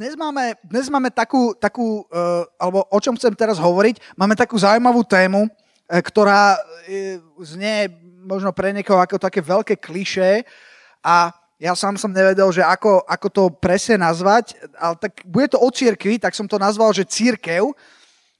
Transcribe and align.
dnes 0.00 0.16
máme, 0.16 0.56
dnes 0.64 0.88
máme 0.88 1.12
takú, 1.12 1.52
takú 1.52 2.08
uh, 2.08 2.48
alebo 2.56 2.88
o 2.88 2.98
čom 3.04 3.20
chcem 3.20 3.36
teraz 3.36 3.60
hovoriť, 3.60 4.16
máme 4.16 4.32
takú 4.32 4.56
zaujímavú 4.56 5.04
tému, 5.04 5.44
uh, 5.44 6.00
ktorá 6.00 6.56
uh, 6.56 7.20
znie 7.44 7.92
možno 8.24 8.48
pre 8.56 8.72
niekoho 8.72 8.96
ako 8.96 9.20
také 9.20 9.44
veľké 9.44 9.76
kliše 9.76 10.48
a 11.04 11.36
ja 11.60 11.76
sám 11.76 12.00
som 12.00 12.08
nevedel, 12.08 12.48
že 12.48 12.64
ako, 12.64 13.04
ako 13.04 13.28
to 13.28 13.42
presne 13.52 14.00
nazvať, 14.00 14.56
ale 14.80 14.96
tak 14.96 15.20
bude 15.28 15.52
to 15.52 15.60
o 15.60 15.68
církvi, 15.68 16.16
tak 16.16 16.32
som 16.32 16.48
to 16.48 16.56
nazval, 16.56 16.88
že 16.96 17.04
církev. 17.04 17.68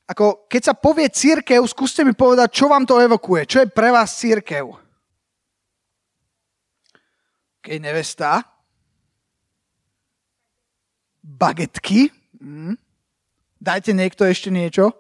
Ako, 0.09 0.49
keď 0.49 0.73
sa 0.73 0.75
povie 0.75 1.13
církev, 1.13 1.61
skúste 1.69 2.01
mi 2.01 2.17
povedať, 2.17 2.57
čo 2.57 2.73
vám 2.73 2.89
to 2.89 2.97
evokuje. 2.97 3.45
Čo 3.45 3.61
je 3.61 3.69
pre 3.69 3.93
vás 3.93 4.17
církev? 4.17 4.73
Keď 7.61 7.77
nevesta, 7.77 8.41
bagetky. 11.39 12.11
Mm. 12.43 12.75
Dajte 13.61 13.95
niekto 13.95 14.27
ešte 14.27 14.51
niečo. 14.51 14.91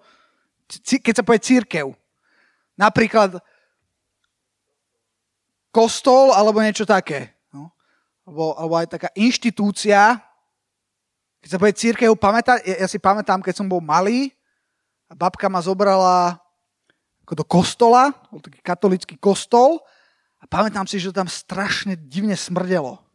Keď 0.86 1.14
sa 1.16 1.26
povie 1.26 1.42
církev. 1.42 1.90
Napríklad 2.78 3.42
kostol 5.74 6.30
alebo 6.30 6.62
niečo 6.62 6.86
také. 6.86 7.34
No. 7.50 7.74
Alebo, 8.22 8.54
alebo 8.54 8.74
aj 8.78 8.86
taká 8.94 9.08
inštitúcia. 9.18 10.22
Keď 11.40 11.48
sa 11.50 11.58
povie 11.58 11.74
církev, 11.74 12.10
pamätá, 12.14 12.60
ja, 12.62 12.84
ja 12.84 12.88
si 12.88 13.00
pamätám, 13.00 13.42
keď 13.42 13.54
som 13.58 13.66
bol 13.66 13.82
malý 13.82 14.30
a 15.10 15.16
babka 15.16 15.50
ma 15.50 15.58
zobrala 15.58 16.38
ako 17.24 17.32
do 17.32 17.46
kostola, 17.46 18.12
bol 18.28 18.42
taký 18.42 18.60
katolický 18.60 19.14
kostol 19.16 19.80
a 20.38 20.44
pamätám 20.44 20.84
si, 20.84 21.00
že 21.00 21.10
to 21.10 21.20
tam 21.24 21.30
strašne 21.30 21.96
divne 21.96 22.36
smrdelo 22.36 23.09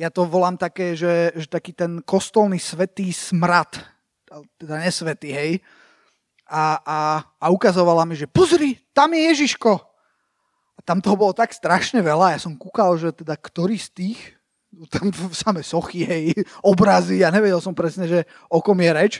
ja 0.00 0.08
to 0.08 0.24
volám 0.24 0.56
také, 0.56 0.96
že, 0.96 1.28
že 1.36 1.44
taký 1.44 1.76
ten 1.76 2.00
kostolný 2.00 2.56
svetý 2.56 3.12
smrad, 3.12 3.76
teda 4.56 4.80
nesvetý, 4.80 5.28
hej, 5.28 5.52
a, 6.48 6.80
a, 6.80 6.98
a 7.36 7.46
ukazovala 7.52 8.08
mi, 8.08 8.16
že 8.16 8.24
pozri, 8.24 8.80
tam 8.96 9.12
je 9.12 9.28
Ježiško. 9.28 9.76
A 10.74 10.80
tam 10.80 11.04
toho 11.04 11.20
bolo 11.20 11.36
tak 11.36 11.52
strašne 11.52 12.00
veľa, 12.00 12.32
ja 12.32 12.40
som 12.40 12.56
kúkal, 12.56 12.96
že 12.96 13.12
teda 13.12 13.36
ktorý 13.36 13.76
z 13.76 13.88
tých, 13.92 14.20
tam 14.88 15.12
samé 15.36 15.60
sochy, 15.60 16.08
hej, 16.08 16.24
obrazy, 16.72 17.20
ja 17.20 17.28
nevedel 17.28 17.60
som 17.60 17.76
presne, 17.76 18.08
že 18.08 18.24
o 18.48 18.64
kom 18.64 18.80
je 18.80 18.90
reč. 18.96 19.14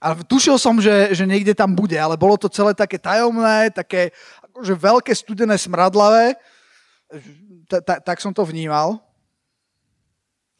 Ale 0.00 0.20
tušil 0.24 0.56
som, 0.56 0.80
že, 0.80 1.12
že 1.12 1.28
niekde 1.28 1.52
tam 1.52 1.76
bude, 1.76 1.96
ale 1.96 2.16
bolo 2.16 2.36
to 2.36 2.48
celé 2.48 2.72
také 2.72 2.96
tajomné, 2.96 3.68
také 3.68 4.16
akože 4.48 4.72
veľké 4.72 5.12
studené 5.12 5.60
smradlavé. 5.60 6.40
Tak 7.84 8.16
som 8.24 8.32
to 8.32 8.40
vnímal. 8.48 9.09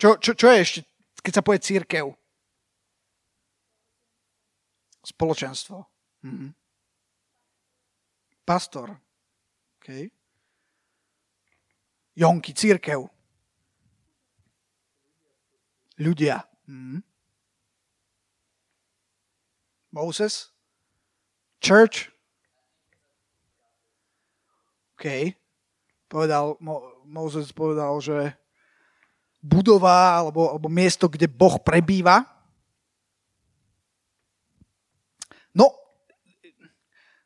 Čo, 0.01 0.17
čo, 0.17 0.33
čo 0.33 0.49
je 0.49 0.59
ešte, 0.65 0.81
keď 1.21 1.33
sa 1.37 1.45
povie 1.45 1.61
církev? 1.61 2.09
Spoločenstvo. 5.05 5.85
Mhm. 6.25 6.57
Pastor. 8.49 8.97
Okay. 9.77 10.09
Jonky, 12.17 12.57
církev. 12.57 13.13
Ľudia. 16.01 16.49
Mhm. 16.65 17.05
Moses. 19.93 20.49
Church. 21.61 22.09
OK. 24.97 25.37
Povedal, 26.09 26.57
Mo, 26.57 27.05
Moses 27.05 27.53
povedal, 27.53 28.01
že 28.01 28.33
budova 29.41 30.21
alebo, 30.21 30.57
alebo 30.57 30.69
miesto, 30.69 31.09
kde 31.09 31.27
Boh 31.27 31.57
prebýva. 31.61 32.29
No, 35.57 35.73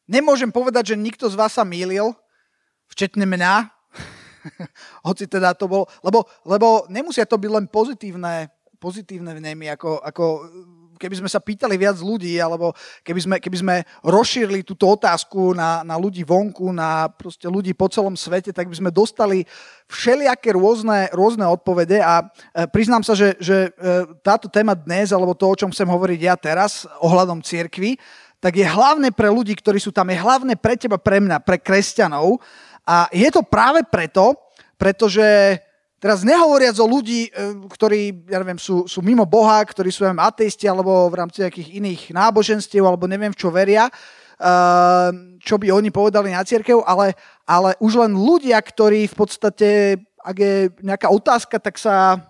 nemôžem 0.07 0.49
povedať, 0.49 0.95
že 0.95 0.97
nikto 0.97 1.27
z 1.29 1.37
vás 1.37 1.53
sa 1.53 1.67
mýlil, 1.67 2.15
včetne 2.89 3.27
mňa, 3.27 3.69
hoci 5.09 5.27
teda 5.27 5.53
to 5.59 5.67
bol, 5.67 5.85
lebo, 6.07 6.25
lebo 6.47 6.87
nemusia 6.89 7.27
to 7.27 7.37
byť 7.37 7.51
len 7.51 7.67
pozitívne, 7.69 8.49
pozitívne 8.79 9.35
vnemy, 9.37 9.69
ako, 9.75 10.01
ako 10.01 10.25
keby 10.97 11.25
sme 11.25 11.31
sa 11.31 11.43
pýtali 11.43 11.75
viac 11.77 11.99
ľudí, 12.01 12.39
alebo 12.39 12.73
keby 13.03 13.21
sme, 13.21 13.37
keby 13.39 13.57
sme 13.61 13.75
rozšírili 14.03 14.63
túto 14.63 14.91
otázku 14.91 15.53
na, 15.53 15.85
na 15.87 15.99
ľudí 15.99 16.23
vonku, 16.23 16.71
na 16.73 17.11
proste 17.13 17.47
ľudí 17.47 17.75
po 17.77 17.91
celom 17.91 18.15
svete, 18.15 18.51
tak 18.51 18.67
by 18.71 18.77
sme 18.79 18.91
dostali 18.91 19.45
všelijaké 19.91 20.55
rôzne, 20.57 21.13
rôzne 21.13 21.45
odpovede 21.45 22.01
a 22.01 22.25
e, 22.25 22.67
priznám 22.71 23.05
sa, 23.05 23.13
že, 23.13 23.37
že 23.39 23.71
e, 23.75 24.09
táto 24.25 24.49
téma 24.49 24.73
dnes, 24.73 25.13
alebo 25.13 25.37
to, 25.37 25.51
o 25.51 25.59
čom 25.59 25.71
chcem 25.71 25.87
hovoriť 25.87 26.21
ja 26.21 26.35
teraz, 26.35 26.89
ohľadom 27.05 27.45
cirkvy, 27.45 28.01
tak 28.45 28.61
je 28.61 28.67
hlavné 28.69 29.09
pre 29.09 29.33
ľudí, 29.33 29.57
ktorí 29.57 29.81
sú 29.81 29.89
tam, 29.89 30.13
je 30.13 30.21
hlavné 30.21 30.61
pre 30.61 30.77
teba, 30.77 31.01
pre 31.01 31.17
mňa, 31.17 31.41
pre 31.41 31.57
kresťanov. 31.57 32.37
A 32.85 33.09
je 33.09 33.25
to 33.33 33.41
práve 33.41 33.81
preto, 33.89 34.37
pretože 34.77 35.25
Teraz 36.05 36.21
nehovoriac 36.21 36.77
o 36.77 36.85
ľudí, 36.85 37.33
e, 37.33 37.65
ktorí, 37.65 38.29
ja 38.29 38.37
neviem, 38.45 38.61
sú, 38.61 38.85
sú 38.85 39.01
mimo 39.01 39.25
Boha, 39.25 39.65
ktorí 39.65 39.89
sú 39.89 40.05
neviem, 40.05 40.21
ateisti 40.21 40.69
alebo 40.69 41.09
v 41.09 41.17
rámci 41.17 41.41
nejakých 41.41 41.81
iných 41.81 42.03
náboženstiev 42.13 42.85
alebo 42.85 43.09
neviem 43.09 43.33
v 43.33 43.41
čo 43.41 43.49
veria, 43.49 43.89
e, 43.89 43.93
čo 45.41 45.57
by 45.57 45.73
oni 45.73 45.89
povedali 45.89 46.37
na 46.37 46.45
církev, 46.45 46.85
ale, 46.85 47.17
ale 47.49 47.73
už 47.81 48.05
len 48.05 48.13
ľudia, 48.13 48.61
ktorí 48.61 49.09
v 49.09 49.17
podstate, 49.17 49.97
ak 50.21 50.37
je 50.37 50.69
nejaká 50.85 51.09
otázka, 51.09 51.57
tak 51.57 51.81
sa 51.81 52.21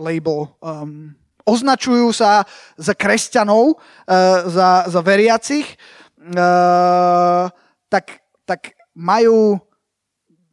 label 0.00 0.48
um, 0.64 1.12
označujú 1.44 2.08
sa 2.12 2.48
za 2.80 2.96
kresťanov, 2.96 3.76
uh, 3.76 4.48
za, 4.48 4.88
za 4.88 5.00
veriacich, 5.04 5.76
uh, 6.20 7.52
tak, 7.92 8.24
tak 8.48 8.72
majú 8.96 9.60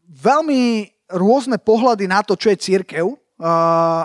veľmi 0.08 0.92
rôzne 1.16 1.60
pohľady 1.62 2.06
na 2.08 2.24
to, 2.24 2.36
čo 2.36 2.52
je 2.52 2.58
církev. 2.60 3.06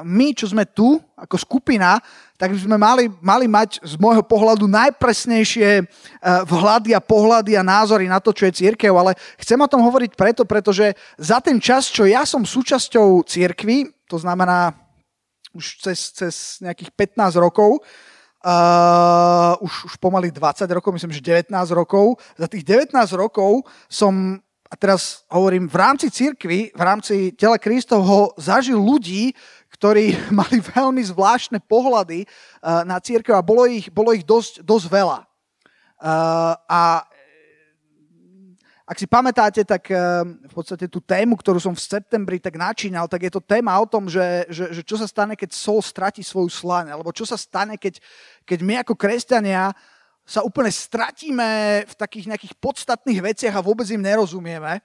My, 0.00 0.33
čo 0.33 0.49
sme 0.49 0.65
tu 0.65 0.97
ako 1.12 1.37
skupina, 1.37 2.00
tak 2.37 2.53
by 2.53 2.61
sme 2.61 2.77
mali, 2.77 3.09
mali 3.25 3.49
mať 3.49 3.81
z 3.81 3.97
môjho 3.97 4.21
pohľadu 4.21 4.69
najpresnejšie 4.69 5.69
uh, 5.81 6.44
vhľady 6.44 6.93
a 6.93 7.00
pohľady 7.00 7.56
a 7.56 7.65
názory 7.65 8.05
na 8.06 8.21
to, 8.21 8.37
čo 8.37 8.49
je 8.49 8.61
církev, 8.61 8.93
ale 8.93 9.17
chcem 9.41 9.56
o 9.56 9.69
tom 9.69 9.81
hovoriť 9.81 10.12
preto, 10.12 10.44
pretože 10.44 10.93
za 11.17 11.41
ten 11.41 11.56
čas, 11.56 11.89
čo 11.89 12.05
ja 12.05 12.28
som 12.28 12.44
súčasťou 12.44 13.25
církvy, 13.25 13.88
to 14.05 14.21
znamená 14.21 14.77
už 15.56 15.81
cez, 15.81 16.12
cez 16.12 16.34
nejakých 16.61 16.93
15 16.94 17.41
rokov, 17.41 17.81
Uh, 18.47 19.59
už, 19.59 19.91
už 19.91 19.94
pomaly 19.99 20.31
20 20.31 20.71
rokov, 20.71 20.94
myslím, 20.94 21.11
že 21.11 21.50
19 21.50 21.50
rokov. 21.75 22.15
Za 22.38 22.47
tých 22.47 22.62
19 22.62 22.94
rokov 23.19 23.67
som 23.91 24.38
a 24.66 24.75
teraz 24.75 25.22
hovorím, 25.31 25.71
v 25.71 25.77
rámci 25.78 26.10
cirkvy, 26.10 26.75
v 26.75 26.82
rámci 26.82 27.31
tela 27.38 27.54
Kristovho 27.59 28.34
zažil 28.34 28.78
ľudí, 28.78 29.31
ktorí 29.71 30.19
mali 30.41 30.59
veľmi 30.59 31.03
zvláštne 31.06 31.62
pohľady 31.62 32.27
uh, 32.27 32.82
na 32.82 32.99
církev 32.99 33.34
a 33.38 33.47
bolo 33.47 33.66
ich, 33.71 33.87
bolo 33.91 34.10
ich 34.10 34.26
dosť, 34.26 34.66
dosť 34.66 34.87
veľa. 34.91 35.19
Uh, 35.97 36.55
a 36.66 36.82
ak 38.87 39.03
si 39.03 39.06
pamätáte, 39.10 39.66
tak 39.66 39.91
uh, 39.91 40.22
v 40.22 40.55
podstate 40.55 40.87
tú 40.87 41.03
tému, 41.03 41.34
ktorú 41.38 41.59
som 41.59 41.75
v 41.75 41.82
septembri 41.82 42.38
tak 42.38 42.55
načínal, 42.55 43.10
tak 43.10 43.26
je 43.26 43.32
to 43.34 43.43
téma 43.43 43.75
o 43.78 43.87
tom, 43.87 44.06
že, 44.06 44.47
že, 44.50 44.71
že 44.71 44.82
čo 44.87 44.99
sa 44.99 45.06
stane, 45.10 45.34
keď 45.34 45.50
sol 45.55 45.82
stratí 45.82 46.22
svoju 46.22 46.50
slaň, 46.50 46.94
alebo 46.94 47.10
čo 47.10 47.26
sa 47.26 47.38
stane, 47.38 47.78
keď, 47.78 47.99
keď 48.47 48.59
my 48.62 48.75
ako 48.82 48.94
kresťania 48.94 49.75
uh, 49.75 49.95
sa 50.26 50.42
úplne 50.42 50.75
stratíme 50.75 51.87
v 51.87 51.94
takých 51.94 52.34
nejakých 52.34 52.54
podstatných 52.59 53.22
veciach 53.22 53.54
a 53.54 53.62
vôbec 53.62 53.87
im 53.94 54.03
nerozumieme. 54.03 54.82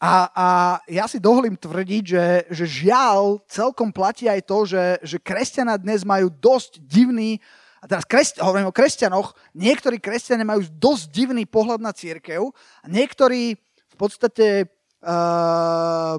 A, 0.00 0.12
a 0.32 0.46
ja 0.90 1.06
si 1.06 1.22
dovolím 1.22 1.54
tvrdiť, 1.54 2.04
že, 2.04 2.26
že 2.50 2.64
žiaľ 2.66 3.38
celkom 3.46 3.94
platí 3.94 4.26
aj 4.26 4.42
to, 4.48 4.58
že, 4.66 4.84
že 5.06 5.22
kresťania 5.22 5.78
dnes 5.78 6.02
majú 6.02 6.32
dosť 6.32 6.82
divný, 6.82 7.38
a 7.80 7.88
teraz 7.88 8.04
kresť, 8.04 8.42
hovorím 8.42 8.72
o 8.72 8.76
kresťanoch, 8.76 9.32
niektorí 9.54 10.02
kresťania 10.02 10.44
majú 10.44 10.66
dosť 10.74 11.04
divný 11.12 11.46
pohľad 11.46 11.80
na 11.80 11.92
církev 11.94 12.48
a 12.82 12.86
niektorí 12.88 13.56
v 13.60 13.96
podstate 13.96 14.72
uh, 15.04 16.16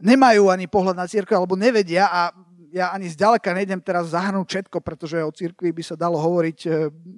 nemajú 0.00 0.52
ani 0.52 0.68
pohľad 0.68 0.96
na 0.96 1.08
církev 1.08 1.40
alebo 1.40 1.56
nevedia 1.56 2.08
a 2.08 2.36
ja 2.74 2.90
ani 2.90 3.06
zďaleka 3.06 3.54
nejdem 3.54 3.78
teraz 3.78 4.10
zahrnúť 4.10 4.50
všetko, 4.50 4.82
pretože 4.82 5.22
o 5.22 5.30
cirkvi 5.30 5.70
by 5.70 5.82
sa 5.86 5.94
dalo 5.94 6.18
hovoriť, 6.18 6.58
e, 6.66 6.70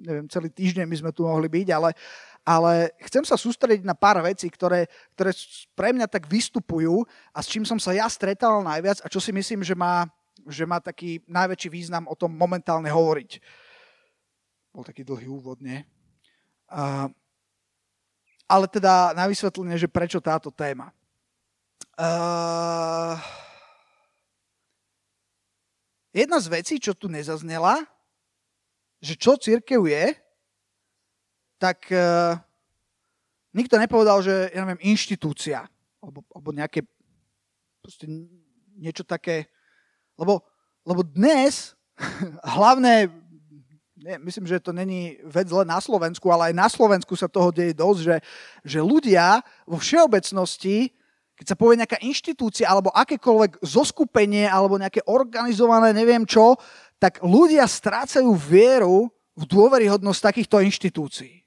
neviem, 0.05 0.29
celý 0.29 0.53
týždeň 0.53 0.85
by 0.85 0.97
sme 1.01 1.09
tu 1.09 1.25
mohli 1.25 1.49
byť, 1.49 1.67
ale, 1.73 1.97
ale 2.45 2.93
chcem 3.09 3.25
sa 3.25 3.33
sústrediť 3.33 3.81
na 3.81 3.97
pár 3.97 4.21
vecí, 4.21 4.45
ktoré, 4.53 4.85
ktoré 5.17 5.33
pre 5.73 5.97
mňa 5.97 6.05
tak 6.05 6.29
vystupujú 6.29 7.01
a 7.33 7.41
s 7.41 7.49
čím 7.49 7.65
som 7.65 7.81
sa 7.81 7.89
ja 7.89 8.05
stretal 8.05 8.61
najviac 8.61 9.01
a 9.01 9.09
čo 9.09 9.17
si 9.17 9.33
myslím, 9.33 9.65
že 9.65 9.73
má, 9.73 10.05
že 10.45 10.61
má 10.69 10.77
taký 10.77 11.25
najväčší 11.25 11.69
význam 11.73 12.05
o 12.05 12.13
tom 12.13 12.37
momentálne 12.37 12.93
hovoriť. 12.93 13.41
Bol 14.77 14.85
taký 14.85 15.01
dlhý 15.01 15.25
úvod, 15.25 15.57
nie? 15.57 15.81
Uh, 16.69 17.09
ale 18.45 18.69
teda 18.69 19.17
na 19.17 19.25
vysvetlenie, 19.25 19.73
že 19.73 19.89
prečo 19.89 20.21
táto 20.21 20.53
téma. 20.53 20.93
Uh, 21.97 23.17
jedna 26.17 26.41
z 26.41 26.47
vecí, 26.49 26.75
čo 26.81 26.97
tu 26.97 27.05
nezaznela, 27.05 27.85
že 28.97 29.13
čo 29.13 29.37
církev 29.37 29.85
je, 29.85 30.17
tak 31.61 31.85
uh, 31.93 32.37
nikto 33.53 33.77
nepovedal, 33.77 34.25
že, 34.25 34.49
ja 34.49 34.65
neviem, 34.65 34.81
inštitúcia, 34.81 35.69
alebo, 36.01 36.25
alebo 36.33 36.49
nejaké, 36.53 36.81
niečo 38.77 39.05
také, 39.05 39.49
lebo, 40.17 40.41
lebo 40.85 41.05
dnes 41.05 41.77
hlavné, 42.57 43.09
nie, 43.97 44.15
myslím, 44.25 44.45
že 44.45 44.61
to 44.61 44.73
není 44.73 45.17
vec 45.25 45.49
len 45.49 45.69
na 45.69 45.81
Slovensku, 45.81 46.29
ale 46.29 46.53
aj 46.53 46.55
na 46.57 46.67
Slovensku 46.69 47.13
sa 47.17 47.29
toho 47.29 47.49
deje 47.49 47.73
dosť, 47.73 47.99
že, 48.01 48.17
že 48.65 48.79
ľudia 48.81 49.41
vo 49.65 49.81
všeobecnosti, 49.81 50.93
keď 51.37 51.45
sa 51.53 51.59
povie 51.59 51.77
nejaká 51.77 52.01
inštitúcia 52.01 52.65
alebo 52.65 52.89
akékoľvek 52.97 53.61
zoskupenie 53.61 54.49
alebo 54.49 54.81
nejaké 54.81 55.05
organizované 55.05 55.93
neviem 55.93 56.25
čo, 56.25 56.57
tak 56.97 57.21
ľudia 57.21 57.69
strácajú 57.69 58.33
vieru 58.33 59.13
v 59.37 59.43
dôveryhodnosť 59.45 60.33
takýchto 60.33 60.65
inštitúcií. 60.65 61.45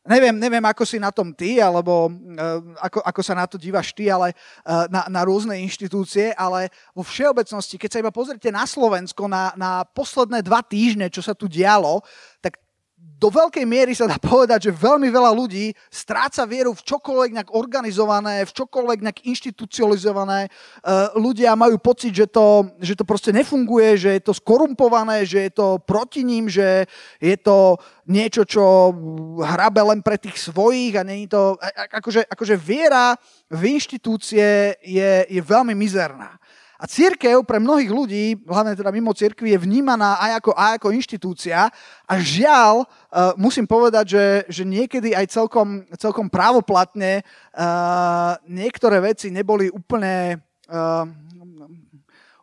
Neviem, 0.00 0.34
neviem, 0.40 0.64
ako 0.64 0.82
si 0.82 0.96
na 0.96 1.12
tom 1.12 1.30
ty, 1.30 1.60
alebo 1.60 2.08
uh, 2.08 2.58
ako, 2.82 3.04
ako 3.04 3.20
sa 3.20 3.36
na 3.36 3.44
to 3.44 3.60
dívaš 3.60 3.92
ty, 3.92 4.08
ale 4.08 4.32
uh, 4.32 4.88
na, 4.88 5.06
na 5.06 5.20
rôzne 5.22 5.54
inštitúcie, 5.60 6.32
ale 6.34 6.72
vo 6.96 7.04
všeobecnosti, 7.04 7.76
keď 7.76 7.90
sa 7.92 8.00
iba 8.00 8.10
pozrite 8.10 8.48
na 8.48 8.64
Slovensko, 8.64 9.28
na, 9.28 9.52
na 9.60 9.84
posledné 9.84 10.40
dva 10.40 10.64
týždne, 10.64 11.12
čo 11.12 11.20
sa 11.20 11.36
tu 11.36 11.46
dialo, 11.46 12.00
tak 12.40 12.58
do 13.18 13.28
veľkej 13.28 13.66
miery 13.68 13.92
sa 13.92 14.08
dá 14.08 14.16
povedať, 14.16 14.70
že 14.70 14.72
veľmi 14.72 15.12
veľa 15.12 15.32
ľudí 15.36 15.76
stráca 15.92 16.48
vieru 16.48 16.72
v 16.72 16.80
čokoľvek 16.80 17.30
nejak 17.36 17.50
organizované, 17.52 18.48
v 18.48 18.56
čokoľvek 18.56 18.98
nejak 19.04 19.20
inštitucionalizované. 19.28 20.48
Uh, 20.80 21.12
ľudia 21.20 21.52
majú 21.52 21.76
pocit, 21.76 22.16
že 22.16 22.24
to, 22.24 22.72
že 22.80 22.96
to 22.96 23.04
proste 23.04 23.36
nefunguje, 23.36 24.00
že 24.00 24.10
je 24.16 24.22
to 24.24 24.32
skorumpované, 24.32 25.28
že 25.28 25.50
je 25.50 25.52
to 25.52 25.76
proti 25.84 26.24
ním, 26.24 26.48
že 26.48 26.88
je 27.20 27.36
to 27.36 27.76
niečo, 28.08 28.48
čo 28.48 28.64
hrabe 29.44 29.84
len 29.84 30.00
pre 30.00 30.16
tých 30.16 30.40
svojich 30.40 30.96
a 30.96 31.04
není 31.04 31.28
to... 31.28 31.60
Akože, 31.92 32.24
akože 32.24 32.56
viera 32.56 33.14
v 33.52 33.76
inštitúcie 33.76 34.80
je, 34.80 35.12
je 35.28 35.40
veľmi 35.44 35.76
mizerná. 35.76 36.39
A 36.80 36.88
církev 36.88 37.44
pre 37.44 37.60
mnohých 37.60 37.92
ľudí, 37.92 38.40
hlavne 38.48 38.72
teda 38.72 38.88
mimo 38.88 39.12
církvy, 39.12 39.52
je 39.52 39.60
vnímaná 39.60 40.16
aj 40.16 40.40
ako, 40.40 40.50
aj 40.56 40.72
ako 40.80 40.88
inštitúcia. 40.96 41.68
A 42.08 42.12
žiaľ, 42.16 42.88
uh, 42.88 43.36
musím 43.36 43.68
povedať, 43.68 44.16
že, 44.16 44.26
že 44.48 44.62
niekedy 44.64 45.12
aj 45.12 45.28
celkom, 45.28 45.84
celkom 46.00 46.32
právoplatne 46.32 47.20
uh, 47.20 48.40
niektoré 48.48 48.96
veci 49.04 49.28
neboli 49.28 49.68
úplne, 49.68 50.40
uh, 50.72 51.04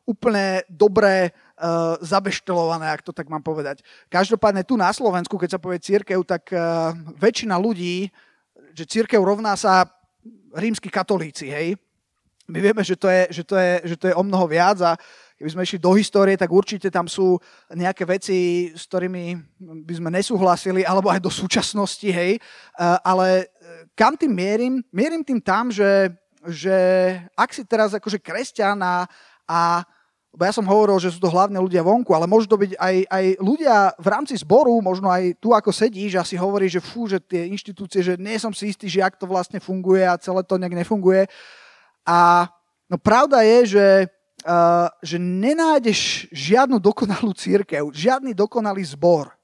úplne 0.05 0.61
dobré 0.69 1.33
uh, 1.33 1.97
zabeštelované, 2.05 2.93
ak 2.93 3.01
to 3.01 3.09
tak 3.09 3.33
mám 3.33 3.41
povedať. 3.41 3.81
Každopádne 4.05 4.61
tu 4.61 4.77
na 4.77 4.93
Slovensku, 4.93 5.33
keď 5.33 5.57
sa 5.57 5.63
povie 5.63 5.81
církev, 5.81 6.21
tak 6.21 6.53
uh, 6.53 6.93
väčšina 7.17 7.57
ľudí, 7.57 8.13
že 8.77 8.85
církev 8.85 9.17
rovná 9.17 9.57
sa 9.57 9.89
rímsky 10.53 10.93
katolíci, 10.93 11.49
hej? 11.49 11.73
My 12.47 12.59
vieme, 12.63 12.83
že 12.83 12.95
to, 12.95 13.11
je, 13.11 13.27
že, 13.29 13.43
to 13.43 13.55
je, 13.59 13.71
že 13.83 13.95
to 13.99 14.05
je 14.07 14.15
o 14.15 14.23
mnoho 14.23 14.47
viac 14.47 14.79
a 14.79 14.95
keby 15.37 15.49
sme 15.51 15.65
išli 15.67 15.79
do 15.83 15.91
histórie, 15.93 16.39
tak 16.39 16.49
určite 16.49 16.87
tam 16.89 17.05
sú 17.05 17.37
nejaké 17.69 18.07
veci, 18.07 18.71
s 18.73 18.87
ktorými 18.89 19.37
by 19.85 19.93
sme 19.93 20.09
nesúhlasili, 20.09 20.81
alebo 20.87 21.11
aj 21.11 21.21
do 21.21 21.29
súčasnosti, 21.29 22.07
hej. 22.09 22.41
Ale 23.05 23.45
e, 23.45 23.45
kam 23.93 24.17
tým 24.17 24.33
mierim? 24.33 24.81
Mierim 24.89 25.21
tým 25.21 25.37
tam, 25.37 25.69
že, 25.69 26.09
že 26.49 26.75
ak 27.37 27.53
si 27.53 27.61
teraz 27.67 27.93
akože 27.93 28.17
kresťan 28.17 28.81
a, 28.81 29.05
a 29.45 29.85
lebo 30.37 30.43
ja 30.45 30.53
som 30.53 30.69
hovoril, 30.69 31.01
že 31.01 31.09
sú 31.09 31.17
to 31.17 31.33
hlavne 31.33 31.57
ľudia 31.57 31.81
vonku, 31.81 32.13
ale 32.13 32.29
môžu 32.29 32.45
to 32.45 32.61
byť 32.61 32.77
aj, 32.77 32.95
aj 33.09 33.25
ľudia 33.41 33.75
v 33.97 34.07
rámci 34.11 34.37
zboru, 34.37 34.77
možno 34.85 35.09
aj 35.09 35.33
tu 35.41 35.49
ako 35.49 35.73
sedíš 35.73 36.13
a 36.13 36.27
si 36.27 36.37
hovorí, 36.37 36.69
že 36.69 36.77
fú, 36.77 37.09
že 37.09 37.17
tie 37.17 37.49
inštitúcie, 37.49 38.05
že 38.05 38.21
nie 38.21 38.37
som 38.37 38.53
si 38.53 38.69
istý, 38.69 38.85
že 38.85 39.01
ak 39.01 39.17
to 39.17 39.25
vlastne 39.25 39.57
funguje 39.57 40.05
a 40.05 40.13
celé 40.21 40.45
to 40.45 40.61
nejak 40.61 40.77
nefunguje. 40.77 41.25
A 42.07 42.47
no 42.87 42.95
pravda 42.95 43.43
je, 43.43 43.75
že, 43.75 43.87
uh, 44.47 44.87
že 45.03 45.19
nenájdeš 45.19 46.31
žiadnu 46.31 46.79
dokonalú 46.79 47.35
církev, 47.35 47.91
žiadny 47.91 48.31
dokonalý 48.31 48.79
zbor. 48.87 49.35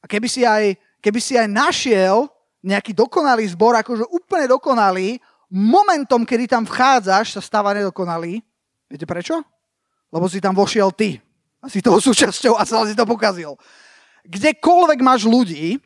A 0.00 0.08
keby 0.08 0.24
si 0.32 0.48
aj, 0.48 0.80
keby 1.04 1.20
si 1.20 1.36
aj 1.36 1.44
našiel 1.44 2.32
nejaký 2.64 2.96
dokonalý 2.96 3.44
zbor, 3.52 3.76
akože 3.76 4.08
úplne 4.08 4.48
dokonalý, 4.48 5.20
momentom, 5.52 6.24
kedy 6.26 6.50
tam 6.50 6.64
vchádzaš, 6.64 7.38
sa 7.38 7.42
stáva 7.44 7.76
nedokonalý. 7.76 8.42
Viete 8.88 9.06
prečo? 9.06 9.38
Lebo 10.10 10.26
si 10.26 10.40
tam 10.40 10.56
vošiel 10.56 10.90
ty. 10.96 11.20
A 11.62 11.68
si 11.68 11.84
toho 11.84 11.98
súčasťou 12.00 12.56
a 12.58 12.66
celé 12.66 12.94
si 12.94 12.98
to 12.98 13.06
pokazil. 13.06 13.58
Kdekoľvek 14.26 14.98
máš 15.04 15.26
ľudí, 15.26 15.78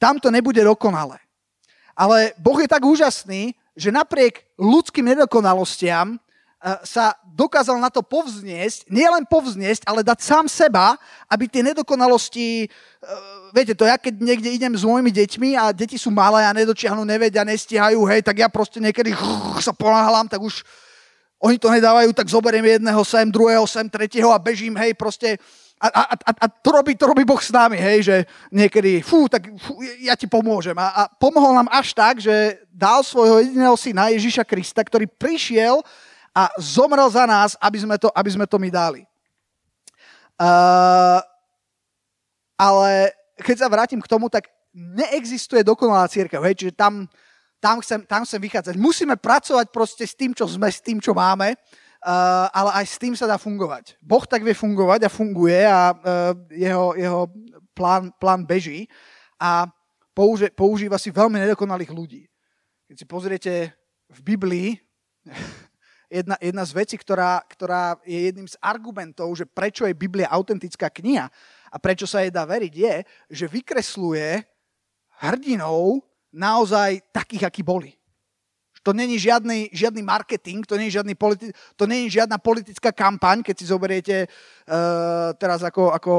tam 0.00 0.16
to 0.16 0.30
nebude 0.32 0.60
dokonalé. 0.60 1.18
Ale 1.98 2.32
Boh 2.38 2.56
je 2.56 2.70
tak 2.70 2.86
úžasný, 2.86 3.58
že 3.78 3.94
napriek 3.94 4.42
ľudským 4.58 5.06
nedokonalostiam 5.14 6.18
eh, 6.18 6.76
sa 6.82 7.14
dokázal 7.22 7.78
na 7.78 7.86
to 7.86 8.02
povzniesť, 8.02 8.90
nielen 8.90 9.22
povzniesť, 9.30 9.86
ale 9.86 10.02
dať 10.02 10.18
sám 10.18 10.50
seba, 10.50 10.98
aby 11.30 11.46
tie 11.46 11.62
nedokonalosti, 11.62 12.66
eh, 12.66 12.68
viete 13.54 13.78
to, 13.78 13.86
ja 13.86 13.94
keď 13.94 14.18
niekde 14.18 14.50
idem 14.50 14.74
s 14.74 14.82
mojimi 14.82 15.14
deťmi 15.14 15.54
a 15.54 15.70
deti 15.70 15.94
sú 15.94 16.10
malé 16.10 16.42
a 16.42 16.50
nedočiahnu, 16.50 17.06
nevedia, 17.06 17.46
nestihajú, 17.46 18.02
hej, 18.10 18.26
tak 18.26 18.42
ja 18.42 18.50
proste 18.50 18.82
niekedy 18.82 19.14
sa 19.66 19.70
ponáhľam, 19.70 20.26
tak 20.26 20.42
už 20.42 20.66
oni 21.38 21.54
to 21.54 21.70
nedávajú, 21.70 22.10
tak 22.10 22.26
zoberiem 22.26 22.66
jedného 22.66 23.02
sem, 23.06 23.30
druhého 23.30 23.62
sem, 23.62 23.86
tretieho 23.86 24.34
a 24.34 24.42
bežím, 24.42 24.74
hej, 24.74 24.98
proste 24.98 25.38
a, 25.78 25.86
a, 26.10 26.32
a, 26.42 26.46
to, 26.50 26.70
robí, 26.74 26.98
to 26.98 27.06
robí 27.06 27.22
Boh 27.22 27.38
s 27.38 27.54
nami, 27.54 27.78
hej, 27.78 27.98
že 28.02 28.16
niekedy, 28.50 28.98
fú, 28.98 29.30
tak 29.30 29.46
fú, 29.62 29.78
ja 30.02 30.18
ti 30.18 30.26
pomôžem. 30.26 30.74
A, 30.74 30.90
a 30.90 31.02
pomohol 31.06 31.54
nám 31.54 31.70
až 31.70 31.94
tak, 31.94 32.18
že 32.18 32.58
dal 32.74 33.06
svojho 33.06 33.38
jediného 33.46 33.78
syna 33.78 34.10
Ježiša 34.10 34.42
Krista, 34.42 34.82
ktorý 34.82 35.06
prišiel 35.06 35.78
a 36.34 36.50
zomrel 36.58 37.06
za 37.06 37.30
nás, 37.30 37.54
aby 37.62 37.78
sme 37.78 37.94
to, 37.94 38.10
aby 38.10 38.30
sme 38.34 38.46
to 38.50 38.58
my 38.58 38.68
dali. 38.74 39.06
Uh, 40.38 41.22
ale 42.58 43.14
keď 43.38 43.56
sa 43.62 43.70
vrátim 43.70 44.02
k 44.02 44.10
tomu, 44.10 44.26
tak 44.26 44.50
neexistuje 44.74 45.62
dokonalá 45.62 46.10
církev, 46.10 46.42
hej, 46.42 46.54
čiže 46.58 46.74
tam, 46.74 47.06
tam, 47.62 47.78
chcem, 47.78 48.02
tam 48.02 48.26
chcem 48.26 48.42
vychádzať. 48.42 48.74
Musíme 48.74 49.14
pracovať 49.14 49.70
proste 49.70 50.02
s 50.06 50.18
tým, 50.18 50.34
čo 50.34 50.42
sme, 50.50 50.66
s 50.66 50.82
tým, 50.82 50.98
čo 50.98 51.14
máme 51.14 51.54
Uh, 51.54 51.87
ale 52.54 52.70
aj 52.82 52.86
s 52.86 52.96
tým 52.96 53.14
sa 53.18 53.26
dá 53.26 53.34
fungovať. 53.34 53.98
Boh 53.98 54.22
tak 54.22 54.46
vie 54.46 54.54
fungovať 54.54 55.06
a 55.06 55.10
funguje 55.10 55.66
a 55.66 55.90
uh, 55.90 56.32
jeho, 56.54 56.94
jeho 56.94 57.22
plán, 57.74 58.14
plán 58.22 58.46
beží 58.46 58.86
a 59.38 59.66
použi, 60.14 60.50
používa 60.54 60.98
si 60.98 61.10
veľmi 61.10 61.42
nedokonalých 61.42 61.90
ľudí. 61.90 62.22
Keď 62.86 62.96
si 62.96 63.06
pozriete 63.06 63.52
v 64.14 64.20
Biblii, 64.22 64.68
jedna, 66.22 66.38
jedna 66.38 66.62
z 66.62 66.72
vecí, 66.72 66.94
ktorá, 66.94 67.42
ktorá 67.50 67.98
je 68.06 68.30
jedným 68.30 68.46
z 68.46 68.54
argumentov, 68.62 69.34
že 69.34 69.44
prečo 69.44 69.82
je 69.82 69.98
Biblia 69.98 70.30
autentická 70.30 70.88
kniha 70.94 71.26
a 71.68 71.76
prečo 71.82 72.06
sa 72.06 72.22
jej 72.22 72.30
dá 72.30 72.46
veriť, 72.46 72.72
je, 72.72 72.94
že 73.42 73.50
vykresluje 73.50 74.46
hrdinov 75.18 76.06
naozaj 76.30 77.02
takých, 77.10 77.50
akí 77.50 77.66
boli. 77.66 77.97
To 78.88 78.96
není 78.96 79.20
žiadny, 79.20 79.68
žiadny 79.68 80.00
marketing, 80.00 80.64
to 80.64 80.80
není, 80.80 80.88
žiadny 80.88 81.12
politi- 81.12 81.52
to 81.76 81.84
není 81.84 82.08
žiadna 82.08 82.40
politická 82.40 82.88
kampaň, 82.88 83.44
keď 83.44 83.54
si 83.60 83.68
zoberiete 83.68 84.24
uh, 84.24 85.36
teraz 85.36 85.60
ako, 85.60 85.92
ako 85.92 86.12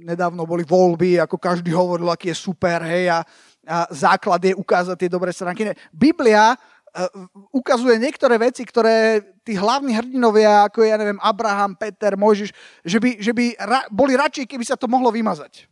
nedávno 0.00 0.48
boli 0.48 0.64
voľby, 0.64 1.20
ako 1.20 1.36
každý 1.36 1.76
hovoril, 1.76 2.08
aký 2.08 2.32
je 2.32 2.40
super, 2.40 2.80
hej, 2.88 3.12
a, 3.12 3.20
a 3.68 3.84
základ 3.92 4.40
je 4.40 4.56
ukázať 4.56 4.96
tie 4.96 5.12
dobré 5.12 5.28
stránky. 5.28 5.68
Biblia 5.92 6.56
uh, 6.56 7.04
ukazuje 7.52 8.00
niektoré 8.00 8.40
veci, 8.40 8.64
ktoré 8.64 9.20
tí 9.44 9.52
hlavní 9.52 9.92
hrdinovia, 9.92 10.72
ako 10.72 10.88
je, 10.88 10.88
ja 10.88 10.96
neviem, 10.96 11.20
Abraham, 11.20 11.76
Peter, 11.76 12.16
Mojžiš, 12.16 12.48
že 12.80 12.96
by, 12.96 13.10
že 13.20 13.36
by 13.36 13.60
ra- 13.60 13.88
boli 13.92 14.16
radšej, 14.16 14.48
keby 14.48 14.64
sa 14.64 14.80
to 14.80 14.88
mohlo 14.88 15.12
vymazať. 15.12 15.68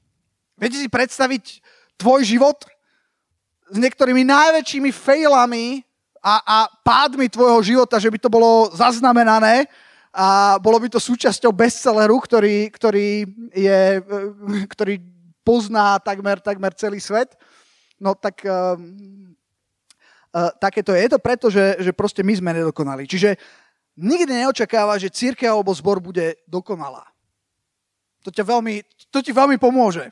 Viete 0.60 0.76
si 0.76 0.92
predstaviť 0.92 1.64
tvoj 1.96 2.20
život 2.20 2.68
s 3.72 3.80
niektorými 3.80 4.28
najväčšími 4.28 4.92
failami 4.92 5.80
a, 6.24 6.34
a 6.40 6.58
pádmi 6.80 7.28
tvojho 7.28 7.60
života, 7.60 8.00
že 8.00 8.08
by 8.08 8.16
to 8.16 8.32
bolo 8.32 8.72
zaznamenané 8.72 9.68
a 10.08 10.56
bolo 10.56 10.80
by 10.80 10.88
to 10.88 10.96
súčasťou 10.96 11.52
bestselleru, 11.52 12.16
ktorý, 12.16 12.72
ktorý, 12.72 13.28
je, 13.52 13.82
eh, 14.00 14.64
ktorý 14.72 15.04
pozná 15.44 16.00
takmer, 16.00 16.40
takmer 16.40 16.72
celý 16.72 16.96
svet. 16.96 17.36
No 18.00 18.16
tak 18.16 18.40
uh, 18.48 18.74
uh, 20.34 20.50
takéto 20.56 20.96
je. 20.96 21.04
Je 21.04 21.12
to 21.12 21.20
preto, 21.20 21.46
že, 21.52 21.78
že 21.78 21.92
proste 21.92 22.24
my 22.24 22.32
sme 22.34 22.50
nedokonali. 22.56 23.04
Čiže 23.04 23.36
nikdy 24.00 24.34
neočakáva, 24.40 24.96
že 24.96 25.12
církev 25.12 25.52
alebo 25.52 25.76
zbor 25.76 26.00
bude 26.00 26.40
dokonalá. 26.48 27.04
To, 28.24 28.32
ťa 28.32 28.42
veľmi, 28.48 28.80
to 29.12 29.20
ti 29.20 29.30
veľmi 29.30 29.60
pomôže. 29.60 30.08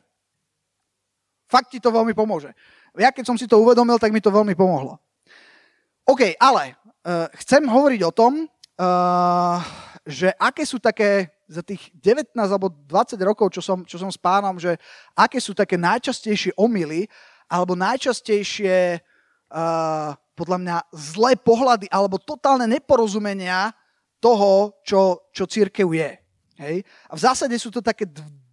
Fakt 1.49 1.73
ti 1.73 1.81
to 1.81 1.89
veľmi 1.89 2.13
pomôže. 2.13 2.53
Ja 3.01 3.09
keď 3.09 3.25
som 3.33 3.37
si 3.41 3.49
to 3.49 3.57
uvedomil, 3.61 3.97
tak 3.97 4.13
mi 4.13 4.21
to 4.21 4.29
veľmi 4.29 4.53
pomohlo. 4.53 5.01
OK, 6.03 6.35
ale 6.39 6.75
uh, 7.07 7.31
chcem 7.39 7.63
hovoriť 7.63 8.01
o 8.03 8.13
tom, 8.13 8.33
uh, 8.45 9.59
že 10.03 10.35
aké 10.35 10.67
sú 10.67 10.83
také 10.83 11.31
za 11.47 11.63
tých 11.63 11.93
19 11.95 12.35
alebo 12.35 12.73
20 12.73 13.15
rokov, 13.23 13.55
čo 13.55 13.63
som, 13.63 13.87
čo 13.87 14.01
som 14.01 14.11
s 14.11 14.19
pánom, 14.19 14.59
že 14.59 14.75
aké 15.15 15.39
sú 15.39 15.55
také 15.55 15.79
najčastejšie 15.79 16.59
omily 16.59 17.07
alebo 17.47 17.79
najčastejšie 17.79 18.99
uh, 18.99 20.11
podľa 20.35 20.59
mňa 20.59 20.77
zlé 20.91 21.37
pohľady 21.39 21.87
alebo 21.93 22.17
totálne 22.19 22.65
neporozumenia 22.67 23.71
toho, 24.19 24.75
čo, 24.83 25.29
čo 25.31 25.45
církev 25.45 25.87
je. 25.93 26.11
Hej? 26.59 26.77
A 27.11 27.13
v 27.15 27.21
zásade 27.21 27.55
sú 27.61 27.69
to 27.69 27.85
také 27.85 28.09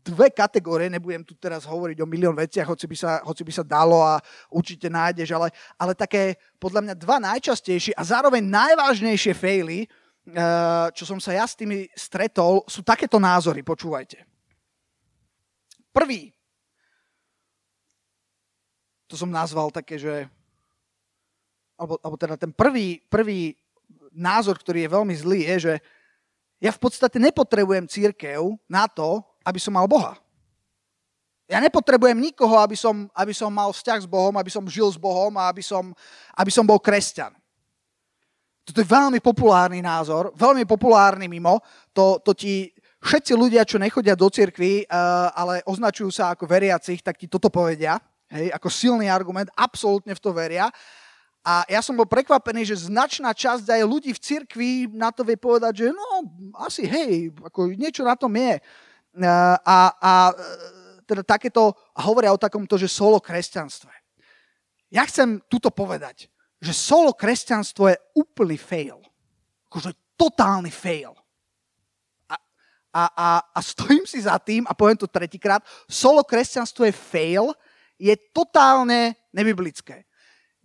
dve 0.10 0.34
kategórie, 0.34 0.90
nebudem 0.90 1.22
tu 1.22 1.38
teraz 1.38 1.70
hovoriť 1.70 2.02
o 2.02 2.10
milión 2.10 2.34
veciach, 2.34 2.66
hoci 2.66 2.90
by 2.90 2.98
sa, 2.98 3.12
hoci 3.22 3.46
by 3.46 3.54
sa 3.54 3.62
dalo 3.62 4.02
a 4.02 4.18
určite 4.50 4.90
nájdeš, 4.90 5.30
ale, 5.38 5.54
ale 5.78 5.94
také 5.94 6.42
podľa 6.58 6.82
mňa 6.90 6.96
dva 6.98 7.22
najčastejšie 7.22 7.94
a 7.94 8.02
zároveň 8.02 8.42
najvážnejšie 8.42 9.38
faily, 9.38 9.86
eh, 9.86 10.88
čo 10.98 11.06
som 11.06 11.22
sa 11.22 11.38
ja 11.38 11.46
s 11.46 11.54
tými 11.54 11.86
stretol, 11.94 12.66
sú 12.66 12.82
takéto 12.82 13.22
názory, 13.22 13.62
počúvajte. 13.62 14.26
Prvý, 15.94 16.34
to 19.06 19.14
som 19.14 19.30
nazval 19.30 19.70
také, 19.70 20.02
že 20.02 20.26
alebo, 21.80 21.96
alebo 22.04 22.18
teda 22.20 22.36
ten 22.36 22.52
prvý, 22.52 23.00
prvý 23.08 23.56
názor, 24.12 24.60
ktorý 24.60 24.84
je 24.84 24.96
veľmi 25.00 25.16
zlý, 25.16 25.40
je, 25.48 25.56
že 25.72 25.74
ja 26.60 26.76
v 26.76 26.82
podstate 26.84 27.16
nepotrebujem 27.24 27.88
církev 27.88 28.60
na 28.68 28.84
to, 28.92 29.24
aby 29.44 29.60
som 29.60 29.76
mal 29.76 29.88
Boha. 29.88 30.18
Ja 31.50 31.58
nepotrebujem 31.58 32.14
nikoho, 32.14 32.62
aby 32.62 32.78
som, 32.78 33.10
aby 33.18 33.34
som 33.34 33.50
mal 33.50 33.74
vzťah 33.74 34.06
s 34.06 34.08
Bohom, 34.08 34.38
aby 34.38 34.54
som 34.54 34.62
žil 34.70 34.86
s 34.86 35.02
Bohom 35.02 35.34
a 35.34 35.50
aby 35.50 35.66
som, 35.66 35.90
aby 36.38 36.54
som 36.54 36.62
bol 36.62 36.78
kresťan. 36.78 37.34
Toto 38.62 38.86
je 38.86 38.86
veľmi 38.86 39.18
populárny 39.18 39.82
názor, 39.82 40.30
veľmi 40.38 40.62
populárny 40.70 41.26
mimo. 41.26 41.58
To, 41.98 42.22
to 42.22 42.38
ti 42.38 42.70
všetci 43.02 43.34
ľudia, 43.34 43.66
čo 43.66 43.82
nechodia 43.82 44.14
do 44.14 44.30
cirkvy, 44.30 44.86
uh, 44.86 45.34
ale 45.34 45.66
označujú 45.66 46.14
sa 46.14 46.38
ako 46.38 46.46
veriacich, 46.46 47.02
tak 47.02 47.18
ti 47.18 47.26
toto 47.26 47.50
povedia. 47.50 47.98
Hej, 48.30 48.54
ako 48.54 48.70
silný 48.70 49.10
argument, 49.10 49.50
absolútne 49.58 50.14
v 50.14 50.22
to 50.22 50.30
veria. 50.30 50.70
A 51.42 51.66
ja 51.66 51.82
som 51.82 51.98
bol 51.98 52.06
prekvapený, 52.06 52.62
že 52.62 52.86
značná 52.86 53.34
časť 53.34 53.66
aj 53.66 53.82
ľudí 53.90 54.14
v 54.14 54.22
cirkvi 54.22 54.72
na 54.94 55.10
to 55.10 55.26
vie 55.26 55.34
povedať, 55.34 55.82
že 55.82 55.86
no, 55.90 56.30
asi 56.62 56.86
hej, 56.86 57.34
ako 57.42 57.74
niečo 57.74 58.06
na 58.06 58.14
tom 58.14 58.30
je. 58.38 58.62
A, 59.18 59.82
a 59.98 60.14
teda 61.10 61.26
takéto 61.26 61.74
hovoria 61.98 62.30
o 62.30 62.38
takomto, 62.38 62.78
že 62.78 62.86
solo 62.86 63.18
kresťanstve. 63.18 63.90
Ja 64.94 65.06
chcem 65.10 65.42
tuto 65.50 65.74
povedať, 65.74 66.30
že 66.62 66.74
solo 66.74 67.14
kresťanstvo 67.14 67.90
je 67.90 67.98
úplný 68.14 68.58
fail. 68.58 69.02
Akože 69.70 69.94
totálny 70.18 70.70
fail. 70.70 71.14
A, 72.30 72.36
a, 72.94 73.04
a, 73.10 73.28
a 73.54 73.60
stojím 73.62 74.06
si 74.06 74.22
za 74.22 74.38
tým, 74.38 74.66
a 74.70 74.74
poviem 74.74 74.98
to 74.98 75.10
tretíkrát, 75.10 75.66
solo 75.90 76.26
kresťanstvo 76.26 76.86
je 76.90 76.94
fail, 76.94 77.54
je 77.98 78.14
totálne 78.34 79.18
nebiblické. 79.34 80.06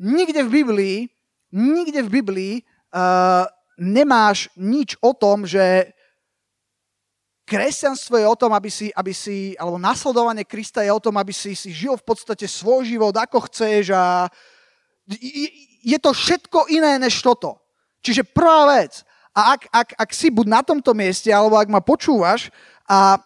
Nikde 0.00 0.44
v 0.44 0.50
Biblii, 0.50 0.98
nikde 1.54 2.02
v 2.02 2.12
Biblii 2.20 2.54
uh, 2.60 3.46
nemáš 3.78 4.50
nič 4.58 4.98
o 4.98 5.14
tom, 5.14 5.46
že 5.46 5.94
kresťanstvo 7.44 8.16
je 8.16 8.26
o 8.26 8.36
tom, 8.36 8.52
aby 8.56 8.72
si, 8.72 8.88
aby 8.96 9.12
si, 9.12 9.52
alebo 9.60 9.76
nasledovanie 9.76 10.48
Krista 10.48 10.80
je 10.80 10.92
o 10.92 11.00
tom, 11.00 11.14
aby 11.20 11.30
si, 11.30 11.52
si 11.52 11.70
žil 11.70 11.94
v 12.00 12.04
podstate 12.04 12.48
svoj 12.48 12.88
život, 12.88 13.12
ako 13.12 13.44
chceš 13.48 13.92
a 13.92 14.28
je 15.84 15.98
to 16.00 16.10
všetko 16.16 16.72
iné 16.72 16.96
než 16.96 17.20
toto. 17.20 17.60
Čiže 18.00 18.24
prvá 18.24 18.80
vec, 18.80 19.04
a 19.36 19.56
ak, 19.56 19.62
ak, 19.68 19.88
ak 19.98 20.10
si 20.16 20.32
buď 20.32 20.46
na 20.48 20.60
tomto 20.64 20.96
mieste, 20.96 21.28
alebo 21.28 21.60
ak 21.60 21.68
ma 21.68 21.84
počúvaš 21.84 22.48
a 22.88 23.16
e, 23.16 23.18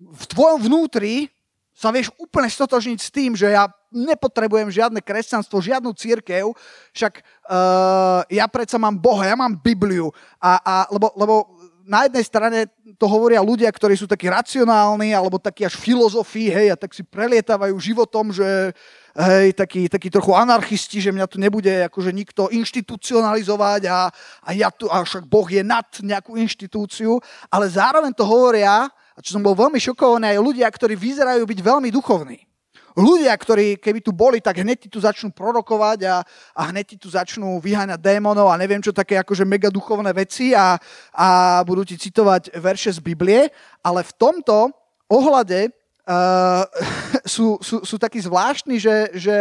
v 0.00 0.24
tvojom 0.24 0.58
vnútri 0.66 1.28
sa 1.76 1.90
vieš 1.90 2.14
úplne 2.16 2.46
stotožniť 2.46 2.98
s 3.02 3.10
tým, 3.10 3.34
že 3.34 3.50
ja 3.50 3.66
nepotrebujem 3.92 4.70
žiadne 4.70 5.02
kresťanstvo, 5.02 5.58
žiadnu 5.60 5.92
církev, 5.92 6.54
však 6.96 7.20
uh, 7.20 8.24
ja 8.30 8.46
predsa 8.48 8.80
mám 8.80 8.96
Boha, 8.96 9.28
ja 9.28 9.36
mám 9.36 9.52
Bibliu. 9.58 10.14
A, 10.40 10.62
a, 10.62 10.74
lebo, 10.88 11.12
lebo 11.12 11.51
na 11.86 12.06
jednej 12.06 12.24
strane 12.26 12.58
to 12.98 13.06
hovoria 13.10 13.42
ľudia, 13.42 13.70
ktorí 13.70 13.98
sú 13.98 14.06
takí 14.06 14.30
racionálni 14.30 15.14
alebo 15.14 15.38
takí 15.38 15.66
až 15.66 15.78
filozofii, 15.78 16.48
hej, 16.50 16.66
a 16.72 16.76
tak 16.76 16.94
si 16.94 17.02
prelietávajú 17.02 17.74
životom, 17.78 18.30
že 18.30 18.74
hej, 19.16 19.56
takí, 19.56 19.88
takí 19.90 20.08
trochu 20.10 20.36
anarchisti, 20.36 21.02
že 21.02 21.14
mňa 21.14 21.26
tu 21.26 21.40
nebude 21.42 21.86
akože 21.88 22.10
nikto 22.14 22.52
inštitucionalizovať 22.52 23.82
a, 23.90 24.12
a 24.44 24.50
ja 24.54 24.68
tu, 24.70 24.86
a 24.86 25.02
však 25.02 25.26
Boh 25.26 25.46
je 25.46 25.62
nad 25.64 25.86
nejakú 26.02 26.38
inštitúciu, 26.38 27.18
ale 27.48 27.66
zároveň 27.70 28.12
to 28.14 28.26
hovoria 28.26 28.86
a 29.12 29.18
čo 29.20 29.36
som 29.36 29.44
bol 29.44 29.52
veľmi 29.52 29.76
šokovaný, 29.76 30.36
aj 30.36 30.40
ľudia, 30.40 30.66
ktorí 30.68 30.96
vyzerajú 30.96 31.44
byť 31.44 31.58
veľmi 31.60 31.88
duchovní. 31.92 32.51
Ľudia, 32.92 33.32
ktorí 33.32 33.80
keby 33.80 34.00
tu 34.04 34.12
boli, 34.12 34.44
tak 34.44 34.60
hneď 34.60 34.84
ti 34.84 34.88
tu 34.92 35.00
začnú 35.00 35.32
prorokovať 35.32 36.04
a, 36.04 36.20
a 36.52 36.62
hneď 36.68 36.84
ti 36.92 36.96
tu 37.00 37.08
začnú 37.08 37.56
vyháňať 37.56 37.96
démonov 37.96 38.52
a 38.52 38.60
neviem 38.60 38.84
čo 38.84 38.92
také 38.92 39.16
akože 39.16 39.48
mega 39.48 39.72
duchovné 39.72 40.12
veci 40.12 40.52
a, 40.52 40.76
a 41.16 41.28
budú 41.64 41.88
ti 41.88 41.96
citovať 41.96 42.52
verše 42.60 42.92
z 42.92 43.00
Biblie, 43.00 43.48
ale 43.80 44.04
v 44.04 44.12
tomto 44.12 44.76
ohľade 45.08 45.72
uh, 46.04 46.68
sú, 47.34 47.56
sú, 47.64 47.80
sú 47.80 47.96
takí 47.96 48.20
zvláštni, 48.20 48.76
že, 48.76 49.08
že, 49.16 49.38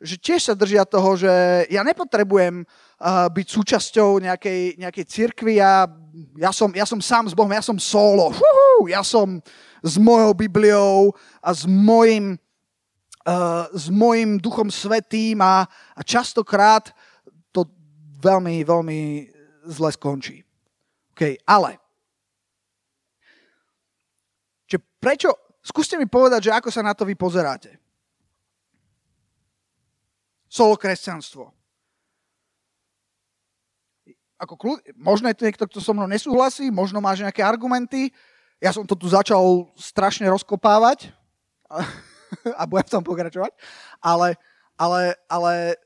že 0.00 0.14
tiež 0.16 0.40
sa 0.48 0.54
držia 0.56 0.88
toho, 0.88 1.12
že 1.12 1.28
ja 1.68 1.84
nepotrebujem 1.84 2.64
uh, 2.64 3.28
byť 3.28 3.46
súčasťou 3.52 4.24
nejakej, 4.24 4.80
nejakej 4.80 5.04
cirkvi, 5.04 5.60
ja, 5.60 5.84
ja, 6.40 6.50
som, 6.56 6.72
ja 6.72 6.88
som 6.88 7.04
sám 7.04 7.28
s 7.28 7.36
Bohom, 7.36 7.52
ja 7.52 7.60
som 7.60 7.76
solo, 7.76 8.32
Uhu, 8.32 8.88
ja 8.88 9.04
som 9.04 9.44
s 9.84 9.94
mojou 10.00 10.34
Bibliou 10.34 11.12
a 11.42 11.50
s 11.54 11.68
mojim, 11.68 12.40
s 13.74 13.86
mojim 13.92 14.40
duchom 14.40 14.72
svetým 14.72 15.42
a, 15.44 15.66
a 15.68 16.00
častokrát 16.00 16.94
to 17.52 17.68
veľmi, 18.24 18.64
veľmi 18.64 19.00
zle 19.68 19.90
skončí. 19.92 20.44
OK, 21.12 21.42
ale 21.44 21.76
Čiže 24.68 24.84
prečo, 25.00 25.30
skúste 25.64 25.96
mi 25.96 26.04
povedať, 26.04 26.48
že 26.48 26.54
ako 26.56 26.68
sa 26.68 26.84
na 26.84 26.92
to 26.92 27.08
vy 27.08 27.16
pozeráte. 27.16 27.80
Solo 30.48 30.76
kresťanstvo 30.76 31.58
ako 34.38 34.54
kľud, 34.54 34.78
možno 34.94 35.26
je 35.28 35.36
to 35.36 35.46
niekto, 35.50 35.66
kto 35.66 35.82
so 35.82 35.90
mnou 35.90 36.06
nesúhlasí, 36.06 36.70
možno 36.70 37.02
máš 37.02 37.26
nejaké 37.26 37.42
argumenty. 37.42 38.14
Ja 38.62 38.70
som 38.70 38.86
to 38.86 38.94
tu 38.94 39.10
začal 39.10 39.66
strašne 39.74 40.30
rozkopávať 40.30 41.10
a, 42.58 42.62
budem 42.68 42.88
tam 42.88 43.04
pokračovať, 43.04 43.52
ale, 44.02 44.36
ale, 44.76 45.16
ale 45.28 45.52
e, 45.72 45.76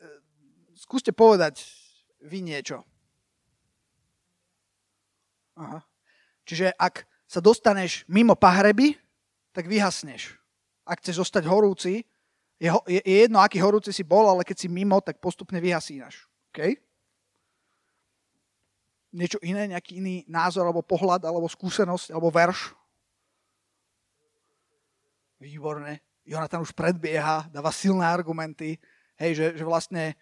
skúste 0.76 1.10
povedať 1.14 1.64
vy 2.22 2.42
niečo. 2.42 2.82
Aha. 5.58 5.84
Čiže 6.48 6.74
ak 6.74 7.06
sa 7.28 7.38
dostaneš 7.38 8.08
mimo 8.10 8.34
pahreby, 8.34 8.98
tak 9.52 9.68
vyhasneš. 9.68 10.36
Ak 10.82 10.98
chceš 11.04 11.22
zostať 11.22 11.46
horúci, 11.46 12.02
je, 12.58 12.70
je, 12.88 13.00
je 13.02 13.16
jedno, 13.26 13.38
aký 13.42 13.62
horúci 13.62 13.94
si 13.94 14.02
bol, 14.02 14.26
ale 14.26 14.46
keď 14.46 14.66
si 14.66 14.68
mimo, 14.70 14.98
tak 15.02 15.22
postupne 15.22 15.58
vyhasínaš. 15.62 16.26
Okay? 16.52 16.78
niečo 19.12 19.38
iné, 19.44 19.68
nejaký 19.68 20.00
iný 20.00 20.24
názor, 20.26 20.64
alebo 20.64 20.80
pohľad, 20.80 21.22
alebo 21.22 21.46
skúsenosť, 21.46 22.16
alebo 22.16 22.32
verš? 22.32 22.72
Výborné. 25.38 26.00
Jonathan 26.22 26.62
už 26.62 26.70
predbieha, 26.72 27.50
dáva 27.50 27.74
silné 27.74 28.06
argumenty, 28.06 28.78
hej, 29.18 29.32
že, 29.34 29.46
že 29.58 29.64
vlastne 29.66 30.14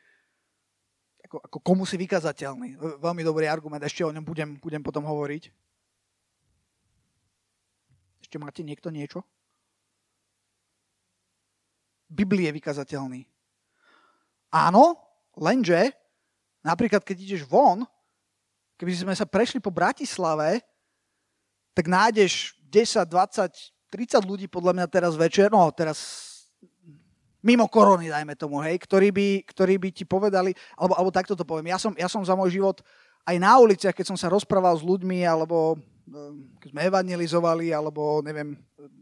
ako, 1.30 1.36
ako 1.46 1.58
komu 1.62 1.84
si 1.84 2.00
vykazateľný. 2.00 2.80
Veľmi 2.98 3.22
dobrý 3.22 3.46
argument, 3.46 3.84
ešte 3.84 4.02
o 4.02 4.10
ňom 4.10 4.24
budem, 4.24 4.56
budem 4.58 4.82
potom 4.82 5.04
hovoriť. 5.04 5.52
Ešte 8.24 8.36
máte 8.40 8.64
niekto 8.64 8.88
niečo? 8.88 9.22
Biblie 12.10 12.50
je 12.50 12.56
vykazateľný. 12.58 13.22
Áno, 14.50 14.98
lenže 15.38 15.94
napríklad 16.66 17.06
keď 17.06 17.16
ideš 17.22 17.42
von, 17.46 17.86
keby 18.74 18.90
sme 18.90 19.14
sa 19.14 19.28
prešli 19.28 19.62
po 19.62 19.70
Bratislave, 19.70 20.66
tak 21.70 21.86
nájdeš 21.86 22.58
10, 22.66 23.06
20, 23.06 23.70
30 23.90 24.22
ľudí 24.22 24.46
podľa 24.46 24.72
mňa 24.78 24.86
teraz 24.86 25.18
večer, 25.18 25.50
no 25.50 25.66
teraz 25.74 26.30
mimo 27.42 27.66
korony, 27.66 28.12
dajme 28.12 28.36
tomu, 28.36 28.60
hej, 28.62 28.76
ktorí 28.80 29.08
by, 29.10 29.28
ktorí 29.48 29.74
by 29.80 29.88
ti 29.90 30.04
povedali, 30.04 30.52
alebo, 30.76 30.94
alebo 30.96 31.10
takto 31.10 31.32
to 31.32 31.44
poviem, 31.44 31.72
ja 31.72 31.78
som, 31.80 31.92
ja 31.96 32.06
som 32.06 32.20
za 32.22 32.36
môj 32.36 32.60
život 32.60 32.84
aj 33.24 33.36
na 33.40 33.56
uliciach, 33.60 33.96
keď 33.96 34.06
som 34.12 34.18
sa 34.20 34.32
rozprával 34.32 34.76
s 34.76 34.84
ľuďmi, 34.84 35.24
alebo 35.24 35.76
ehm, 36.08 36.52
keď 36.60 36.68
sme 36.72 36.80
evangelizovali, 36.88 37.66
alebo 37.72 38.20
neviem, 38.20 38.56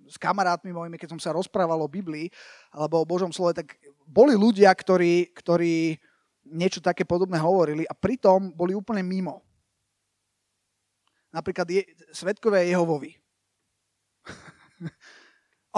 s 0.09 0.17
kamarátmi 0.17 0.71
mojimi, 0.71 0.97
keď 0.97 1.19
som 1.19 1.21
sa 1.21 1.35
rozprával 1.35 1.79
o 1.83 1.91
Biblii, 1.91 2.31
alebo 2.71 3.03
o 3.03 3.09
Božom 3.09 3.31
slove, 3.35 3.59
tak 3.59 3.79
boli 4.07 4.39
ľudia, 4.39 4.71
ktorí, 4.71 5.35
ktorí 5.35 5.99
niečo 6.49 6.81
také 6.81 7.05
podobné 7.05 7.37
hovorili 7.37 7.85
a 7.85 7.93
pritom 7.93 8.49
boli 8.55 8.73
úplne 8.73 9.05
mimo. 9.05 9.45
napríklad 11.29 11.69
je, 11.69 11.85
svetkovia 12.09 12.65
Jehovovi. 12.65 13.13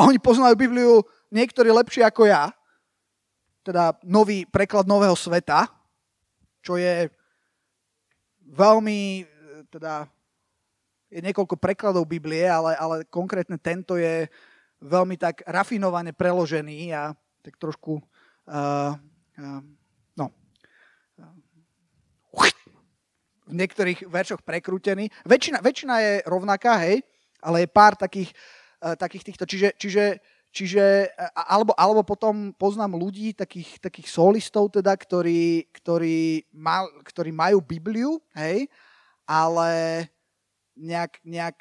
A 0.00 0.08
oni 0.08 0.16
poznajú 0.16 0.56
Bibliu 0.56 1.04
niektorí 1.28 1.68
lepšie 1.68 2.00
ako 2.08 2.24
ja, 2.24 2.48
teda 3.60 4.00
nový 4.00 4.48
preklad 4.48 4.88
nového 4.88 5.12
sveta, 5.12 5.68
čo 6.64 6.80
je 6.80 7.12
veľmi, 8.48 9.28
teda 9.68 10.08
je 11.12 11.20
niekoľko 11.20 11.60
prekladov 11.60 12.08
Biblie, 12.08 12.48
ale, 12.48 12.72
ale 12.80 13.04
konkrétne 13.12 13.60
tento 13.60 14.00
je 14.00 14.24
veľmi 14.80 15.20
tak 15.20 15.44
rafinovane 15.44 16.16
preložený 16.16 16.96
a 16.96 17.12
tak 17.44 17.60
trošku 17.60 18.00
uh, 18.00 18.96
uh, 18.96 19.60
no, 20.16 20.26
v 23.50 23.52
niektorých 23.52 24.06
veršoch 24.06 24.40
prekrútený. 24.46 25.12
Väčšina, 25.26 25.58
väčšina 25.60 25.94
je 26.00 26.12
rovnaká, 26.24 26.78
hej, 26.86 27.02
ale 27.42 27.66
je 27.66 27.68
pár 27.68 27.98
takých, 27.98 28.30
takých 28.80 29.24
týchto. 29.32 29.44
Čiže, 29.44 29.68
čiže 29.76 30.04
Čiže, 30.50 31.14
alebo, 31.46 31.70
alebo 31.78 32.02
potom 32.02 32.50
poznám 32.50 32.98
ľudí, 32.98 33.30
takých, 33.38 33.78
takých 33.78 34.10
solistov, 34.10 34.66
teda, 34.74 34.98
ktorí, 34.98 35.70
ktorí, 35.70 36.42
mal, 36.50 36.90
ktorí 37.06 37.30
majú 37.30 37.62
Bibliu, 37.62 38.18
hej, 38.34 38.66
ale 39.30 39.70
nejak, 40.74 41.22
nejak 41.22 41.54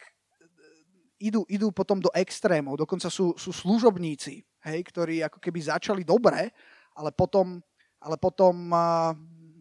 idú, 1.22 1.46
idú 1.46 1.70
potom 1.70 2.02
do 2.02 2.10
extrémov. 2.18 2.82
Dokonca 2.82 3.14
sú, 3.14 3.38
sú 3.38 3.54
služobníci, 3.54 4.42
hej, 4.42 4.80
ktorí 4.90 5.22
ako 5.22 5.38
keby 5.38 5.70
začali 5.70 6.02
dobre, 6.02 6.50
ale 6.98 7.14
potom, 7.14 7.62
ale 8.02 8.18
potom 8.18 8.74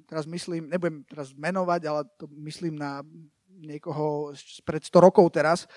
teraz 0.08 0.24
myslím, 0.24 0.72
nebudem 0.72 1.04
teraz 1.04 1.36
menovať, 1.36 1.80
ale 1.84 2.00
to 2.16 2.24
myslím 2.48 2.80
na 2.80 3.04
niekoho 3.60 4.32
pred 4.64 4.80
100 4.80 5.04
rokov 5.04 5.28
teraz, 5.36 5.68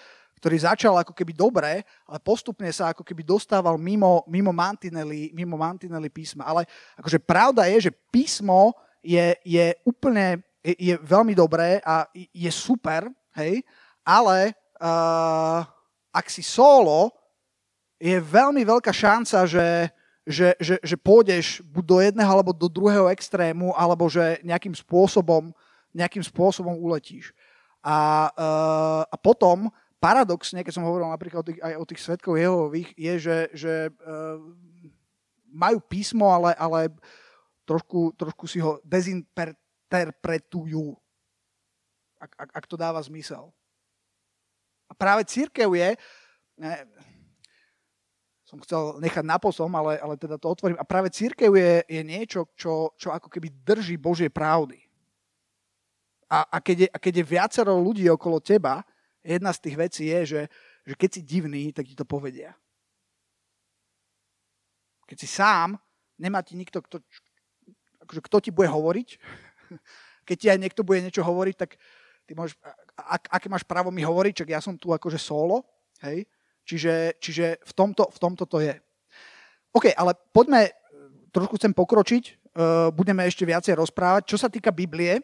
ktorý 0.41 0.57
začal 0.57 0.98
ako 0.98 1.13
keby 1.13 1.38
dobre, 1.38 1.86
ale 1.86 2.17
postupne 2.17 2.65
sa 2.74 2.89
ako 2.89 3.05
keby 3.05 3.21
dostával 3.21 3.77
mimo, 3.77 4.25
mimo, 4.25 4.50
mantinely, 4.50 5.29
mimo 5.38 5.53
mantinely 5.53 6.10
písma. 6.10 6.50
Ale 6.50 6.65
akože 6.98 7.21
pravda 7.21 7.69
je, 7.69 7.88
že 7.88 7.91
písmo 8.10 8.74
je, 9.05 9.38
je 9.45 9.77
úplne, 9.86 10.41
je, 10.65 10.74
je 10.81 10.95
veľmi 10.98 11.38
dobré 11.38 11.77
a 11.86 12.10
je 12.33 12.50
super, 12.50 13.05
hej, 13.38 13.62
ale 14.01 14.57
uh, 14.81 15.62
ak 16.10 16.25
si 16.25 16.41
solo, 16.41 17.13
je 18.01 18.17
veľmi 18.17 18.65
veľká 18.65 18.89
šanca, 18.89 19.45
že, 19.45 19.93
že, 20.25 20.57
že, 20.57 20.81
že 20.81 20.98
pôjdeš 20.98 21.62
buď 21.69 21.83
do 21.86 21.98
jedného 22.01 22.31
alebo 22.33 22.50
do 22.50 22.65
druhého 22.65 23.13
extrému, 23.13 23.77
alebo 23.77 24.10
že 24.10 24.41
nejakým 24.41 24.74
spôsobom, 24.74 25.53
nejakým 25.93 26.25
spôsobom 26.25 26.81
uletíš. 26.81 27.29
A, 27.86 28.29
uh, 28.33 29.01
a 29.05 29.15
potom 29.21 29.69
paradoxne, 30.01 30.65
keď 30.65 30.74
som 30.74 30.89
hovoril 30.89 31.05
napríklad 31.05 31.46
o 31.46 31.48
tých, 31.48 31.62
aj 31.62 31.74
o 31.77 31.86
tých 31.86 32.01
svetkov 32.01 32.41
Jehovových, 32.41 32.89
je, 32.98 33.13
že, 33.22 33.38
že 33.53 33.74
uh, 34.01 34.41
majú 35.53 35.77
písmo, 35.86 36.34
ale, 36.34 36.58
ale 36.58 36.89
trošku, 37.70 38.17
trošku 38.17 38.50
si 38.50 38.58
ho 38.58 38.81
dezinterpretujú, 38.81 40.98
ak, 42.17 42.31
ak, 42.34 42.50
ak 42.58 42.65
to 42.65 42.75
dáva 42.81 42.98
zmysel. 43.05 43.53
A 44.89 44.98
práve 44.98 45.22
církev 45.29 45.70
je, 45.77 45.93
ne, 46.58 46.74
som 48.43 48.60
chcel 48.60 49.00
nechať 49.00 49.24
naposom, 49.24 49.72
ale, 49.72 49.96
ale 50.01 50.20
teda 50.20 50.36
to 50.36 50.51
otvorím, 50.51 50.75
a 50.75 50.84
práve 50.84 51.08
církev 51.08 51.48
je, 51.55 51.88
je 51.88 52.01
niečo, 52.03 52.51
čo, 52.58 52.91
čo 53.00 53.15
ako 53.15 53.31
keby 53.31 53.48
drží 53.63 53.96
Božie 53.96 54.27
pravdy. 54.27 54.84
A, 56.27 56.43
a, 56.43 56.58
keď 56.60 56.77
je, 56.84 56.88
a 56.91 56.98
keď 57.00 57.13
je 57.22 57.31
viacero 57.31 57.79
ľudí 57.79 58.03
okolo 58.12 58.43
teba, 58.43 58.84
jedna 59.23 59.53
z 59.53 59.59
tých 59.61 59.75
vecí 59.77 60.03
je, 60.09 60.19
že, 60.25 60.41
že 60.85 60.93
keď 60.97 61.09
si 61.13 61.21
divný, 61.21 61.63
tak 61.73 61.85
ti 61.87 61.95
to 61.95 62.05
povedia. 62.05 62.57
Keď 65.05 65.17
si 65.17 65.27
sám, 65.27 65.77
nemá 66.17 66.41
ti 66.41 66.57
nikto, 66.57 66.81
kto, 66.81 67.01
akože 68.05 68.21
kto 68.21 68.38
ti 68.41 68.51
bude 68.53 68.69
hovoriť. 68.69 69.10
Keď 70.27 70.38
ti 70.38 70.47
aj 70.53 70.60
niekto 70.62 70.86
bude 70.86 71.01
niečo 71.01 71.25
hovoriť, 71.25 71.55
tak 71.57 71.81
ty 72.29 72.38
môžeš, 72.38 72.53
ak, 72.93 73.25
aké 73.27 73.47
máš 73.49 73.65
právo 73.65 73.89
mi 73.89 74.05
hovoriť, 74.05 74.45
čak 74.45 74.49
ja 74.53 74.62
som 74.62 74.77
tu 74.77 74.93
akože 74.93 75.17
solo, 75.17 75.65
hej? 76.05 76.29
Čiže, 76.62 77.17
čiže 77.17 77.57
v, 77.57 77.71
tomto, 77.73 78.05
v 78.07 78.17
tomto 78.21 78.45
to 78.45 78.62
je. 78.62 78.77
OK, 79.73 79.89
ale 79.97 80.13
poďme, 80.29 80.69
trošku 81.34 81.57
chcem 81.57 81.73
pokročiť, 81.73 82.23
uh, 82.29 82.93
budeme 82.93 83.25
ešte 83.25 83.49
viacej 83.49 83.73
rozprávať. 83.75 84.29
Čo 84.29 84.38
sa 84.45 84.47
týka 84.47 84.69
Biblie, 84.69 85.19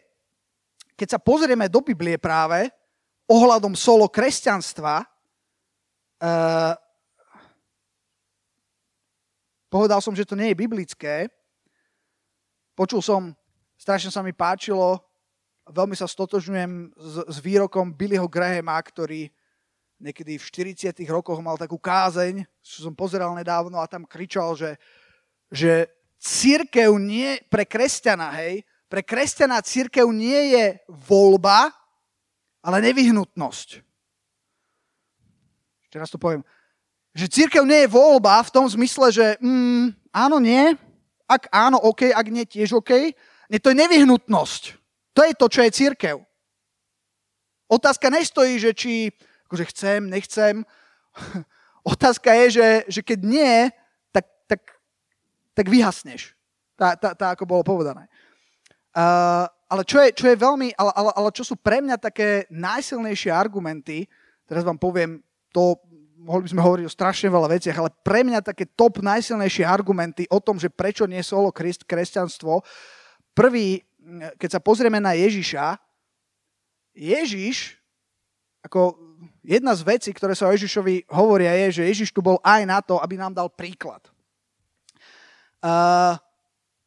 keď 0.98 1.16
sa 1.16 1.18
pozrieme 1.22 1.70
do 1.70 1.78
Biblie 1.78 2.18
práve, 2.18 2.68
ohľadom 3.28 3.76
solo 3.76 4.08
kresťanstva, 4.08 5.04
uh, 5.04 6.74
povedal 9.68 10.00
som, 10.00 10.16
že 10.16 10.24
to 10.24 10.34
nie 10.34 10.50
je 10.50 10.60
biblické. 10.60 11.28
Počul 12.72 13.04
som, 13.04 13.36
strašne 13.76 14.08
sa 14.08 14.24
mi 14.24 14.32
páčilo, 14.32 14.98
veľmi 15.68 15.92
sa 15.92 16.08
stotožňujem 16.08 16.96
s, 16.96 17.14
s 17.28 17.36
výrokom 17.44 17.92
Billyho 17.92 18.24
Grahama, 18.26 18.80
ktorý 18.80 19.28
niekedy 20.00 20.38
v 20.38 20.44
40 20.74 20.94
rokoch 21.10 21.38
mal 21.42 21.58
takú 21.58 21.76
kázeň, 21.76 22.46
čo 22.62 22.86
som 22.88 22.94
pozeral 22.94 23.34
nedávno 23.34 23.82
a 23.82 23.90
tam 23.90 24.06
kričal, 24.06 24.54
že, 24.54 24.78
že 25.50 25.90
církev 26.22 26.90
nie, 26.96 27.42
pre 27.50 27.66
kresťana, 27.66 28.30
hej, 28.40 28.62
pre 28.86 29.04
kresťana 29.04 29.60
církev 29.60 30.06
nie 30.14 30.54
je 30.56 30.66
voľba, 30.88 31.74
ale 32.62 32.84
nevyhnutnosť. 32.84 33.68
Ešte 35.88 36.14
to 36.14 36.20
poviem. 36.20 36.44
Že 37.16 37.32
církev 37.32 37.64
nie 37.64 37.88
je 37.88 37.94
voľba 37.94 38.44
v 38.44 38.52
tom 38.52 38.68
zmysle, 38.68 39.08
že 39.08 39.26
mm, 39.40 40.12
áno, 40.12 40.36
nie, 40.38 40.76
ak 41.28 41.48
áno, 41.52 41.80
OK, 41.80 42.12
ak 42.12 42.26
nie, 42.28 42.44
tiež 42.44 42.76
OK. 42.76 43.12
Nie, 43.48 43.60
to 43.60 43.72
je 43.72 43.80
nevyhnutnosť. 43.80 44.62
To 45.16 45.20
je 45.24 45.32
to, 45.36 45.46
čo 45.48 45.60
je 45.64 45.70
církev. 45.72 46.16
Otázka 47.68 48.08
nestojí, 48.08 48.56
že 48.56 48.72
či 48.72 49.12
akože 49.48 49.64
chcem, 49.72 50.00
nechcem. 50.08 50.64
Otázka 51.92 52.32
je, 52.44 52.60
že, 52.60 52.68
že 52.88 53.00
keď 53.00 53.18
nie, 53.24 53.56
tak, 54.12 54.28
tak, 54.44 54.60
tak 55.52 55.66
vyhasneš. 55.68 56.36
Tá, 56.76 56.96
tá, 56.96 57.16
tá, 57.16 57.26
ako 57.32 57.44
bolo 57.44 57.64
povedané. 57.64 58.08
Uh, 58.92 59.48
ale 59.68 59.84
čo 59.84 60.00
je, 60.00 60.16
čo 60.16 60.26
je 60.32 60.36
veľmi, 60.40 60.72
ale, 60.80 60.92
ale, 60.96 61.10
ale 61.12 61.28
čo 61.36 61.44
sú 61.44 61.54
pre 61.54 61.84
mňa 61.84 62.00
také 62.00 62.48
najsilnejšie 62.48 63.28
argumenty, 63.28 64.08
teraz 64.48 64.64
vám 64.64 64.80
poviem, 64.80 65.20
to 65.52 65.76
mohli 66.18 66.48
by 66.48 66.50
sme 66.50 66.64
hovoriť 66.64 66.84
o 66.88 66.92
strašne 66.92 67.28
veľa 67.30 67.48
veciach, 67.52 67.76
ale 67.78 67.94
pre 68.02 68.26
mňa 68.26 68.42
také 68.42 68.66
top 68.66 68.98
najsilnejšie 69.04 69.62
argumenty 69.62 70.26
o 70.28 70.42
tom, 70.42 70.58
že 70.58 70.72
prečo 70.72 71.06
nie 71.06 71.22
solo 71.22 71.54
kresť, 71.54 71.86
kresťanstvo. 71.86 72.64
Prvý, 73.36 73.86
keď 74.40 74.58
sa 74.58 74.60
pozrieme 74.60 74.98
na 74.98 75.14
Ježiša, 75.14 75.78
Ježiš, 76.98 77.78
ako 78.66 78.98
jedna 79.46 79.72
z 79.78 79.86
vecí, 79.86 80.10
ktoré 80.10 80.34
sa 80.34 80.50
o 80.50 80.54
Ježišovi 80.54 81.06
hovoria, 81.14 81.54
je, 81.66 81.80
že 81.80 81.88
Ježiš 81.88 82.10
tu 82.10 82.18
bol 82.18 82.42
aj 82.42 82.66
na 82.66 82.82
to, 82.82 82.98
aby 82.98 83.14
nám 83.14 83.30
dal 83.30 83.46
príklad. 83.48 84.02
Uh, 85.62 86.18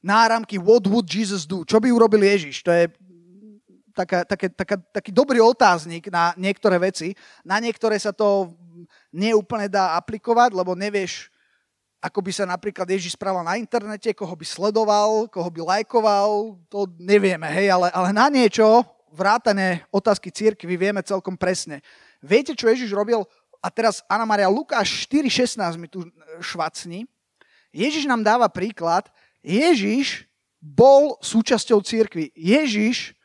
náramky 0.02 0.58
What 0.58 0.90
would 0.90 1.08
Jesus 1.08 1.46
do? 1.46 1.62
Čo 1.64 1.78
by 1.78 1.94
urobil 1.94 2.22
Ježiš? 2.26 2.66
To 2.66 2.74
je 2.74 2.90
taká, 3.94 4.26
taká, 4.26 4.48
taká, 4.50 4.76
taký 4.78 5.12
dobrý 5.14 5.40
otáznik 5.40 6.10
na 6.10 6.34
niektoré 6.36 6.82
veci. 6.82 7.14
Na 7.46 7.62
niektoré 7.62 8.00
sa 8.02 8.12
to 8.12 8.54
neúplne 9.14 9.70
dá 9.70 9.96
aplikovať, 10.00 10.58
lebo 10.58 10.74
nevieš, 10.74 11.30
ako 12.02 12.20
by 12.26 12.32
sa 12.34 12.46
napríklad 12.50 12.90
Ježiš 12.90 13.14
správal 13.14 13.46
na 13.46 13.62
internete, 13.62 14.10
koho 14.18 14.34
by 14.34 14.46
sledoval, 14.48 15.30
koho 15.30 15.50
by 15.54 15.62
lajkoval, 15.62 16.58
to 16.66 16.90
nevieme, 16.98 17.46
hej, 17.46 17.70
ale, 17.70 17.94
ale 17.94 18.10
na 18.10 18.26
niečo, 18.26 18.82
vrátane 19.14 19.86
otázky 19.94 20.34
církvy, 20.34 20.80
vieme 20.80 21.06
celkom 21.06 21.38
presne. 21.38 21.84
Viete, 22.24 22.58
čo 22.58 22.72
Ježiš 22.72 22.90
robil? 22.96 23.22
A 23.62 23.70
teraz 23.70 24.02
Anna 24.10 24.26
Maria 24.26 24.50
Lukáš 24.50 25.06
4.16 25.06 25.78
mi 25.78 25.86
tu 25.86 26.02
švacní. 26.42 27.06
Ježiš 27.70 28.10
nám 28.10 28.26
dáva 28.26 28.50
príklad, 28.50 29.08
Ježiš 29.42 30.30
bol 30.62 31.18
súčasťou 31.20 31.82
církvy. 31.82 32.30
Ježiš, 32.38 33.18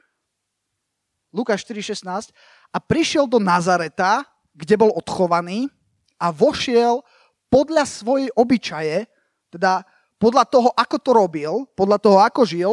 Lukáš 1.31 1.69
4.16, 1.69 2.33
a 2.73 2.79
prišiel 2.81 3.29
do 3.29 3.37
Nazareta, 3.37 4.25
kde 4.57 4.77
bol 4.81 4.93
odchovaný 4.97 5.69
a 6.17 6.33
vošiel 6.33 7.05
podľa 7.53 7.85
svojej 7.85 8.33
obyčaje, 8.33 9.05
teda 9.53 9.85
podľa 10.17 10.45
toho, 10.49 10.69
ako 10.73 10.97
to 10.97 11.11
robil, 11.13 11.53
podľa 11.77 11.99
toho, 12.01 12.19
ako 12.25 12.43
žil, 12.49 12.73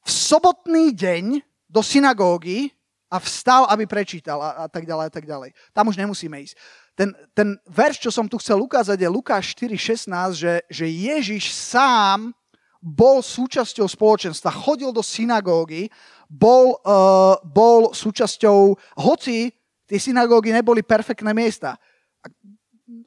v 0.00 0.10
sobotný 0.10 0.96
deň 0.96 1.44
do 1.68 1.84
synagógy 1.84 2.72
a 3.12 3.20
vstal, 3.20 3.68
aby 3.68 3.84
prečítal 3.84 4.40
a, 4.40 4.64
a 4.64 4.66
tak 4.68 4.88
ďalej 4.88 5.04
a 5.08 5.12
tak 5.12 5.24
ďalej. 5.28 5.52
Tam 5.76 5.88
už 5.88 6.00
nemusíme 6.00 6.36
ísť. 6.40 6.56
Ten, 6.96 7.12
ten 7.36 7.60
verš, 7.68 8.08
čo 8.08 8.10
som 8.12 8.24
tu 8.24 8.40
chcel 8.40 8.56
ukázať, 8.56 8.96
je 9.00 9.08
Lukáš 9.08 9.52
4.16, 9.52 10.08
že, 10.32 10.54
že 10.68 10.86
Ježiš 10.88 11.52
sám 11.52 12.32
bol 12.78 13.22
súčasťou 13.22 13.90
spoločenstva, 13.90 14.54
chodil 14.54 14.94
do 14.94 15.02
synagógy, 15.02 15.90
bol, 16.30 16.78
uh, 16.86 17.40
bol 17.42 17.90
súčasťou, 17.90 18.78
hoci 19.02 19.50
Tie 19.88 19.96
synagógy 19.96 20.52
neboli 20.52 20.84
perfektné 20.84 21.32
miesta. 21.32 21.80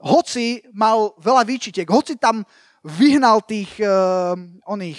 Hoci 0.01 0.65
mal 0.73 1.13
veľa 1.21 1.45
výčitek, 1.45 1.85
hoci 1.85 2.17
tam 2.17 2.41
vyhnal 2.81 3.45
tých 3.45 3.69
uh, 3.85 4.33
oných, 4.65 4.97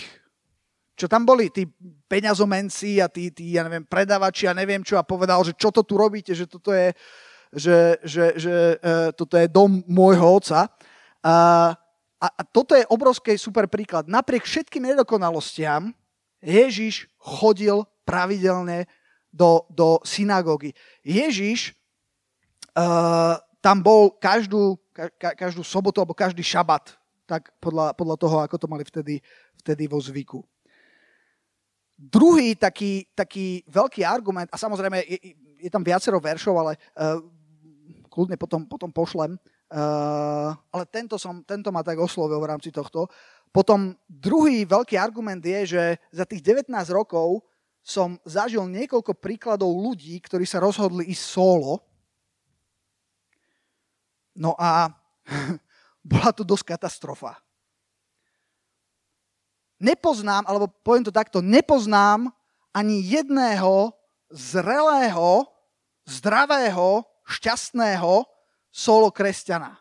čo 0.94 1.10
tam 1.10 1.26
boli, 1.26 1.50
tí 1.50 1.66
peňazomenci 2.06 3.02
a 3.02 3.10
tí, 3.10 3.34
tí, 3.34 3.58
ja 3.58 3.66
neviem, 3.66 3.82
predavači 3.82 4.46
a 4.46 4.54
neviem 4.54 4.86
čo 4.86 4.94
a 4.94 5.02
povedal, 5.02 5.42
že 5.42 5.58
čo 5.58 5.74
to 5.74 5.82
tu 5.82 5.98
robíte, 5.98 6.30
že 6.38 6.46
toto 6.46 6.70
je, 6.70 6.94
že, 7.50 7.98
že, 8.06 8.24
že 8.38 8.54
uh, 8.78 9.10
toto 9.10 9.34
je 9.34 9.50
dom 9.50 9.82
môjho 9.90 10.38
oca. 10.38 10.70
Uh, 11.18 11.74
a, 12.22 12.42
toto 12.46 12.78
je 12.78 12.86
obrovský 12.86 13.34
super 13.34 13.66
príklad. 13.66 14.06
Napriek 14.06 14.46
všetkým 14.46 14.94
nedokonalostiam 14.94 15.90
Ježiš 16.38 17.10
chodil 17.18 17.82
pravidelne 18.06 18.86
do, 19.34 19.66
do 19.70 19.98
synagógy. 20.06 20.74
Ježiš 21.02 21.74
uh, 22.78 23.38
tam 23.58 23.82
bol 23.82 24.14
každú, 24.18 24.78
ka, 24.94 25.34
každú 25.34 25.66
sobotu 25.66 25.98
alebo 25.98 26.14
každý 26.14 26.42
šabat 26.46 26.94
tak 27.26 27.48
podľa, 27.62 27.94
podľa 27.96 28.16
toho, 28.18 28.36
ako 28.44 28.56
to 28.58 28.66
mali 28.68 28.84
vtedy, 28.84 29.22
vtedy 29.62 29.86
vo 29.88 29.96
zvyku. 30.02 30.42
Druhý 31.96 32.58
taký, 32.58 33.06
taký 33.14 33.62
veľký 33.70 34.02
argument, 34.02 34.50
a 34.50 34.58
samozrejme 34.58 35.00
je, 35.06 35.18
je 35.62 35.70
tam 35.70 35.86
viacero 35.86 36.18
veršov, 36.18 36.54
ale 36.58 36.72
uh, 36.98 37.22
kľudne 38.10 38.34
potom, 38.36 38.66
potom 38.66 38.90
pošlem, 38.90 39.38
uh, 39.72 40.52
ale 40.52 40.84
tento, 40.92 41.16
som, 41.16 41.40
tento 41.42 41.72
ma 41.72 41.80
tak 41.80 41.96
oslovil 41.96 42.36
v 42.38 42.50
rámci 42.52 42.68
tohto. 42.68 43.08
Potom 43.48 43.96
druhý 44.08 44.68
veľký 44.68 44.96
argument 45.00 45.40
je, 45.40 45.76
že 45.76 45.82
za 46.12 46.28
tých 46.28 46.44
19 46.44 46.68
rokov 46.92 47.44
som 47.82 48.20
zažil 48.22 48.62
niekoľko 48.68 49.18
príkladov 49.18 49.74
ľudí, 49.74 50.14
ktorí 50.22 50.46
sa 50.46 50.62
rozhodli 50.62 51.10
ísť 51.10 51.24
solo. 51.24 51.82
No 54.38 54.54
a 54.56 54.92
bola 56.12 56.30
to 56.32 56.46
dosť 56.46 56.76
katastrofa. 56.76 57.40
Nepoznám, 59.82 60.46
alebo 60.46 60.70
poviem 60.86 61.02
to 61.02 61.10
takto, 61.10 61.42
nepoznám 61.42 62.30
ani 62.70 63.02
jedného 63.02 63.90
zrelého, 64.30 65.44
zdravého, 66.06 67.04
šťastného 67.26 68.24
solo 68.72 69.12
kresťana. 69.12 69.76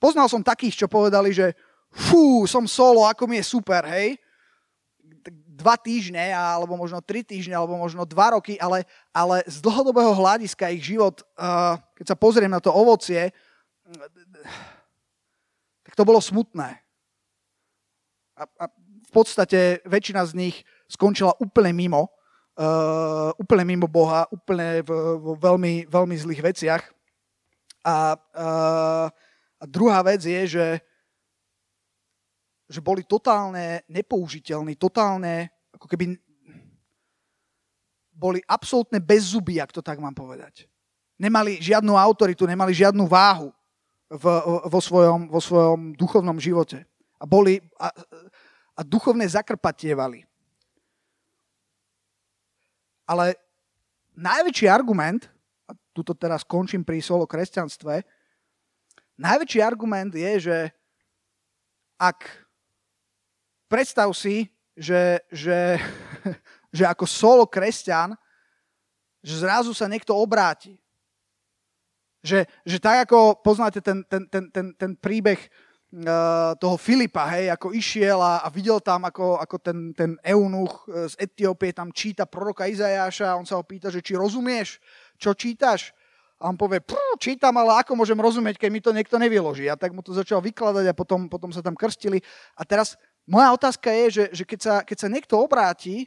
Poznal 0.00 0.32
som 0.32 0.40
takých, 0.40 0.84
čo 0.84 0.86
povedali, 0.88 1.36
že 1.36 1.52
fú, 1.92 2.48
som 2.48 2.64
solo, 2.64 3.04
ako 3.04 3.28
mi 3.28 3.36
je 3.42 3.44
super, 3.44 3.84
hej. 3.92 4.16
Dva 5.58 5.74
týždne, 5.74 6.32
alebo 6.32 6.78
možno 6.78 7.02
tri 7.02 7.20
týždne, 7.26 7.58
alebo 7.58 7.76
možno 7.76 8.06
dva 8.08 8.38
roky, 8.38 8.56
ale, 8.62 8.86
ale 9.12 9.42
z 9.44 9.58
dlhodobého 9.60 10.14
hľadiska 10.14 10.70
ich 10.72 10.86
život 10.86 11.20
uh, 11.36 11.76
keď 11.98 12.14
sa 12.14 12.16
pozriem 12.16 12.54
na 12.54 12.62
to 12.62 12.70
ovocie, 12.70 13.34
tak 15.82 15.92
to 15.98 16.06
bolo 16.06 16.22
smutné. 16.22 16.78
A, 18.38 18.46
a 18.46 18.64
v 19.02 19.10
podstate 19.10 19.82
väčšina 19.82 20.22
z 20.30 20.32
nich 20.38 20.56
skončila 20.86 21.34
úplne 21.42 21.74
mimo, 21.74 22.14
uh, 22.58 23.30
úplne 23.38 23.64
mimo 23.64 23.86
Boha, 23.86 24.26
úplne 24.34 24.82
v, 24.82 24.90
v 24.90 25.26
veľmi, 25.38 25.74
veľmi 25.86 26.16
zlých 26.18 26.42
veciach. 26.42 26.82
A, 27.86 28.18
uh, 28.18 29.06
a 29.58 29.64
druhá 29.64 30.02
vec 30.02 30.26
je, 30.26 30.58
že, 30.58 30.66
že 32.66 32.80
boli 32.82 33.06
totálne 33.06 33.86
nepoužiteľní, 33.86 34.74
totálne, 34.74 35.48
ako 35.72 35.86
keby 35.86 36.18
boli 38.12 38.42
absolútne 38.50 38.98
bez 38.98 39.30
zuby, 39.30 39.62
ak 39.62 39.70
to 39.70 39.78
tak 39.78 40.02
mám 40.02 40.12
povedať 40.12 40.66
nemali 41.18 41.58
žiadnu 41.58 41.98
autoritu, 41.98 42.46
nemali 42.46 42.70
žiadnu 42.72 43.04
váhu 43.10 43.50
v, 44.08 44.24
vo, 44.70 44.80
svojom, 44.80 45.28
vo 45.28 45.42
svojom 45.42 45.92
duchovnom 45.98 46.38
živote. 46.38 46.86
A 47.18 47.26
boli 47.26 47.58
a, 47.76 47.90
a 48.78 48.80
duchovne 48.86 49.26
zakrpatievali. 49.26 50.24
Ale 53.08 53.40
najväčší 54.12 54.68
argument, 54.68 55.32
a 55.64 55.72
tuto 55.96 56.12
teraz 56.12 56.44
končím 56.44 56.84
pri 56.84 57.00
solo 57.00 57.24
kresťanstve, 57.24 58.04
najväčší 59.16 59.64
argument 59.64 60.12
je, 60.12 60.52
že 60.52 60.58
ak 61.96 62.28
predstav 63.66 64.12
si, 64.12 64.46
že, 64.76 65.24
že, 65.32 65.80
že 66.76 66.84
ako 66.84 67.04
solo 67.08 67.44
kresťan, 67.48 68.12
že 69.24 69.34
zrazu 69.40 69.74
sa 69.74 69.90
niekto 69.90 70.14
obráti. 70.14 70.78
Že, 72.22 72.46
že 72.66 72.78
tak 72.78 73.08
ako 73.08 73.40
poznáte 73.42 73.82
ten, 73.82 74.04
ten, 74.06 74.26
ten, 74.30 74.44
ten, 74.50 74.66
ten 74.74 74.92
príbeh 74.94 75.38
toho 76.60 76.76
Filipa, 76.76 77.24
hej, 77.32 77.48
ako 77.48 77.72
išiel 77.72 78.20
a, 78.20 78.44
a 78.44 78.52
videl 78.52 78.76
tam, 78.84 79.08
ako, 79.08 79.40
ako 79.40 79.56
ten, 79.56 79.78
ten 79.96 80.20
eunuch 80.20 80.84
z 80.84 81.16
Etiópie 81.16 81.72
tam 81.72 81.88
číta 81.96 82.28
proroka 82.28 82.68
Izajáša 82.68 83.32
a 83.32 83.38
on 83.40 83.48
sa 83.48 83.56
ho 83.56 83.64
pýta, 83.64 83.88
že 83.88 84.04
či 84.04 84.12
rozumieš, 84.12 84.84
čo 85.16 85.32
čítaš? 85.32 85.96
A 86.38 86.52
on 86.52 86.60
povie, 86.60 86.78
čítam, 87.18 87.56
ale 87.58 87.82
ako 87.82 87.98
môžem 87.98 88.14
rozumieť, 88.14 88.62
keď 88.62 88.70
mi 88.70 88.78
to 88.84 88.94
niekto 88.94 89.18
nevyloží. 89.18 89.66
A 89.66 89.74
tak 89.74 89.90
mu 89.90 90.06
to 90.06 90.14
začal 90.14 90.38
vykladať 90.38 90.86
a 90.86 90.94
potom, 90.94 91.26
potom 91.26 91.50
sa 91.50 91.64
tam 91.64 91.74
krstili. 91.74 92.22
A 92.54 92.62
teraz 92.62 92.94
moja 93.26 93.50
otázka 93.50 93.90
je, 93.90 94.04
že, 94.06 94.24
že 94.30 94.44
keď, 94.46 94.60
sa, 94.62 94.74
keď 94.86 94.96
sa 95.02 95.08
niekto 95.10 95.34
obráti, 95.34 96.06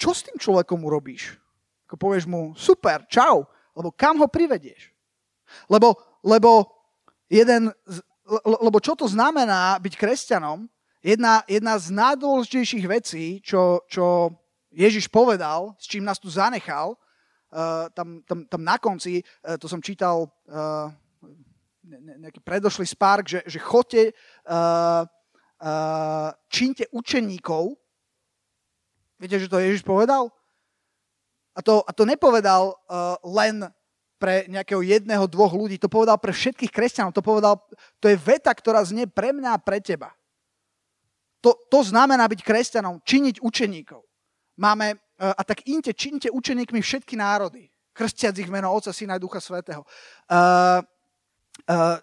čo 0.00 0.16
s 0.16 0.24
tým 0.24 0.40
človekom 0.40 0.80
urobíš? 0.80 1.36
Ako 1.84 2.00
povieš 2.00 2.24
mu, 2.24 2.56
super, 2.56 3.04
čau, 3.12 3.44
lebo 3.76 3.92
kam 3.92 4.16
ho 4.16 4.32
privedieš? 4.32 4.96
Lebo, 5.68 5.92
lebo, 6.24 6.64
jeden, 7.28 7.68
lebo 8.46 8.78
čo 8.78 8.94
to 8.94 9.10
znamená 9.10 9.74
byť 9.82 9.94
kresťanom? 9.98 10.70
Jedna, 11.02 11.42
jedna 11.48 11.74
z 11.80 11.90
najdôležitejších 11.96 12.84
vecí, 12.86 13.40
čo, 13.40 13.82
čo 13.88 14.36
Ježiš 14.70 15.08
povedal, 15.08 15.74
s 15.80 15.88
čím 15.88 16.04
nás 16.04 16.20
tu 16.20 16.28
zanechal, 16.28 16.94
uh, 16.94 17.88
tam, 17.96 18.22
tam, 18.28 18.44
tam 18.46 18.62
na 18.62 18.76
konci, 18.76 19.24
uh, 19.24 19.56
to 19.56 19.64
som 19.66 19.80
čítal 19.80 20.28
uh, 20.28 20.92
nejaký 22.20 22.38
predošlý 22.44 22.86
spárk, 22.86 23.26
že, 23.26 23.40
že 23.48 23.58
chodte, 23.58 24.12
uh, 24.12 25.02
uh, 25.64 26.30
čínte 26.52 26.86
učeníkov. 26.92 27.74
Viete, 29.18 29.40
že 29.40 29.50
to 29.50 29.58
Ježiš 29.58 29.82
povedal? 29.82 30.28
A 31.56 31.60
to, 31.64 31.82
a 31.82 31.90
to 31.90 32.06
nepovedal 32.06 32.76
uh, 32.76 33.18
len 33.26 33.66
pre 34.20 34.44
nejakého 34.52 34.84
jedného, 34.84 35.24
dvoch 35.24 35.56
ľudí, 35.56 35.80
to 35.80 35.88
povedal 35.88 36.20
pre 36.20 36.36
všetkých 36.36 36.68
kresťanov, 36.68 37.16
to 37.16 37.24
povedal, 37.24 37.56
to 37.96 38.12
je 38.12 38.20
veta, 38.20 38.52
ktorá 38.52 38.84
znie 38.84 39.08
pre 39.08 39.32
mňa 39.32 39.56
a 39.56 39.62
pre 39.64 39.80
teba. 39.80 40.12
To, 41.40 41.56
to 41.72 41.80
znamená 41.80 42.28
byť 42.28 42.44
kresťanom, 42.44 43.00
činiť 43.00 43.40
učeníkov. 43.40 44.04
Máme, 44.60 44.92
e, 44.92 44.96
a 45.24 45.40
tak 45.40 45.64
inte, 45.64 45.96
činite 45.96 46.28
učeníkmi 46.28 46.84
všetky 46.84 47.16
národy, 47.16 47.72
krstiac 47.96 48.36
ich 48.36 48.52
meno 48.52 48.68
Otca, 48.68 48.92
Syna 48.92 49.16
a 49.16 49.22
Ducha 49.22 49.40
Svetého. 49.40 49.88
Uh, 50.28 50.84
uh, 51.64 51.96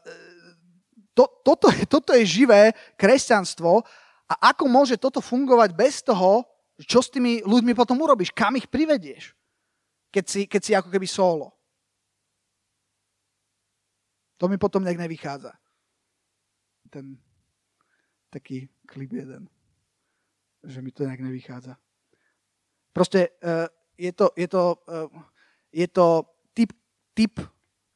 to, 1.13 1.25
toto, 1.45 1.69
je, 1.69 1.85
toto 1.85 2.13
je 2.17 2.25
živé 2.25 2.73
kresťanstvo 2.97 3.85
a 4.25 4.33
ako 4.53 4.65
môže 4.69 4.97
toto 4.97 5.21
fungovať 5.21 5.69
bez 5.73 6.01
toho, 6.01 6.45
čo 6.81 7.01
s 7.01 7.09
tými 7.09 7.41
ľuďmi 7.41 7.73
potom 7.73 7.97
urobíš, 7.97 8.29
kam 8.33 8.53
ich 8.53 8.69
privedieš, 8.69 9.33
keď 10.13 10.25
si, 10.29 10.41
keď 10.45 10.61
si 10.61 10.71
ako 10.77 10.89
keby 10.93 11.09
solo. 11.09 11.56
To 14.37 14.45
mi 14.47 14.57
potom 14.57 14.85
nejak 14.85 15.01
nevychádza. 15.01 15.53
Ten 16.89 17.17
taký 18.29 18.69
klip 18.85 19.13
jeden. 19.13 19.49
Že 20.63 20.79
mi 20.81 20.91
to 20.91 21.05
nejak 21.05 21.21
nevychádza. 21.21 21.77
Proste 22.93 23.33
uh, 23.41 23.69
je 23.97 24.11
to, 24.13 24.33
je 24.37 24.47
to, 24.47 24.63
uh, 24.89 25.09
je 25.73 25.87
to 25.89 26.25
typ, 26.53 26.71
typ 27.13 27.41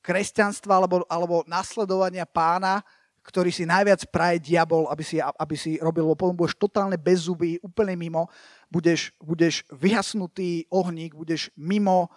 kresťanstva 0.01 0.81
alebo, 0.81 1.05
alebo 1.05 1.45
nasledovania 1.45 2.25
pána, 2.25 2.81
ktorý 3.21 3.53
si 3.53 3.69
najviac 3.69 4.09
praje 4.09 4.41
diabol, 4.41 4.89
aby 4.89 5.05
si, 5.05 5.21
aby 5.21 5.55
si 5.57 5.77
robil, 5.77 6.09
lebo 6.09 6.17
potom 6.17 6.33
budeš 6.33 6.57
totálne 6.57 6.97
bez 6.97 7.29
zuby, 7.29 7.61
úplne 7.61 7.93
mimo, 7.93 8.25
budeš, 8.65 9.13
budeš 9.21 9.61
vyhasnutý 9.69 10.65
ohník, 10.73 11.13
budeš 11.13 11.53
mimo, 11.53 12.09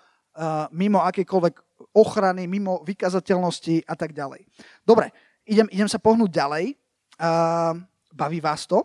mimo 0.74 0.98
akékoľvek 1.02 1.54
ochrany, 1.94 2.50
mimo 2.50 2.82
vykazateľnosti 2.82 3.86
a 3.86 3.94
tak 3.94 4.10
ďalej. 4.10 4.42
Dobre, 4.82 5.14
idem, 5.46 5.70
idem 5.70 5.86
sa 5.86 6.02
pohnúť 6.02 6.30
ďalej. 6.30 6.74
Uh, 7.14 7.78
baví 8.10 8.42
vás 8.42 8.66
to? 8.66 8.82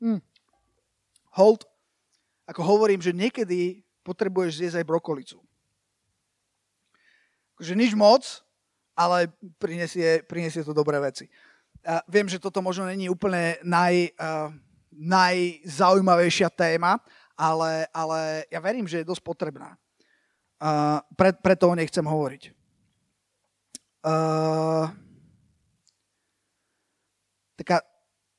Hm. 0.00 0.20
Hold, 1.36 1.68
ako 2.48 2.60
hovorím, 2.64 3.04
že 3.04 3.12
niekedy 3.12 3.84
potrebuješ 4.00 4.64
zjesť 4.64 4.76
aj 4.80 4.88
brokolicu. 4.88 5.38
Akože 7.56 7.76
nič 7.76 7.92
moc, 7.92 8.24
ale 8.96 9.28
prinesie, 9.60 10.24
prinesie 10.24 10.64
to 10.64 10.72
dobré 10.72 10.96
veci. 11.00 11.28
Uh, 11.84 12.00
viem, 12.08 12.24
že 12.24 12.40
toto 12.40 12.64
možno 12.64 12.88
není 12.88 13.12
úplne 13.12 13.60
naj, 13.60 14.16
uh, 14.16 14.48
najzaujímavejšia 14.96 16.48
téma, 16.48 16.96
ale, 17.36 17.86
ale 17.92 18.48
ja 18.48 18.60
verím, 18.64 18.88
že 18.88 19.04
je 19.04 19.10
dosť 19.12 19.22
potrebná. 19.22 19.76
Uh, 20.56 21.04
pre, 21.12 21.36
preto 21.36 21.68
o 21.68 21.76
nej 21.76 21.84
chcem 21.84 22.02
hovoriť. 22.02 22.42
Uh, 24.00 24.88
taká, 27.60 27.84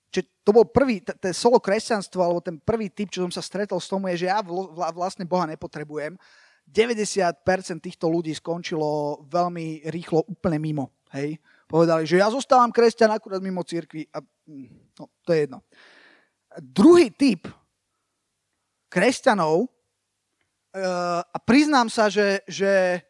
či 0.09 0.25
to 0.41 0.49
bol 0.49 0.65
prvý, 0.65 1.05
to 1.05 1.13
solo 1.29 1.61
kresťanstvo, 1.61 2.17
alebo 2.25 2.41
ten 2.41 2.57
prvý 2.57 2.89
typ, 2.89 3.13
čo 3.13 3.21
som 3.21 3.33
sa 3.33 3.45
stretol 3.45 3.77
s 3.77 3.85
tomu, 3.85 4.09
je, 4.13 4.25
že 4.25 4.33
ja 4.33 4.41
vlastne 4.89 5.29
Boha 5.29 5.45
nepotrebujem. 5.45 6.17
90% 6.67 7.79
týchto 7.79 8.11
ľudí 8.11 8.35
skončilo 8.35 9.23
veľmi 9.29 9.87
rýchlo 9.87 10.25
úplne 10.27 10.59
mimo. 10.59 10.91
Hej? 11.15 11.39
Povedali, 11.67 12.03
že 12.03 12.19
ja 12.19 12.27
zostávam 12.27 12.73
kresťan 12.73 13.13
akurát 13.15 13.39
mimo 13.39 13.63
cirkvi. 13.63 14.07
A, 14.11 14.19
no, 14.99 15.05
to 15.23 15.29
je 15.31 15.47
jedno. 15.47 15.63
Druhý 16.59 17.11
typ 17.11 17.47
kresťanov 18.87 19.67
Eh, 20.77 21.21
a 21.23 21.37
priznám 21.41 21.89
sa, 21.89 22.05
že, 22.05 22.45
že 22.45 23.01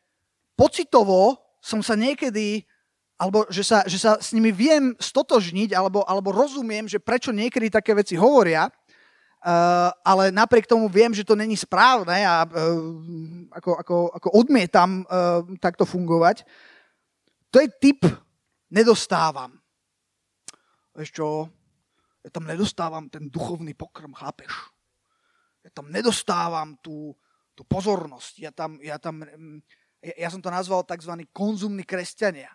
pocitovo 0.56 1.36
som 1.60 1.84
sa 1.84 2.00
niekedy, 2.00 2.64
alebo 3.20 3.44
že 3.52 3.66
sa, 3.66 3.84
že 3.84 4.00
sa 4.00 4.16
s 4.22 4.32
nimi 4.32 4.56
viem 4.56 4.96
stotožniť, 4.96 5.76
alebo, 5.76 6.06
alebo 6.08 6.32
rozumiem, 6.32 6.88
že 6.88 7.02
prečo 7.02 7.36
niekedy 7.36 7.68
také 7.68 7.92
veci 7.98 8.14
hovoria, 8.14 8.70
uh, 8.70 9.90
ale 10.06 10.30
napriek 10.30 10.70
tomu 10.70 10.86
viem, 10.86 11.12
že 11.12 11.26
to 11.26 11.34
není 11.34 11.58
správne 11.58 12.24
a 12.24 12.46
uh, 12.46 12.54
ako, 13.52 13.72
ako, 13.84 13.96
ako 14.16 14.28
odmietam 14.38 15.04
uh, 15.04 15.42
takto 15.58 15.84
fungovať. 15.84 16.46
To 17.52 17.58
je 17.58 17.68
typ 17.82 18.06
nedostávam. 18.70 19.58
Vieš 20.94 21.10
čo? 21.10 21.50
Ja 22.22 22.30
tam 22.30 22.46
nedostávam 22.46 23.10
ten 23.10 23.28
duchovný 23.34 23.74
pokrm, 23.74 24.14
chápeš? 24.14 24.77
Ja 25.68 25.72
tam 25.76 25.92
nedostávam 25.92 26.80
tú, 26.80 27.12
tú 27.52 27.68
pozornosť. 27.68 28.34
Ja, 28.40 28.56
tam, 28.56 28.80
ja, 28.80 28.96
tam, 28.96 29.20
mm, 29.20 29.60
ja, 30.00 30.14
ja 30.16 30.30
som 30.32 30.40
to 30.40 30.48
nazval 30.48 30.88
tzv. 30.88 31.12
konzumní 31.36 31.84
kresťania, 31.84 32.48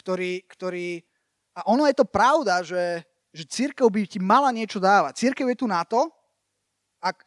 ktorí, 0.00 0.48
ktorí... 0.48 1.04
A 1.52 1.68
ono 1.68 1.84
je 1.84 1.92
to 1.92 2.08
pravda, 2.08 2.64
že, 2.64 3.04
že 3.28 3.44
církev 3.44 3.84
by 3.92 4.08
ti 4.08 4.16
mala 4.16 4.48
niečo 4.56 4.80
dávať. 4.80 5.20
Církev 5.20 5.52
je 5.52 5.60
tu 5.60 5.68
na 5.68 5.84
to, 5.84 6.08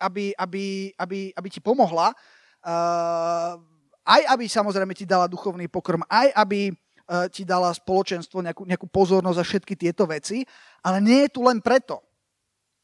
aby, 0.01 0.33
aby, 0.33 0.89
aby, 0.97 1.19
aby 1.38 1.47
ti 1.53 1.62
pomohla, 1.62 2.10
uh, 2.10 3.53
aj 4.01 4.21
aby 4.33 4.49
samozrejme 4.49 4.97
ti 4.97 5.05
dala 5.05 5.29
duchovný 5.29 5.69
pokrm, 5.69 6.01
aj 6.10 6.33
aby 6.33 6.73
uh, 6.73 7.29
ti 7.29 7.45
dala 7.45 7.69
spoločenstvo, 7.69 8.41
nejakú, 8.41 8.65
nejakú 8.65 8.89
pozornosť 8.89 9.38
a 9.38 9.45
všetky 9.45 9.77
tieto 9.77 10.10
veci, 10.10 10.41
ale 10.81 10.97
nie 10.97 11.29
je 11.29 11.38
tu 11.38 11.45
len 11.45 11.62
preto. 11.62 12.01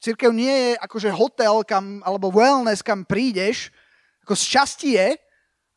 Církev 0.04 0.36
nie 0.36 0.52
je 0.52 0.72
akože 0.84 1.08
hotel 1.16 1.64
kam, 1.64 2.04
alebo 2.04 2.28
wellness, 2.28 2.84
kam 2.84 3.08
prídeš 3.08 3.72
ako 4.24 4.36
z 4.36 4.56
je, 5.00 5.08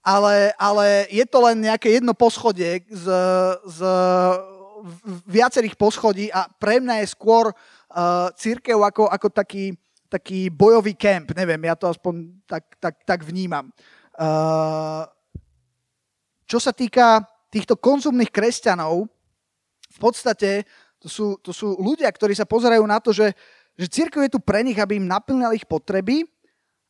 ale, 0.07 0.55
ale 0.55 1.07
je 1.11 1.27
to 1.27 1.39
len 1.43 1.67
nejaké 1.67 1.99
jedno 1.99 2.15
poschodie 2.15 2.87
z, 2.87 3.07
z 3.67 3.79
viacerých 5.27 5.75
poschodí 5.75 6.31
a 6.31 6.47
pre 6.47 6.79
mňa 6.79 7.03
je 7.03 7.11
skôr 7.11 7.51
uh, 7.51 8.31
církev 8.39 8.79
ako, 8.79 9.11
ako 9.11 9.35
taký, 9.35 9.75
taký 10.07 10.47
bojový 10.47 10.95
kemp. 10.95 11.35
Neviem, 11.35 11.59
ja 11.67 11.75
to 11.75 11.91
aspoň 11.91 12.39
tak, 12.47 12.79
tak, 12.79 13.03
tak 13.03 13.27
vnímam. 13.27 13.75
Uh, 14.15 15.03
čo 16.47 16.63
sa 16.63 16.71
týka 16.71 17.27
týchto 17.51 17.75
konzumných 17.75 18.31
kresťanov, 18.31 19.11
v 19.91 19.99
podstate 19.99 20.63
to 21.03 21.11
sú, 21.11 21.35
to 21.43 21.51
sú 21.51 21.75
ľudia, 21.83 22.07
ktorí 22.15 22.35
sa 22.35 22.47
pozerajú 22.47 22.87
na 22.87 23.03
to, 23.03 23.11
že, 23.11 23.35
že 23.77 23.87
církev 23.93 24.25
je 24.27 24.35
tu 24.37 24.41
pre 24.41 24.65
nich, 24.65 24.77
aby 24.81 24.97
im 24.97 25.07
naplňali 25.09 25.61
ich 25.61 25.69
potreby 25.69 26.25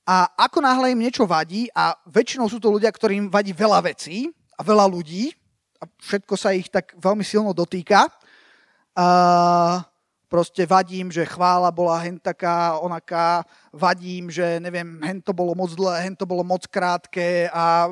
a 0.07 0.31
ako 0.39 0.63
náhle 0.63 0.95
im 0.95 1.03
niečo 1.03 1.27
vadí, 1.27 1.67
a 1.75 1.99
väčšinou 2.07 2.47
sú 2.47 2.63
to 2.63 2.71
ľudia, 2.71 2.95
ktorým 2.95 3.27
vadí 3.27 3.51
veľa 3.51 3.83
vecí 3.91 4.31
a 4.55 4.63
veľa 4.63 4.87
ľudí, 4.87 5.35
a 5.83 5.85
všetko 5.99 6.35
sa 6.39 6.55
ich 6.55 6.71
tak 6.71 6.95
veľmi 6.95 7.27
silno 7.27 7.51
dotýka, 7.51 8.07
a 8.97 9.07
proste 10.31 10.65
vadím, 10.65 11.11
že 11.11 11.27
chvála 11.27 11.75
bola 11.75 11.99
hen 12.01 12.23
taká, 12.23 12.79
onaká, 12.79 13.45
vadím, 13.75 14.31
že 14.31 14.63
neviem, 14.63 14.99
hen 15.03 15.19
to 15.21 15.35
bolo 15.35 15.55
moc 15.55 15.75
dlhé, 15.75 16.07
hen 16.07 16.17
to 16.17 16.25
bolo 16.25 16.47
moc 16.47 16.65
krátke 16.67 17.51
a 17.53 17.91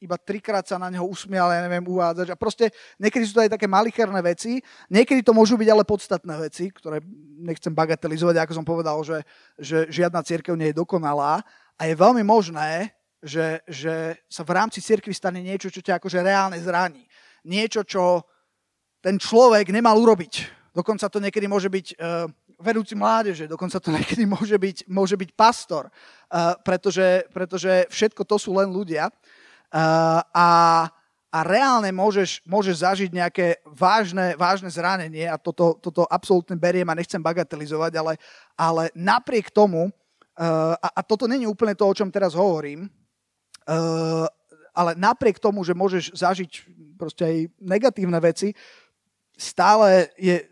iba 0.00 0.16
trikrát 0.20 0.66
sa 0.68 0.76
na 0.76 0.92
neho 0.92 1.08
usmial, 1.08 1.48
ja 1.48 1.64
neviem, 1.64 1.84
uvádzať. 1.84 2.28
A 2.32 2.36
proste 2.36 2.68
niekedy 3.00 3.24
sú 3.24 3.40
to 3.40 3.44
aj 3.44 3.56
také 3.56 3.64
malicherné 3.64 4.20
veci, 4.20 4.60
niekedy 4.92 5.24
to 5.24 5.32
môžu 5.32 5.56
byť 5.56 5.68
ale 5.72 5.88
podstatné 5.88 6.34
veci, 6.36 6.68
ktoré 6.68 7.00
nechcem 7.40 7.72
bagatelizovať, 7.72 8.36
ako 8.44 8.52
som 8.52 8.66
povedal, 8.66 9.00
že, 9.00 9.24
že 9.56 9.88
žiadna 9.88 10.20
církev 10.20 10.52
nie 10.52 10.72
je 10.72 10.80
dokonalá 10.80 11.40
a 11.76 11.82
je 11.88 11.94
veľmi 11.96 12.24
možné, 12.24 12.92
že, 13.24 13.64
že 13.64 14.20
sa 14.28 14.44
v 14.44 14.54
rámci 14.54 14.84
cirkvi 14.84 15.16
stane 15.16 15.40
niečo, 15.40 15.72
čo 15.72 15.80
ťa 15.80 15.96
akože 15.96 16.20
reálne 16.20 16.60
zraní. 16.60 17.08
Niečo, 17.48 17.82
čo 17.82 18.22
ten 19.00 19.16
človek 19.16 19.72
nemal 19.72 19.96
urobiť. 19.96 20.56
Dokonca 20.76 21.08
to 21.08 21.18
niekedy 21.24 21.48
môže 21.48 21.72
byť 21.72 21.86
uh, 21.96 22.28
vedúci 22.60 22.92
mládeže, 22.92 23.48
dokonca 23.48 23.80
to 23.80 23.88
niekedy 23.96 24.28
môže 24.28 24.56
byť, 24.60 24.76
môže 24.92 25.16
byť 25.16 25.30
pastor, 25.32 25.88
uh, 25.88 26.52
pretože, 26.60 27.24
pretože 27.32 27.88
všetko 27.88 28.22
to 28.28 28.36
sú 28.36 28.52
len 28.56 28.68
ľudia. 28.68 29.08
A, 29.72 30.88
a 31.32 31.38
reálne 31.44 31.90
môžeš, 31.92 32.40
môžeš 32.46 32.86
zažiť 32.86 33.10
nejaké 33.12 33.46
vážne, 33.66 34.38
vážne 34.38 34.70
zranenie 34.70 35.26
a 35.26 35.36
toto, 35.36 35.76
toto 35.76 36.06
absolútne 36.08 36.56
beriem 36.56 36.86
a 36.88 36.96
nechcem 36.96 37.20
bagatelizovať, 37.20 37.92
ale, 37.98 38.12
ale 38.56 38.82
napriek 38.94 39.52
tomu, 39.52 39.92
a, 40.36 40.76
a 40.80 41.00
toto 41.02 41.28
není 41.28 41.44
úplne 41.48 41.74
to, 41.76 41.84
o 41.88 41.96
čom 41.96 42.12
teraz 42.12 42.36
hovorím, 42.36 42.88
ale 44.76 44.90
napriek 44.94 45.40
tomu, 45.40 45.64
že 45.64 45.74
môžeš 45.74 46.12
zažiť 46.14 46.50
proste 47.00 47.22
aj 47.24 47.36
negatívne 47.60 48.20
veci, 48.20 48.52
stále 49.36 50.08
je 50.16 50.44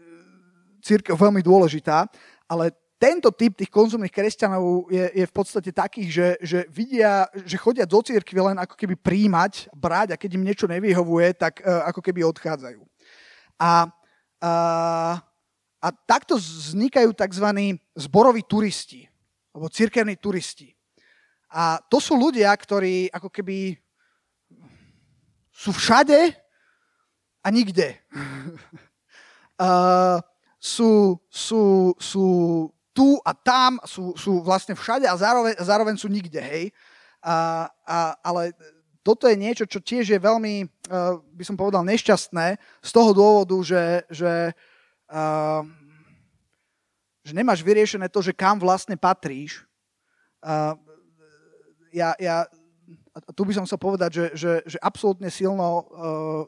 církev 0.85 1.17
veľmi 1.17 1.41
dôležitá, 1.41 2.05
ale 2.45 2.77
tento 2.99 3.29
typ 3.35 3.59
tých 3.59 3.71
konzumných 3.71 4.13
kresťanov 4.15 4.89
je, 4.89 5.05
je 5.13 5.25
v 5.27 5.35
podstate 5.35 5.71
takých, 5.75 6.09
že, 6.09 6.29
že 6.41 6.59
vidia, 6.71 7.27
že 7.43 7.59
chodia 7.59 7.85
do 7.85 8.01
církvy 8.01 8.39
len 8.39 8.57
ako 8.59 8.79
keby 8.79 8.95
príjmať, 8.97 9.69
brať 9.75 10.15
a 10.15 10.21
keď 10.21 10.31
im 10.39 10.47
niečo 10.47 10.67
nevyhovuje, 10.71 11.35
tak 11.35 11.61
uh, 11.61 11.85
ako 11.91 12.01
keby 12.01 12.23
odchádzajú. 12.25 12.81
A, 13.59 13.91
uh, 14.41 15.15
a 15.83 15.89
takto 16.07 16.39
vznikajú 16.39 17.13
tzv. 17.13 17.49
zboroví 17.99 18.43
turisti, 18.47 19.11
alebo 19.51 19.69
církevní 19.69 20.15
turisti. 20.17 20.73
A 21.51 21.79
to 21.91 21.99
sú 21.99 22.19
ľudia, 22.19 22.51
ktorí 22.55 23.11
ako 23.11 23.31
keby 23.31 23.79
sú 25.55 25.71
všade 25.71 26.35
a 27.43 27.47
nikde. 27.51 27.95
uh, 29.59 30.19
sú, 30.59 31.21
sú, 31.29 31.93
sú 32.01 32.27
tu 32.95 33.19
a 33.27 33.35
tam, 33.35 33.83
sú, 33.83 34.15
sú 34.15 34.39
vlastne 34.41 34.79
všade 34.79 35.05
a 35.11 35.19
zároveň, 35.19 35.59
zároveň 35.59 35.99
sú 35.99 36.07
nikde, 36.07 36.39
hej. 36.39 36.71
A, 37.19 37.67
a, 37.83 38.15
ale 38.23 38.55
toto 39.03 39.27
je 39.27 39.37
niečo, 39.37 39.67
čo 39.67 39.83
tiež 39.83 40.15
je 40.15 40.21
veľmi, 40.23 40.65
uh, 40.65 41.19
by 41.19 41.45
som 41.45 41.59
povedal, 41.59 41.83
nešťastné 41.85 42.57
z 42.81 42.91
toho 42.95 43.11
dôvodu, 43.11 43.59
že, 43.67 44.07
že, 44.09 44.55
uh, 45.11 45.61
že 47.27 47.33
nemáš 47.35 47.61
vyriešené 47.67 48.09
to, 48.09 48.23
že 48.23 48.33
kam 48.33 48.63
vlastne 48.63 48.95
patríš. 48.95 49.67
Uh, 50.41 50.79
ja, 51.93 52.15
ja, 52.17 52.47
tu 53.35 53.43
by 53.45 53.53
som 53.59 53.67
sa 53.67 53.77
povedať, 53.77 54.11
že, 54.15 54.27
že, 54.39 54.53
že 54.65 54.79
absolútne 54.81 55.29
silno 55.29 55.67
uh, 55.67 55.83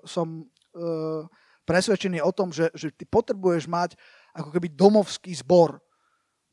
som 0.06 0.46
uh, 0.46 1.26
presvedčený 1.66 2.22
o 2.22 2.30
tom, 2.30 2.54
že, 2.54 2.70
že 2.72 2.94
ty 2.94 3.02
potrebuješ 3.02 3.66
mať 3.66 3.98
ako 4.32 4.54
keby 4.54 4.70
domovský 4.70 5.34
zbor 5.34 5.82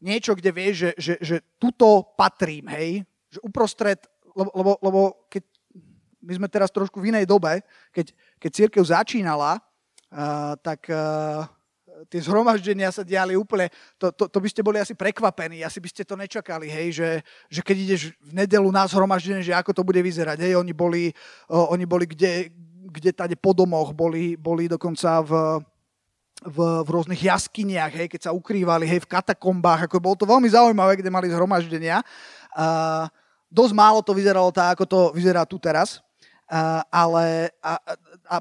niečo, 0.03 0.35
kde 0.35 0.51
vieš, 0.51 0.75
že, 0.75 0.91
že, 0.99 1.13
že 1.23 1.35
tuto 1.55 2.03
patrím, 2.19 2.67
hej, 2.75 3.07
že 3.31 3.39
uprostred, 3.39 4.03
lebo, 4.35 4.51
lebo, 4.51 4.71
lebo 4.83 4.99
keď 5.31 5.43
my 6.23 6.33
sme 6.39 6.47
teraz 6.51 6.71
trošku 6.71 6.99
v 6.99 7.15
inej 7.15 7.25
dobe, 7.27 7.63
keď, 7.95 8.11
keď 8.39 8.51
církev 8.51 8.83
začínala, 8.83 9.59
uh, 9.59 10.55
tak 10.59 10.87
uh, 10.91 11.47
tie 12.07 12.19
zhromaždenia 12.19 12.91
sa 12.91 13.03
diali 13.03 13.35
úplne, 13.35 13.71
to, 13.95 14.11
to, 14.11 14.27
to 14.27 14.37
by 14.39 14.47
ste 14.51 14.61
boli 14.63 14.79
asi 14.79 14.95
prekvapení, 14.95 15.63
asi 15.63 15.79
by 15.79 15.89
ste 15.91 16.03
to 16.03 16.19
nečakali, 16.19 16.67
hej, 16.67 16.87
že, 16.95 17.09
že 17.47 17.61
keď 17.63 17.77
ideš 17.79 18.01
v 18.19 18.31
nedelu 18.43 18.67
na 18.71 18.83
zhromaždenie, 18.87 19.43
že 19.43 19.55
ako 19.55 19.71
to 19.71 19.83
bude 19.87 19.99
vyzerať, 19.99 20.43
hej, 20.43 20.53
oni 20.59 20.71
boli, 20.75 21.11
uh, 21.51 21.71
oni 21.71 21.83
boli 21.87 22.07
kde, 22.07 22.51
kde 22.91 23.11
tade 23.15 23.35
po 23.35 23.51
domoch, 23.51 23.91
boli, 23.91 24.39
boli 24.39 24.67
dokonca 24.67 25.23
v, 25.23 25.31
v, 26.45 26.57
v 26.83 26.89
rôznych 26.91 27.21
jaskyniach, 27.23 27.93
hej, 27.95 28.07
keď 28.11 28.29
sa 28.29 28.35
ukrývali, 28.35 28.85
hej, 28.85 29.03
v 29.03 29.11
katakombách, 29.11 29.87
ako 29.87 29.97
bolo 30.03 30.15
to 30.19 30.27
veľmi 30.27 30.47
zaujímavé, 30.51 30.99
kde 30.99 31.09
mali 31.09 31.31
zhromaždenia. 31.31 32.03
Uh, 32.53 33.07
dosť 33.49 33.73
málo 33.73 33.99
to 34.03 34.13
vyzeralo 34.13 34.51
tak, 34.53 34.77
ako 34.77 34.85
to 34.85 34.99
vyzerá 35.15 35.47
tu 35.47 35.57
teraz. 35.57 36.03
Ale 36.93 37.49
a, 37.65 37.81
a 38.29 38.37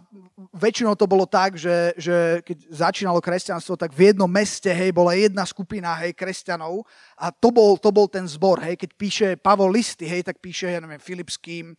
väčšinou 0.53 0.92
to 0.92 1.09
bolo 1.09 1.25
tak, 1.25 1.57
že, 1.57 1.96
že 1.96 2.44
keď 2.44 2.59
začínalo 2.68 3.25
kresťanstvo, 3.25 3.81
tak 3.81 3.96
v 3.96 4.12
jednom 4.12 4.29
meste, 4.29 4.68
hej, 4.68 4.92
bola 4.92 5.16
jedna 5.16 5.48
skupina, 5.48 5.96
hej, 6.05 6.12
kresťanov. 6.12 6.85
A 7.16 7.33
to 7.33 7.48
bol, 7.48 7.81
to 7.81 7.88
bol 7.88 8.05
ten 8.05 8.29
zbor, 8.29 8.61
hej, 8.61 8.77
keď 8.77 8.90
píše 9.01 9.29
Pavol 9.40 9.72
listy, 9.72 10.05
hej, 10.05 10.29
tak 10.29 10.44
píše, 10.44 10.68
ja 10.68 10.81
neviem, 10.85 11.01
Filipským, 11.01 11.72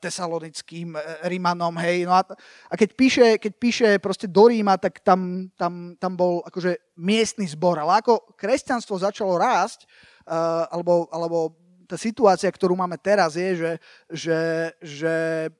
Tesalonickým, 0.00 0.96
e, 0.96 1.00
Rímanom, 1.28 1.76
hej, 1.76 2.08
no 2.08 2.16
a, 2.16 2.24
a 2.72 2.74
keď 2.74 2.90
píše, 2.96 3.26
keď 3.36 3.52
píše 3.60 3.88
proste 4.00 4.24
do 4.24 4.48
Ríma, 4.48 4.80
tak 4.80 5.04
tam, 5.04 5.52
tam, 5.60 5.92
tam 6.00 6.12
bol 6.16 6.40
akože 6.48 6.96
miestny 6.96 7.44
zbor, 7.44 7.76
ale 7.76 8.00
ako 8.00 8.32
kresťanstvo 8.40 8.96
začalo 8.96 9.36
rásť, 9.36 9.84
uh, 10.24 10.64
alebo, 10.72 11.04
alebo 11.12 11.65
tá 11.86 11.96
situácia, 11.96 12.50
ktorú 12.50 12.74
máme 12.74 12.98
teraz, 12.98 13.38
je, 13.38 13.56
že, 13.56 13.72
že, 14.10 14.40
že 14.82 15.14
e, 15.48 15.50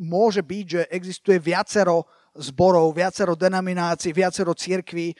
môže 0.00 0.40
byť, 0.40 0.66
že 0.66 0.82
existuje 0.88 1.36
viacero 1.36 2.06
zborov, 2.32 2.94
viacero 2.94 3.34
denominácií, 3.34 4.14
viacero 4.14 4.54
církví. 4.54 5.12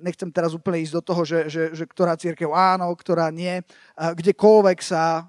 Nechcem 0.00 0.32
teraz 0.32 0.56
úplne 0.56 0.80
ísť 0.80 0.94
do 0.96 1.02
toho, 1.04 1.22
že, 1.28 1.40
že, 1.52 1.62
že 1.76 1.84
ktorá 1.84 2.16
církev 2.16 2.50
áno, 2.50 2.88
ktorá 2.96 3.28
nie. 3.28 3.60
Kdekoľvek 3.94 4.80
sa, 4.80 5.28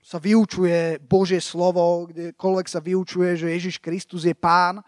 sa 0.00 0.18
vyučuje 0.22 1.02
Božie 1.02 1.42
slovo, 1.42 2.06
kdekoľvek 2.06 2.66
sa 2.70 2.78
vyučuje, 2.78 3.34
že 3.34 3.52
Ježiš 3.52 3.82
Kristus 3.82 4.22
je 4.22 4.38
pán, 4.38 4.78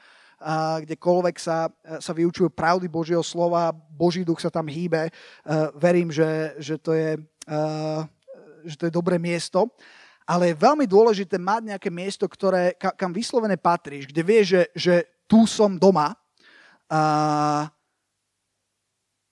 kdekoľvek 0.87 1.37
sa, 1.43 1.67
sa 1.99 2.13
vyučujú 2.15 2.55
pravdy 2.55 2.87
Božieho 2.87 3.27
slova, 3.27 3.75
Boží 3.75 4.23
duch 4.23 4.39
sa 4.39 4.55
tam 4.55 4.71
hýbe. 4.71 5.11
Verím, 5.75 6.15
že, 6.15 6.55
že 6.63 6.79
to 6.79 6.95
je 6.95 7.19
že 8.65 8.77
to 8.77 8.87
je 8.87 8.93
dobré 8.93 9.17
miesto, 9.17 9.73
ale 10.29 10.53
je 10.53 10.61
veľmi 10.61 10.85
dôležité 10.85 11.41
mať 11.41 11.75
nejaké 11.75 11.89
miesto, 11.89 12.29
ktoré, 12.29 12.77
kam 12.77 13.17
vyslovene 13.17 13.57
patríš, 13.57 14.05
kde 14.13 14.23
vieš, 14.23 14.47
že, 14.53 14.63
že 14.77 14.95
tu 15.25 15.49
som 15.49 15.81
doma. 15.81 16.13
A 16.89 17.01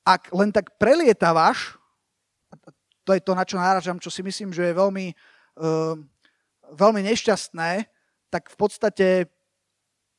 ak 0.07 0.33
len 0.33 0.49
tak 0.49 0.81
prelietavaš, 0.81 1.77
to 3.07 3.15
je 3.15 3.23
to, 3.23 3.33
na 3.39 3.47
čo 3.47 3.61
náražam, 3.61 4.03
čo 4.03 4.11
si 4.11 4.25
myslím, 4.25 4.51
že 4.51 4.67
je 4.67 4.75
veľmi, 4.75 5.07
uh, 5.63 5.95
veľmi 6.75 7.01
nešťastné, 7.07 7.87
tak 8.33 8.51
v 8.51 8.57
podstate 8.59 9.09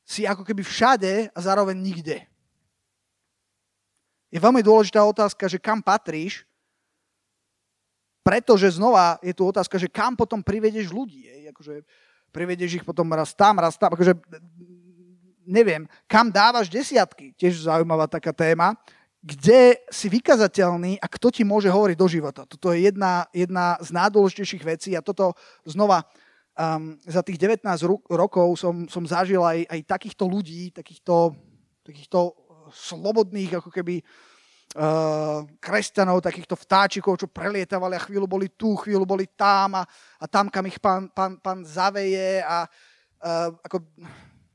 si 0.07 0.23
ako 0.23 0.47
keby 0.47 0.63
všade 0.63 1.35
a 1.35 1.39
zároveň 1.43 1.75
nikde. 1.75 2.23
Je 4.31 4.39
veľmi 4.39 4.63
dôležitá 4.63 5.03
otázka, 5.03 5.51
že 5.51 5.59
kam 5.59 5.83
patríš 5.83 6.46
pretože 8.27 8.75
znova 8.75 9.15
je 9.23 9.31
tu 9.31 9.47
otázka, 9.47 9.79
že 9.79 9.87
kam 9.87 10.11
potom 10.19 10.43
privedeš 10.43 10.91
ľudí. 10.91 11.23
Je? 11.23 11.47
Akože 11.47 11.87
privedeš 12.35 12.83
ich 12.83 12.83
potom 12.83 13.07
raz 13.15 13.31
tam, 13.31 13.55
raz 13.55 13.79
tam. 13.79 13.95
Akože, 13.95 14.19
neviem, 15.47 15.87
kam 16.11 16.27
dávaš 16.27 16.67
desiatky, 16.67 17.31
tiež 17.39 17.63
zaujímavá 17.63 18.03
taká 18.11 18.35
téma, 18.35 18.75
kde 19.23 19.79
si 19.87 20.11
vykazateľný 20.11 20.99
a 20.99 21.07
kto 21.07 21.31
ti 21.31 21.47
môže 21.47 21.71
hovoriť 21.71 21.95
do 21.95 22.07
života. 22.11 22.43
Toto 22.43 22.75
je 22.75 22.91
jedna, 22.91 23.31
jedna 23.31 23.79
z 23.79 23.95
najdôležitejších 23.95 24.63
vecí 24.75 24.91
a 24.99 24.99
toto 24.99 25.31
znova 25.63 26.03
um, 26.59 26.99
za 27.07 27.23
tých 27.23 27.39
19 27.39 27.63
rokov 28.11 28.59
som, 28.59 28.91
som 28.91 29.07
zažil 29.07 29.39
aj, 29.39 29.63
aj 29.71 29.79
takýchto 29.87 30.27
ľudí, 30.27 30.75
takýchto, 30.75 31.31
takýchto 31.87 32.35
slobodných 32.75 33.63
ako 33.63 33.71
keby 33.71 34.03
kresťanov, 35.57 36.21
takýchto 36.21 36.59
vtáčikov, 36.59 37.17
čo 37.17 37.31
prelietavali 37.31 37.95
a 37.95 38.03
chvíľu 38.03 38.27
boli 38.27 38.51
tu, 38.51 38.75
chvíľu 38.75 39.07
boli 39.07 39.25
tam 39.25 39.79
a, 39.79 39.83
a 40.19 40.25
tam, 40.27 40.51
kam 40.51 40.67
ich 40.67 40.77
pán, 40.77 41.09
pán, 41.09 41.39
pán 41.39 41.63
zaveje 41.63 42.43
a 42.43 42.67
uh, 42.67 43.49
ako, 43.63 43.81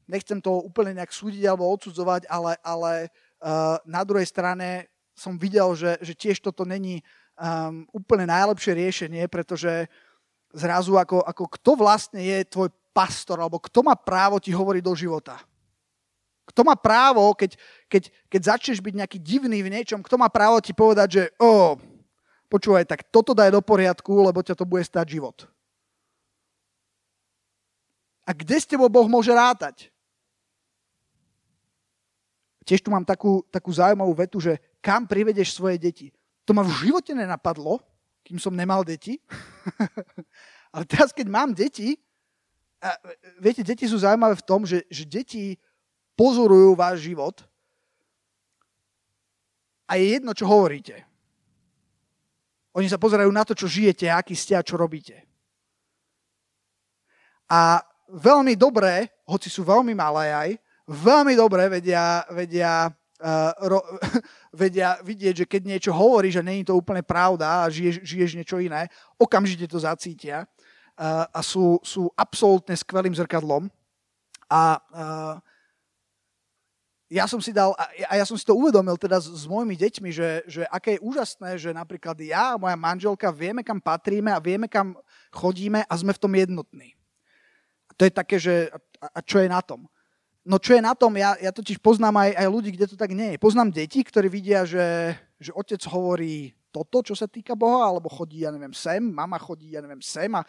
nechcem 0.06 0.38
to 0.38 0.62
úplne 0.62 0.94
nejak 0.94 1.10
súdiť 1.10 1.42
alebo 1.48 1.66
odsudzovať, 1.74 2.28
ale, 2.28 2.54
ale 2.62 2.92
uh, 3.40 3.80
na 3.88 4.04
druhej 4.04 4.28
strane 4.28 4.92
som 5.16 5.34
videl, 5.40 5.74
že, 5.74 5.98
že 6.04 6.14
tiež 6.14 6.38
toto 6.38 6.62
není 6.62 7.00
um, 7.36 7.88
úplne 7.90 8.28
najlepšie 8.28 8.72
riešenie, 8.78 9.24
pretože 9.26 9.88
zrazu 10.52 10.96
ako, 10.96 11.24
ako 11.24 11.44
kto 11.58 11.70
vlastne 11.80 12.20
je 12.20 12.46
tvoj 12.46 12.68
pastor, 12.92 13.40
alebo 13.40 13.58
kto 13.58 13.80
má 13.80 13.96
právo 13.96 14.36
ti 14.36 14.52
hovoriť 14.52 14.82
do 14.84 14.94
života. 14.94 15.40
Kto 16.42 16.66
má 16.66 16.74
právo, 16.74 17.22
keď, 17.38 17.54
keď, 17.86 18.02
keď 18.26 18.40
začneš 18.42 18.78
byť 18.82 18.94
nejaký 18.98 19.18
divný 19.22 19.62
v 19.62 19.72
niečom, 19.72 20.02
kto 20.02 20.18
má 20.18 20.26
právo 20.26 20.58
ti 20.58 20.74
povedať, 20.74 21.08
že 21.08 21.22
o, 21.38 21.78
počúvaj, 22.50 22.84
tak 22.84 23.06
toto 23.08 23.32
daj 23.32 23.54
do 23.54 23.62
poriadku, 23.62 24.26
lebo 24.26 24.42
ťa 24.42 24.58
to 24.58 24.66
bude 24.66 24.82
stať 24.82 25.16
život. 25.16 25.46
A 28.26 28.30
kde 28.34 28.56
s 28.58 28.66
tebou 28.66 28.90
Boh 28.90 29.06
môže 29.06 29.30
rátať? 29.34 29.90
Tiež 32.62 32.82
tu 32.82 32.94
mám 32.94 33.02
takú, 33.02 33.42
takú 33.50 33.74
zaujímavú 33.74 34.14
vetu, 34.14 34.38
že 34.38 34.58
kam 34.78 35.06
privedeš 35.06 35.54
svoje 35.54 35.78
deti. 35.78 36.14
To 36.46 36.54
ma 36.54 36.62
v 36.62 36.86
živote 36.86 37.10
nenapadlo, 37.10 37.82
kým 38.22 38.38
som 38.38 38.54
nemal 38.54 38.86
deti. 38.86 39.18
Ale 40.74 40.86
teraz, 40.86 41.10
keď 41.10 41.26
mám 41.26 41.50
deti, 41.50 41.98
a 42.82 42.98
viete, 43.38 43.62
deti 43.62 43.86
sú 43.86 44.02
zaujímavé 44.02 44.34
v 44.34 44.46
tom, 44.46 44.66
že, 44.66 44.82
že 44.90 45.06
deti 45.06 45.54
pozorujú 46.16 46.76
váš 46.76 47.08
život 47.08 47.40
a 49.88 50.00
je 50.00 50.16
jedno, 50.16 50.32
čo 50.32 50.48
hovoríte. 50.48 51.04
Oni 52.72 52.88
sa 52.88 52.96
pozerajú 52.96 53.28
na 53.28 53.44
to, 53.44 53.52
čo 53.52 53.68
žijete, 53.68 54.08
aký 54.08 54.32
ste 54.32 54.56
a 54.56 54.64
čo 54.64 54.80
robíte. 54.80 55.28
A 57.52 57.84
veľmi 58.08 58.56
dobré, 58.56 59.12
hoci 59.28 59.52
sú 59.52 59.60
veľmi 59.60 59.92
malé 59.92 60.32
aj, 60.32 60.50
veľmi 60.88 61.36
dobre 61.36 61.68
vedia, 61.68 62.24
vedia, 62.32 62.88
uh, 62.88 63.52
ro, 63.68 63.84
vedia 64.64 64.96
vidieť, 65.04 65.44
že 65.44 65.46
keď 65.48 65.62
niečo 65.68 65.92
hovoríš 65.92 66.40
a 66.40 66.46
není 66.48 66.64
to 66.64 66.72
úplne 66.72 67.04
pravda 67.04 67.68
a 67.68 67.68
žiješ, 67.68 68.00
žiješ 68.00 68.30
niečo 68.40 68.56
iné, 68.56 68.88
okamžite 69.20 69.68
to 69.68 69.76
zacítia 69.76 70.48
uh, 70.96 71.28
a 71.28 71.44
sú, 71.44 71.76
sú 71.84 72.08
absolútne 72.16 72.72
skvelým 72.72 73.12
zrkadlom. 73.12 73.68
A 74.48 74.80
uh, 74.80 75.36
ja 77.12 77.28
som 77.28 77.44
si 77.44 77.52
dal, 77.52 77.76
a 78.08 78.12
ja 78.16 78.24
som 78.24 78.40
si 78.40 78.44
to 78.48 78.56
uvedomil 78.56 78.96
teda 78.96 79.20
s, 79.20 79.28
s 79.28 79.44
mojimi 79.44 79.76
deťmi, 79.76 80.08
že, 80.08 80.48
že 80.48 80.64
aké 80.72 80.96
je 80.96 81.04
úžasné, 81.04 81.60
že 81.60 81.76
napríklad 81.76 82.16
ja 82.24 82.56
a 82.56 82.60
moja 82.60 82.72
manželka 82.72 83.28
vieme, 83.28 83.60
kam 83.60 83.76
patríme 83.76 84.32
a 84.32 84.40
vieme, 84.40 84.64
kam 84.64 84.96
chodíme 85.28 85.84
a 85.84 85.92
sme 85.92 86.16
v 86.16 86.22
tom 86.24 86.32
jednotní. 86.32 86.96
A 87.84 87.92
to 87.92 88.08
je 88.08 88.12
také, 88.16 88.40
že 88.40 88.72
a, 88.96 89.06
a 89.12 89.20
čo 89.20 89.44
je 89.44 89.48
na 89.52 89.60
tom? 89.60 89.84
No 90.42 90.56
čo 90.56 90.72
je 90.72 90.80
na 90.80 90.96
tom, 90.96 91.12
ja, 91.20 91.36
ja 91.36 91.52
totiž 91.52 91.84
poznám 91.84 92.16
aj, 92.16 92.30
aj 92.32 92.48
ľudí, 92.48 92.70
kde 92.72 92.88
to 92.88 92.96
tak 92.96 93.12
nie 93.12 93.36
je. 93.36 93.44
Poznám 93.44 93.76
deti, 93.76 94.00
ktorí 94.00 94.32
vidia, 94.32 94.64
že, 94.64 95.12
že 95.36 95.52
otec 95.52 95.84
hovorí 95.92 96.56
toto, 96.72 97.04
čo 97.04 97.12
sa 97.12 97.28
týka 97.28 97.52
Boha, 97.52 97.92
alebo 97.92 98.08
chodí, 98.08 98.42
ja 98.42 98.50
neviem, 98.50 98.72
sem, 98.72 99.04
mama 99.04 99.36
chodí, 99.36 99.76
ja 99.76 99.84
neviem, 99.84 100.00
sem 100.00 100.32
a, 100.32 100.40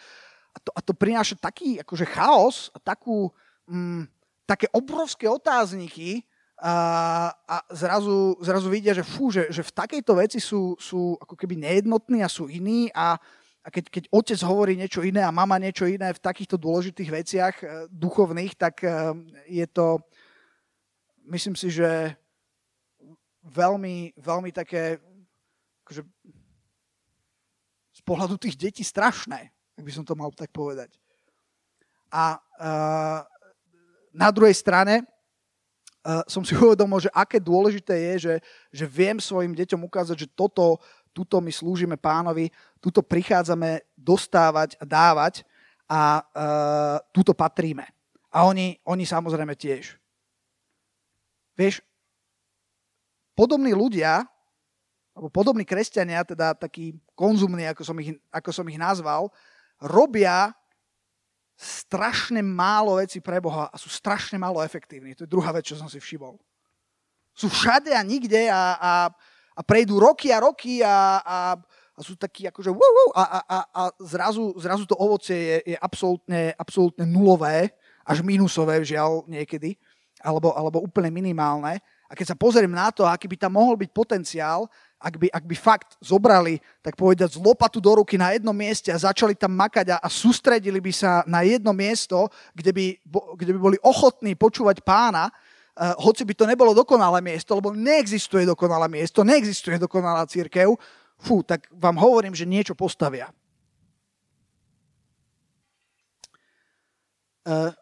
a, 0.55 0.57
to, 0.63 0.71
a 0.71 0.79
to 0.79 0.95
prináša 0.95 1.35
taký 1.35 1.83
akože 1.83 2.07
chaos 2.07 2.71
a 2.71 2.79
takú, 2.79 3.27
mm, 3.67 4.07
také 4.47 4.71
obrovské 4.71 5.27
otázniky, 5.27 6.23
a, 6.61 6.75
a 7.33 7.55
zrazu, 7.73 8.37
zrazu 8.39 8.69
vidia, 8.69 8.93
že 8.93 9.03
fú, 9.03 9.33
že, 9.33 9.49
že 9.49 9.65
v 9.65 9.75
takejto 9.75 10.13
veci 10.15 10.39
sú, 10.39 10.77
sú 10.77 11.17
ako 11.19 11.33
keby 11.33 11.59
nejednotní 11.59 12.21
a 12.21 12.29
sú 12.31 12.47
iní 12.47 12.93
a, 12.93 13.17
a 13.63 13.67
keď, 13.67 13.89
keď 13.89 14.03
otec 14.13 14.39
hovorí 14.45 14.77
niečo 14.77 15.01
iné 15.01 15.25
a 15.25 15.33
mama 15.33 15.57
niečo 15.57 15.89
iné 15.89 16.13
v 16.13 16.23
takýchto 16.23 16.55
dôležitých 16.61 17.09
veciach 17.09 17.55
e, 17.59 17.65
duchovných, 17.89 18.53
tak 18.55 18.85
e, 18.85 18.89
je 19.49 19.65
to, 19.67 19.99
myslím 21.27 21.57
si, 21.57 21.73
že 21.73 22.15
veľmi, 23.43 24.15
veľmi 24.15 24.51
také, 24.55 25.03
akože 25.83 26.01
z 27.93 28.01
pohľadu 28.07 28.39
tých 28.39 28.55
detí 28.55 28.83
strašné, 28.83 29.51
ak 29.75 29.83
by 29.83 29.91
som 29.91 30.07
to 30.07 30.15
mal 30.15 30.31
tak 30.31 30.49
povedať. 30.49 30.95
A 32.13 32.37
uh, 32.37 33.19
na 34.13 34.29
druhej 34.29 34.53
strane, 34.53 35.03
som 36.27 36.43
si 36.43 36.53
uvedomil, 36.59 36.99
že 36.99 37.11
aké 37.15 37.39
dôležité 37.39 37.95
je, 38.13 38.13
že, 38.29 38.35
že 38.71 38.85
viem 38.85 39.17
svojim 39.17 39.55
deťom 39.55 39.87
ukázať, 39.87 40.27
že 40.27 40.27
toto, 40.35 40.77
tuto 41.15 41.39
my 41.39 41.49
slúžime 41.49 41.95
pánovi, 41.95 42.51
tuto 42.83 42.99
prichádzame 42.99 43.83
dostávať 43.95 44.75
a 44.81 44.83
dávať 44.83 45.47
a 45.87 46.19
uh, 46.19 46.97
tuto 47.15 47.31
patríme. 47.31 47.87
A 48.33 48.49
oni, 48.49 48.81
oni 48.83 49.05
samozrejme 49.05 49.53
tiež. 49.53 49.93
Vieš, 51.53 51.85
podobní 53.37 53.77
ľudia, 53.77 54.25
alebo 55.13 55.29
podobní 55.29 55.61
kresťania, 55.61 56.25
teda 56.25 56.57
takí 56.57 56.97
konzumní, 57.13 57.69
ako 57.69 57.85
som 57.85 57.97
ich, 58.01 58.17
ako 58.33 58.49
som 58.49 58.65
ich 58.65 58.81
nazval, 58.81 59.29
robia 59.77 60.49
strašne 61.57 62.41
málo 62.41 62.97
vecí 62.97 63.21
pre 63.21 63.37
Boha 63.37 63.69
a 63.69 63.75
sú 63.77 63.87
strašne 63.87 64.41
málo 64.41 64.59
efektívni. 64.65 65.13
To 65.15 65.23
je 65.23 65.31
druhá 65.31 65.53
vec, 65.53 65.69
čo 65.69 65.77
som 65.77 65.87
si 65.87 66.01
všimol. 66.01 66.37
Sú 67.33 67.49
všade 67.49 67.93
a 67.93 68.01
nikde 68.05 68.49
a, 68.49 68.77
a, 68.77 68.93
a 69.57 69.61
prejdú 69.61 69.97
roky 69.97 70.29
a 70.29 70.41
roky 70.41 70.81
a, 70.81 71.21
a 71.21 71.37
a 71.93 71.99
sú 72.01 72.17
takí 72.17 72.49
akože 72.49 72.73
wow, 72.73 72.93
wow, 72.97 73.09
a, 73.13 73.23
a, 73.23 73.39
a, 73.45 73.57
a 73.69 73.81
zrazu, 74.01 74.57
zrazu 74.57 74.89
to 74.89 74.97
ovocie 74.97 75.37
je, 75.37 75.57
je 75.73 75.77
absolútne, 75.77 76.49
absolútne 76.57 77.05
nulové, 77.05 77.69
až 78.01 78.25
minusové, 78.25 78.81
žiaľ, 78.81 79.23
niekedy, 79.29 79.77
alebo, 80.19 80.51
alebo 80.57 80.81
úplne 80.81 81.13
minimálne. 81.13 81.79
A 82.09 82.17
keď 82.17 82.33
sa 82.33 82.37
pozriem 82.37 82.73
na 82.73 82.89
to, 82.89 83.05
aký 83.05 83.29
by 83.29 83.37
tam 83.37 83.57
mohol 83.57 83.77
byť 83.77 83.89
potenciál, 83.93 84.65
ak 85.03 85.19
by, 85.19 85.27
ak 85.27 85.43
by 85.43 85.55
fakt 85.59 85.89
zobrali, 85.99 86.63
tak 86.79 86.95
povedať, 86.95 87.35
z 87.35 87.43
lopatu 87.43 87.83
do 87.83 87.91
ruky 87.99 88.15
na 88.15 88.31
jednom 88.31 88.55
mieste 88.55 88.87
a 88.87 88.95
začali 88.95 89.35
tam 89.35 89.51
makať 89.51 89.91
a, 89.91 89.97
a 89.99 90.07
sústredili 90.07 90.79
by 90.79 90.93
sa 90.95 91.27
na 91.27 91.43
jedno 91.43 91.75
miesto, 91.75 92.31
kde 92.55 92.71
by, 92.71 92.85
kde 93.35 93.51
by 93.51 93.59
boli 93.59 93.77
ochotní 93.83 94.39
počúvať 94.39 94.79
pána, 94.79 95.27
uh, 95.27 95.91
hoci 95.99 96.23
by 96.23 96.33
to 96.39 96.47
nebolo 96.47 96.71
dokonalé 96.71 97.19
miesto, 97.19 97.51
lebo 97.51 97.75
neexistuje 97.75 98.47
dokonalé 98.47 98.87
miesto, 98.87 99.27
neexistuje 99.27 99.75
dokonalá 99.75 100.23
církev, 100.23 100.71
fú, 101.19 101.43
tak 101.43 101.67
vám 101.75 101.99
hovorím, 101.99 102.31
že 102.31 102.47
niečo 102.47 102.71
postavia. 102.71 103.27
Uh, 107.43 107.75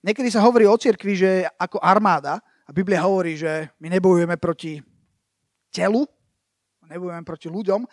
niekedy 0.00 0.32
sa 0.32 0.40
hovorí 0.40 0.64
o 0.64 0.80
cirkvi, 0.80 1.12
že 1.12 1.30
ako 1.60 1.84
armáda, 1.84 2.40
a 2.64 2.72
Biblia 2.72 3.02
hovorí, 3.04 3.34
že 3.34 3.68
my 3.82 3.92
nebojujeme 3.92 4.38
proti 4.38 4.78
telu, 5.74 6.06
nebojujeme 6.90 7.24
proti 7.24 7.46
ľuďom, 7.46 7.86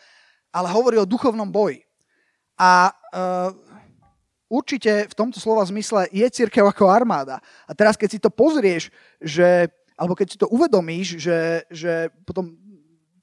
ale 0.52 0.68
hovorí 0.74 0.98
o 0.98 1.06
duchovnom 1.06 1.48
boji. 1.48 1.86
A 2.58 2.90
uh, 2.90 3.54
určite 4.50 5.06
v 5.06 5.14
tomto 5.14 5.38
slova 5.38 5.62
zmysle 5.70 6.10
je 6.10 6.26
církev 6.26 6.66
ako 6.66 6.90
armáda. 6.90 7.38
A 7.70 7.72
teraz, 7.78 7.94
keď 7.94 8.10
si 8.10 8.20
to 8.20 8.34
pozrieš, 8.34 8.90
že, 9.22 9.70
alebo 9.94 10.18
keď 10.18 10.28
si 10.28 10.38
to 10.42 10.50
uvedomíš, 10.50 11.22
že, 11.22 11.40
že 11.70 12.10
potom 12.26 12.58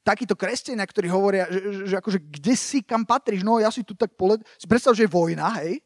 takíto 0.04 0.36
kresťania, 0.36 0.84
ktorí 0.84 1.08
hovoria, 1.08 1.48
že, 1.48 1.60
že, 1.64 1.82
že 1.90 1.94
akože 1.98 2.18
kde 2.20 2.54
si, 2.54 2.84
kam 2.84 3.08
patríš, 3.08 3.40
no 3.42 3.56
ja 3.56 3.72
si 3.72 3.80
tu 3.80 3.96
tak 3.96 4.12
poled... 4.14 4.44
Si 4.60 4.68
predstav, 4.68 4.92
že 4.92 5.08
je 5.08 5.10
vojna, 5.10 5.48
hej? 5.64 5.80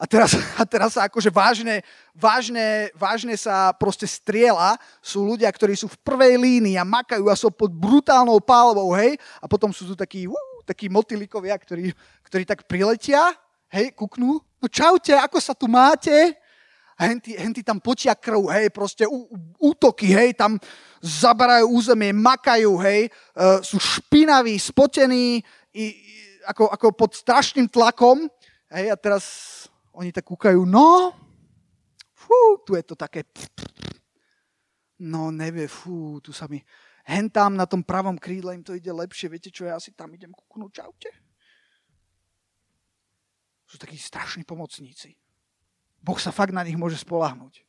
A 0.00 0.08
teraz, 0.08 0.32
a 0.60 0.64
teraz 0.64 0.96
sa 0.96 1.04
akože 1.04 1.28
vážne, 1.28 1.84
vážne, 2.16 2.88
vážne 2.96 3.36
sa 3.36 3.76
proste 3.76 4.08
striela. 4.08 4.80
Sú 5.04 5.28
ľudia, 5.28 5.52
ktorí 5.52 5.76
sú 5.76 5.92
v 5.92 6.00
prvej 6.00 6.40
línii 6.40 6.80
a 6.80 6.88
makajú 6.88 7.28
a 7.28 7.36
sú 7.36 7.52
pod 7.52 7.68
brutálnou 7.68 8.40
pálvou, 8.40 8.96
hej. 8.96 9.20
A 9.38 9.44
potom 9.44 9.68
sú 9.76 9.84
tu 9.84 9.94
takí, 9.94 10.24
uh, 10.24 10.58
takí 10.64 10.88
motýlikovia, 10.88 11.52
ktorí, 11.60 11.92
ktorí 12.24 12.48
tak 12.48 12.64
priletia, 12.64 13.36
hej, 13.68 13.92
kuknú. 13.92 14.40
No 14.40 14.66
čaute, 14.72 15.12
ako 15.12 15.36
sa 15.36 15.52
tu 15.52 15.68
máte? 15.68 16.32
A 17.00 17.08
henty, 17.08 17.32
henty 17.32 17.60
tam 17.64 17.80
potia 17.80 18.16
krv, 18.16 18.48
hej, 18.52 18.72
proste 18.72 19.04
ú, 19.08 19.28
útoky, 19.56 20.12
hej, 20.12 20.36
tam 20.36 20.60
zaberajú 21.00 21.64
územie, 21.72 22.12
makajú, 22.12 22.76
hej, 22.84 23.08
uh, 23.36 23.60
sú 23.64 23.80
špinaví, 23.80 24.52
spotení, 24.60 25.40
i, 25.72 25.84
i, 25.96 26.12
ako, 26.44 26.68
ako 26.68 26.86
pod 26.92 27.16
strašným 27.16 27.72
tlakom, 27.72 28.28
hej, 28.68 28.92
a 28.92 28.96
teraz 29.00 29.24
oni 29.94 30.14
tak 30.14 30.26
kúkajú, 30.26 30.62
no, 30.66 31.10
fú, 32.14 32.62
tu 32.62 32.78
je 32.78 32.84
to 32.86 32.94
také, 32.94 33.26
no 35.02 35.34
nevie, 35.34 35.66
fú, 35.66 36.22
tu 36.22 36.30
sa 36.30 36.46
mi, 36.46 36.62
hen 37.08 37.26
tam 37.26 37.58
na 37.58 37.66
tom 37.66 37.82
pravom 37.82 38.14
krídle 38.14 38.54
im 38.54 38.62
to 38.62 38.76
ide 38.76 38.90
lepšie, 38.92 39.32
viete 39.32 39.50
čo, 39.50 39.66
ja 39.66 39.80
si 39.82 39.90
tam 39.90 40.14
idem 40.14 40.30
kúknúť, 40.30 40.84
čaute. 40.84 41.10
Sú 43.66 43.78
takí 43.78 43.94
strašní 43.94 44.42
pomocníci. 44.42 45.14
Boh 46.02 46.18
sa 46.18 46.34
fakt 46.34 46.50
na 46.50 46.66
nich 46.66 46.74
môže 46.74 46.98
spolahnuť. 46.98 47.62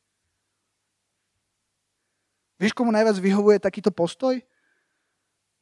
Vieš, 2.58 2.74
komu 2.74 2.94
najviac 2.94 3.18
vyhovuje 3.18 3.58
takýto 3.58 3.90
postoj? 3.90 4.38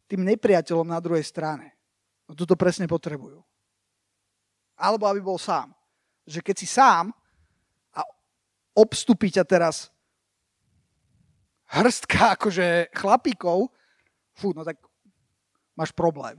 Tým 0.08 0.24
nepriateľom 0.24 0.88
na 0.88 1.00
druhej 1.00 1.24
strane. 1.24 1.76
No 2.28 2.36
toto 2.36 2.56
presne 2.56 2.88
potrebujú. 2.88 3.40
Alebo 4.80 5.08
aby 5.08 5.20
bol 5.20 5.36
sám 5.36 5.76
že 6.26 6.40
keď 6.40 6.56
si 6.56 6.68
sám 6.68 7.12
a 7.94 8.00
obstupí 8.76 9.30
ťa 9.32 9.44
teraz 9.44 9.90
hrstka 11.70 12.30
akože 12.36 12.90
chlapíkov, 12.94 13.70
fú, 14.34 14.52
no 14.56 14.66
tak 14.66 14.80
máš 15.76 15.94
problém. 15.94 16.38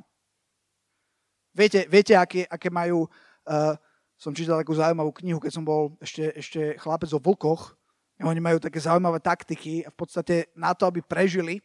Viete, 1.52 1.84
viete 1.92 2.16
aké, 2.16 2.48
aké 2.48 2.72
majú, 2.72 3.06
uh, 3.44 3.76
som 4.16 4.32
čítal 4.32 4.56
takú 4.56 4.72
zaujímavú 4.72 5.12
knihu, 5.20 5.40
keď 5.42 5.52
som 5.52 5.68
bol 5.68 6.00
ešte, 6.00 6.32
ešte 6.40 6.62
chlapec 6.80 7.12
o 7.12 7.20
vlkoch, 7.20 7.76
oni 8.22 8.38
majú 8.38 8.62
také 8.62 8.78
zaujímavé 8.78 9.18
taktiky 9.18 9.82
a 9.82 9.90
v 9.90 9.98
podstate 9.98 10.54
na 10.54 10.78
to, 10.78 10.86
aby 10.86 11.02
prežili, 11.02 11.58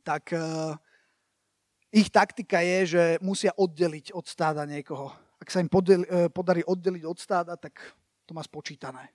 tak 0.00 0.32
uh, 0.32 0.72
ich 1.92 2.08
taktika 2.08 2.64
je, 2.64 2.78
že 2.96 3.02
musia 3.20 3.52
oddeliť 3.54 4.16
od 4.16 4.24
stáda 4.26 4.64
niekoho 4.64 5.12
ak 5.46 5.54
sa 5.54 5.62
im 5.62 5.70
podeli, 5.70 6.02
e, 6.02 6.26
podarí 6.26 6.66
oddeliť 6.66 7.06
od 7.06 7.18
stáda, 7.22 7.54
tak 7.54 7.78
to 8.26 8.34
má 8.34 8.42
spočítané. 8.42 9.14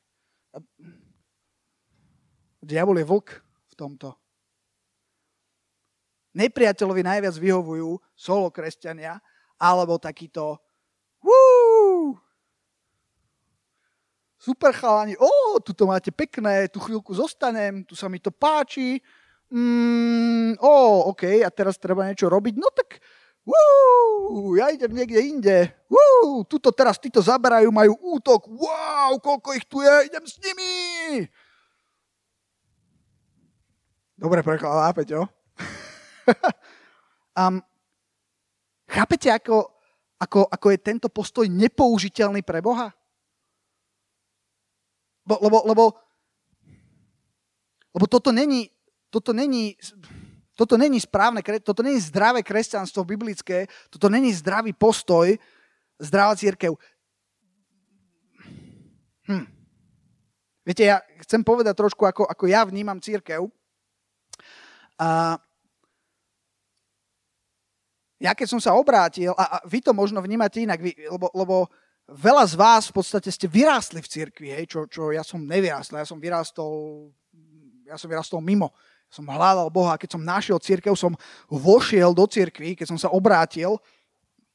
Diabol 2.64 3.04
je 3.04 3.06
vlk 3.12 3.28
v 3.44 3.74
tomto. 3.76 4.16
Nepriateľovi 6.32 7.04
najviac 7.04 7.36
vyhovujú 7.36 8.00
solo 8.16 8.48
kresťania 8.48 9.20
alebo 9.60 10.00
takýto 10.00 10.56
Woo! 11.20 12.16
super 14.42 14.74
chalani, 14.74 15.14
ó, 15.22 15.62
tu 15.62 15.70
to 15.78 15.86
máte 15.86 16.10
pekné, 16.10 16.66
tu 16.66 16.82
chvíľku 16.82 17.14
zostanem, 17.14 17.86
tu 17.86 17.94
sa 17.94 18.10
mi 18.10 18.18
to 18.18 18.34
páči, 18.34 18.98
mm, 19.54 20.58
ó, 20.58 21.06
OK, 21.14 21.46
a 21.46 21.50
teraz 21.54 21.78
treba 21.78 22.10
niečo 22.10 22.26
robiť, 22.26 22.58
no 22.58 22.74
tak 22.74 22.98
Ja 24.56 24.72
idem 24.72 24.94
niekde 24.96 25.20
inde. 25.20 25.58
Uú, 25.92 26.48
tuto 26.48 26.72
teraz 26.72 26.96
títo 27.02 27.20
zaberajú, 27.20 27.68
majú 27.72 27.98
útok. 28.16 28.48
Wow, 28.48 29.20
koľko 29.20 29.50
ich 29.58 29.66
tu 29.68 29.84
je, 29.84 30.08
idem 30.08 30.24
s 30.24 30.40
nimi. 30.40 30.74
Dobre 34.16 34.46
prekladá, 34.46 34.94
Peťo. 34.94 35.26
um, 37.34 37.58
chápete, 38.86 39.34
ako, 39.34 39.74
ako, 40.22 40.46
ako 40.46 40.68
je 40.70 40.78
tento 40.78 41.08
postoj 41.10 41.50
nepoužiteľný 41.50 42.46
pre 42.46 42.62
Boha? 42.62 42.94
Lebo, 45.26 45.36
lebo, 45.42 45.58
lebo, 45.66 45.84
lebo 47.98 48.06
toto 48.06 48.30
není, 48.30 48.70
toto 49.10 49.34
není 49.34 49.74
toto 50.62 50.78
není 50.78 51.02
správne, 51.02 51.42
toto 51.66 51.82
není 51.82 51.98
zdravé 51.98 52.46
kresťanstvo 52.46 53.02
biblické, 53.02 53.66
toto 53.90 54.14
není 54.14 54.30
zdravý 54.30 54.78
postoj, 54.78 55.34
zdravá 55.98 56.38
církev. 56.38 56.78
Hm. 59.26 59.50
Viete, 60.62 60.86
ja 60.86 61.02
chcem 61.26 61.42
povedať 61.42 61.74
trošku, 61.74 62.06
ako, 62.06 62.30
ako 62.30 62.46
ja 62.46 62.62
vnímam 62.62 63.02
církev. 63.02 63.50
A 65.02 65.42
ja 68.22 68.38
keď 68.38 68.48
som 68.54 68.62
sa 68.62 68.78
obrátil, 68.78 69.34
a, 69.34 69.58
a 69.58 69.66
vy 69.66 69.82
to 69.82 69.98
možno 69.98 70.22
vnímate 70.22 70.62
inak, 70.62 70.78
vy, 70.78 70.94
lebo, 71.10 71.34
lebo 71.34 71.56
veľa 72.06 72.46
z 72.46 72.54
vás 72.54 72.84
v 72.94 73.02
podstate 73.02 73.34
ste 73.34 73.50
vyrástli 73.50 73.98
v 73.98 74.12
cirkvi, 74.14 74.54
hej, 74.54 74.70
čo, 74.70 74.86
čo 74.86 75.10
ja 75.10 75.26
som 75.26 75.42
nevyrástol, 75.42 75.98
ja 75.98 76.06
som 76.06 76.22
vyrástol, 76.22 76.74
ja 77.90 77.98
som 77.98 78.06
vyrástol 78.06 78.46
mimo 78.46 78.70
som 79.12 79.28
hľadal 79.28 79.68
Boha. 79.68 80.00
Keď 80.00 80.16
som 80.16 80.24
našiel 80.24 80.58
církev, 80.58 80.96
som 80.96 81.12
vošiel 81.52 82.16
do 82.16 82.24
církvy, 82.24 82.80
keď 82.80 82.96
som 82.96 82.98
sa 82.98 83.12
obrátil, 83.12 83.76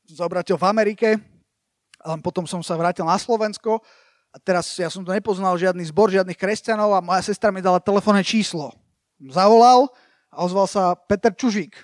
som 0.09 0.17
sa 0.17 0.25
obrátil 0.25 0.57
v 0.57 0.65
Amerike, 0.65 1.09
ale 2.01 2.17
potom 2.25 2.49
som 2.49 2.65
sa 2.65 2.73
vrátil 2.81 3.05
na 3.05 3.21
Slovensko 3.21 3.85
a 4.33 4.37
teraz 4.41 4.73
ja 4.81 4.89
som 4.89 5.05
tu 5.05 5.13
nepoznal 5.13 5.61
žiadny 5.61 5.85
zbor, 5.93 6.09
žiadnych 6.09 6.41
kresťanov 6.41 6.97
a 6.97 7.05
moja 7.05 7.21
sestra 7.21 7.53
mi 7.53 7.61
dala 7.61 7.85
telefónne 7.85 8.25
číslo. 8.25 8.73
Zavolal 9.29 9.93
a 10.33 10.45
ozval 10.45 10.69
sa 10.69 10.97
Peter 10.97 11.33
Čužík, 11.33 11.77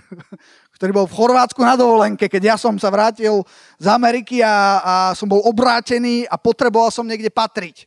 ktorý 0.78 0.90
bol 0.94 1.06
v 1.10 1.16
Chorvátsku 1.16 1.62
na 1.62 1.74
dovolenke, 1.74 2.30
keď 2.30 2.54
ja 2.54 2.56
som 2.58 2.74
sa 2.78 2.90
vrátil 2.90 3.42
z 3.82 3.86
Ameriky 3.90 4.42
a, 4.46 4.82
a 4.82 4.94
som 5.18 5.26
bol 5.26 5.42
obrátený 5.42 6.26
a 6.30 6.38
potreboval 6.38 6.94
som 6.94 7.06
niekde 7.06 7.34
patriť. 7.34 7.86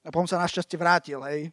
A 0.00 0.08
potom 0.08 0.24
sa 0.24 0.40
našťastie 0.40 0.80
vrátil, 0.80 1.20
hej. 1.28 1.52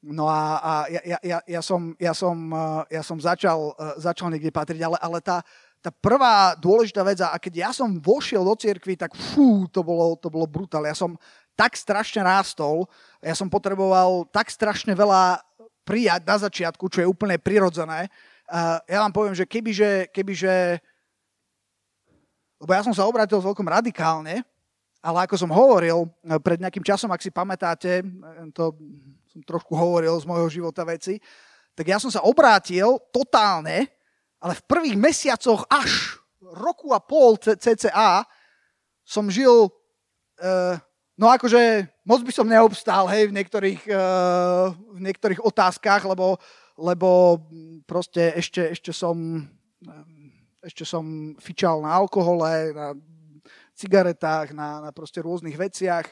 No 0.00 0.24
a, 0.32 0.56
a 0.56 0.72
ja, 0.88 1.20
ja, 1.20 1.38
ja, 1.44 1.60
som, 1.60 1.92
ja, 2.00 2.16
som, 2.16 2.36
eh, 2.48 2.96
ja 2.96 3.02
som 3.04 3.20
začal, 3.20 3.76
eh, 3.76 4.00
začal 4.00 4.32
niekde 4.32 4.48
patriť, 4.48 4.80
ale, 4.80 4.96
ale 4.96 5.18
tá, 5.20 5.44
tá 5.84 5.92
prvá 5.92 6.56
dôležitá 6.56 7.04
vec, 7.04 7.20
a 7.20 7.36
keď 7.36 7.68
ja 7.68 7.70
som 7.76 8.00
vošiel 8.00 8.40
do 8.40 8.56
cirkvi, 8.56 8.96
tak 8.96 9.12
fú, 9.12 9.68
to 9.68 9.84
bolo, 9.84 10.16
to 10.16 10.32
bolo 10.32 10.48
brutál. 10.48 10.88
Ja 10.88 10.96
som 10.96 11.20
tak 11.52 11.76
strašne 11.76 12.24
rástol, 12.24 12.88
ja 13.20 13.36
som 13.36 13.52
potreboval 13.52 14.24
tak 14.32 14.48
strašne 14.48 14.96
veľa 14.96 15.44
prijať 15.84 16.24
na 16.24 16.36
začiatku, 16.40 16.88
čo 16.88 17.04
je 17.04 17.10
úplne 17.10 17.36
prirodzené. 17.36 18.08
Uh, 18.50 18.80
ja 18.88 19.04
vám 19.04 19.12
poviem, 19.12 19.36
že 19.36 19.44
kebyže, 19.44 20.10
kebyže 20.10 20.80
lebo 22.60 22.70
ja 22.76 22.84
som 22.84 22.92
sa 22.92 23.08
obrátil 23.08 23.40
celkom 23.40 23.64
radikálne, 23.64 24.44
ale 25.00 25.18
ako 25.24 25.34
som 25.40 25.48
hovoril 25.48 26.04
pred 26.44 26.60
nejakým 26.60 26.84
časom, 26.84 27.08
ak 27.08 27.24
si 27.24 27.32
pamätáte, 27.32 28.04
to 28.52 28.76
som 29.30 29.40
trošku 29.46 29.78
hovoril 29.78 30.18
z 30.18 30.26
môjho 30.26 30.50
života 30.50 30.82
veci, 30.82 31.22
tak 31.78 31.86
ja 31.86 32.02
som 32.02 32.10
sa 32.10 32.26
obrátil 32.26 32.98
totálne, 33.14 33.86
ale 34.42 34.52
v 34.58 34.66
prvých 34.66 34.96
mesiacoch 34.98 35.70
až 35.70 36.18
roku 36.42 36.90
a 36.90 36.98
pol 36.98 37.38
cca 37.38 38.26
som 39.06 39.30
žil, 39.30 39.70
uh, 39.70 40.74
no 41.14 41.30
akože 41.30 41.86
moc 42.02 42.20
by 42.26 42.32
som 42.34 42.50
neobstál, 42.50 43.06
hej, 43.06 43.30
v 43.30 43.36
niektorých, 43.38 43.82
uh, 43.86 44.74
v 44.74 44.98
niektorých 44.98 45.40
otázkach, 45.46 46.02
lebo, 46.10 46.42
lebo 46.74 47.38
proste 47.86 48.34
ešte, 48.34 48.74
ešte 48.74 48.90
som 48.90 49.46
ešte 50.60 50.84
som 50.84 51.34
fičal 51.40 51.80
na 51.80 51.96
alkohole, 51.96 52.72
na 52.76 52.92
cigaretách, 53.72 54.52
na, 54.52 54.84
na 54.84 54.90
proste 54.92 55.24
rôznych 55.24 55.56
veciach. 55.56 56.04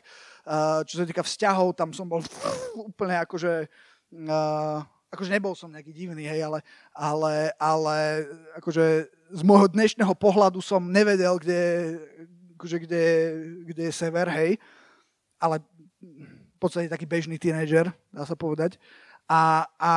Uh, 0.48 0.80
čo 0.88 0.96
sa 0.96 1.04
týka 1.04 1.20
vzťahov, 1.20 1.76
tam 1.76 1.92
som 1.92 2.08
bol 2.08 2.24
úplne 2.90 3.20
akože... 3.20 3.68
Uh, 4.16 4.80
akože 5.08 5.32
nebol 5.32 5.56
som 5.56 5.72
nejaký 5.72 5.92
divný, 5.92 6.28
hej, 6.28 6.44
ale, 6.44 6.60
ale, 6.92 7.52
ale 7.56 7.96
akože 8.60 9.08
z 9.32 9.42
môjho 9.44 9.68
dnešného 9.72 10.12
pohľadu 10.12 10.60
som 10.60 10.84
nevedel, 10.84 11.36
kde, 11.40 11.60
akože 12.60 12.76
kde, 12.84 13.04
kde 13.72 13.82
je 13.88 13.92
sever, 13.92 14.28
hej, 14.28 14.60
ale 15.40 15.64
v 16.00 16.58
podstate 16.60 16.92
taký 16.92 17.08
bežný 17.08 17.40
tínedžer, 17.40 17.88
dá 18.12 18.24
sa 18.28 18.36
povedať. 18.36 18.76
A, 19.28 19.68
a 19.76 19.92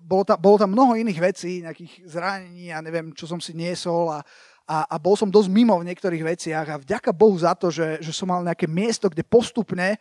bolo, 0.00 0.24
tam, 0.24 0.40
bolo 0.40 0.56
tam 0.56 0.72
mnoho 0.72 0.96
iných 0.96 1.20
vecí, 1.20 1.60
nejakých 1.60 2.08
zranení 2.08 2.72
a 2.72 2.80
neviem, 2.80 3.12
čo 3.12 3.28
som 3.28 3.36
si 3.40 3.52
niesol 3.52 4.08
a, 4.08 4.24
a, 4.68 4.84
a 4.84 4.96
bol 5.00 5.16
som 5.16 5.32
dosť 5.32 5.48
mimo 5.48 5.80
v 5.80 5.88
niektorých 5.88 6.36
veciach 6.36 6.66
a 6.68 6.76
vďaka 6.76 7.08
Bohu 7.16 7.32
za 7.40 7.56
to, 7.56 7.72
že, 7.72 8.04
že 8.04 8.12
som 8.12 8.28
mal 8.28 8.44
nejaké 8.44 8.68
miesto, 8.68 9.08
kde 9.08 9.24
postupne 9.24 9.96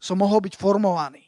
som 0.00 0.16
mohol 0.16 0.40
byť 0.40 0.56
formovaný. 0.56 1.20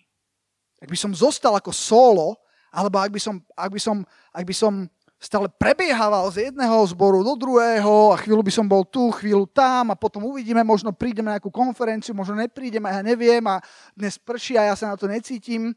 Ak 0.80 0.88
by 0.88 0.96
som 0.96 1.12
zostal 1.12 1.52
ako 1.52 1.68
solo, 1.68 2.40
alebo 2.72 2.96
ak 2.96 3.12
by 3.12 3.20
som, 3.20 3.44
ak 3.52 3.70
by 3.70 3.80
som, 3.80 3.96
ak 4.32 4.44
by 4.48 4.54
som 4.56 4.88
stále 5.20 5.46
prebiehával 5.46 6.26
z 6.32 6.50
jedného 6.50 6.82
zboru 6.90 7.22
do 7.22 7.36
druhého 7.36 8.10
a 8.10 8.18
chvíľu 8.18 8.42
by 8.42 8.52
som 8.56 8.66
bol 8.66 8.82
tu, 8.82 9.12
chvíľu 9.20 9.46
tam 9.46 9.92
a 9.92 9.94
potom 9.94 10.24
uvidíme, 10.26 10.64
možno 10.64 10.90
prídeme 10.90 11.30
na 11.30 11.38
nejakú 11.38 11.52
konferenciu, 11.52 12.16
možno 12.16 12.40
neprídeme, 12.40 12.88
ja 12.88 13.04
neviem 13.04 13.44
a 13.46 13.60
dnes 13.94 14.16
prší 14.16 14.58
a 14.58 14.72
ja 14.72 14.74
sa 14.74 14.90
na 14.90 14.96
to 14.98 15.06
necítim 15.06 15.76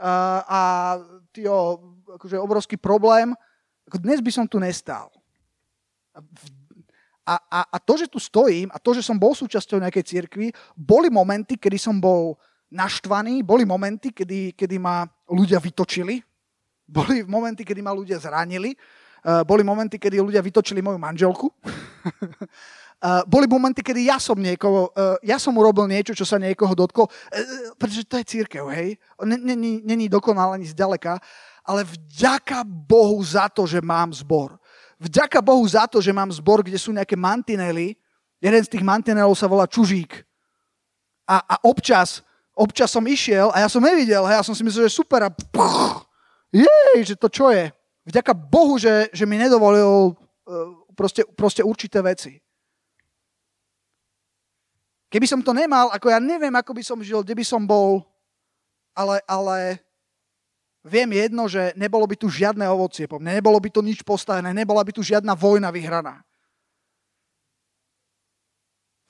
a, 0.00 0.42
a 0.42 0.60
tyjo, 1.30 1.84
akože 2.16 2.40
obrovský 2.40 2.80
problém. 2.80 3.36
Ako 3.86 4.00
dnes 4.00 4.18
by 4.24 4.32
som 4.32 4.48
tu 4.48 4.56
nestál. 4.56 5.12
A, 7.30 7.36
a, 7.36 7.60
a 7.74 7.78
to, 7.78 7.94
že 7.94 8.10
tu 8.10 8.18
stojím 8.18 8.72
a 8.74 8.80
to, 8.80 8.90
že 8.96 9.06
som 9.06 9.14
bol 9.14 9.36
súčasťou 9.36 9.78
nejakej 9.78 10.04
cirkvi, 10.04 10.46
boli 10.74 11.12
momenty, 11.12 11.60
kedy 11.60 11.78
som 11.78 12.00
bol 12.00 12.34
naštvaný, 12.70 13.42
boli 13.42 13.66
momenty, 13.66 14.14
kedy, 14.14 14.54
kedy 14.54 14.76
ma 14.78 15.04
ľudia 15.30 15.58
vytočili, 15.58 16.22
boli 16.86 17.22
momenty, 17.26 17.66
kedy 17.66 17.82
ma 17.82 17.94
ľudia 17.94 18.18
zranili, 18.18 18.74
uh, 18.74 19.42
boli 19.46 19.62
momenty, 19.62 19.98
kedy 19.98 20.18
ľudia 20.22 20.42
vytočili 20.42 20.82
moju 20.82 20.98
manželku. 20.98 21.46
Uh, 21.50 23.22
boli 23.32 23.46
momenty, 23.50 23.82
kedy 23.82 24.10
ja 24.10 24.18
som 24.18 24.38
niekoho, 24.38 24.90
uh, 24.94 25.18
ja 25.22 25.38
som 25.38 25.54
urobil 25.54 25.86
niečo, 25.86 26.14
čo 26.14 26.26
sa 26.26 26.38
niekoho 26.38 26.74
dotklo, 26.74 27.06
uh, 27.06 27.10
pretože 27.78 28.06
to 28.06 28.18
je 28.18 28.26
církev, 28.26 28.66
hej. 28.70 28.98
Není 29.22 30.06
dokonale 30.10 30.62
ani 30.62 30.66
zďaleka, 30.66 31.18
ale 31.66 31.86
vďaka 31.86 32.66
Bohu 32.66 33.18
za 33.22 33.50
to, 33.50 33.66
že 33.66 33.82
mám 33.82 34.14
zbor. 34.14 34.59
Vďaka 35.00 35.40
Bohu 35.40 35.64
za 35.64 35.88
to, 35.88 36.04
že 36.04 36.12
mám 36.12 36.28
zbor, 36.28 36.60
kde 36.60 36.76
sú 36.76 36.92
nejaké 36.92 37.16
mantinely. 37.16 37.96
Jeden 38.36 38.60
z 38.60 38.68
tých 38.68 38.84
mantinelov 38.84 39.32
sa 39.32 39.48
volá 39.48 39.64
čužík. 39.64 40.12
A, 41.24 41.40
a 41.40 41.54
občas, 41.64 42.20
občas 42.52 42.92
som 42.92 43.00
išiel 43.08 43.48
a 43.56 43.64
ja 43.64 43.68
som 43.72 43.80
nevidel, 43.80 44.20
hej, 44.28 44.36
ja 44.36 44.44
som 44.44 44.52
si 44.52 44.60
myslel, 44.60 44.90
že 44.90 44.98
super 44.98 45.24
a 45.24 45.30
puch, 45.32 46.04
jej, 46.52 46.98
že 47.00 47.16
to 47.16 47.32
čo 47.32 47.48
je. 47.48 47.72
Vďaka 48.04 48.34
Bohu, 48.34 48.76
že, 48.76 49.08
že 49.14 49.24
mi 49.24 49.38
nedovolil 49.38 50.12
uh, 50.12 50.14
proste, 50.92 51.24
proste 51.32 51.62
určité 51.64 52.02
veci. 52.04 52.42
Keby 55.10 55.26
som 55.26 55.40
to 55.40 55.56
nemal, 55.56 55.90
ako 55.90 56.12
ja 56.12 56.20
neviem, 56.20 56.52
ako 56.54 56.76
by 56.76 56.82
som 56.84 56.98
žil, 57.00 57.24
kde 57.24 57.34
by 57.38 57.44
som 57.46 57.62
bol, 57.64 58.04
ale, 58.94 59.22
ale 59.26 59.80
Viem 60.80 61.12
jedno, 61.12 61.44
že 61.44 61.76
nebolo 61.76 62.08
by 62.08 62.16
tu 62.16 62.32
žiadne 62.32 62.64
ovocie 62.72 63.04
po 63.04 63.20
mne, 63.20 63.36
nebolo 63.36 63.60
by 63.60 63.68
to 63.68 63.84
nič 63.84 64.00
postavené, 64.00 64.56
nebola 64.56 64.80
by 64.80 64.96
tu 64.96 65.04
žiadna 65.04 65.36
vojna 65.36 65.68
vyhraná. 65.68 66.24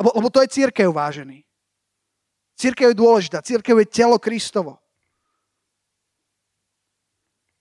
Lebo, 0.02 0.10
lebo 0.18 0.28
to 0.34 0.42
je 0.42 0.50
církev, 0.50 0.90
vážený. 0.90 1.46
Církev 2.58 2.90
je 2.90 2.98
dôležitá, 2.98 3.38
církev 3.44 3.78
je 3.84 3.86
telo 3.86 4.18
Kristovo. 4.18 4.82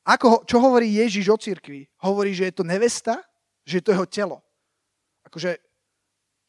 Ako, 0.10 0.42
čo 0.42 0.58
hovorí 0.58 0.90
Ježiš 0.98 1.30
o 1.30 1.38
církvi? 1.38 1.86
Hovorí, 2.02 2.34
že 2.34 2.50
je 2.50 2.54
to 2.58 2.66
nevesta, 2.66 3.22
že 3.62 3.78
je 3.78 3.84
to 3.86 3.94
jeho 3.94 4.08
telo. 4.10 4.38
Akože, 5.30 5.62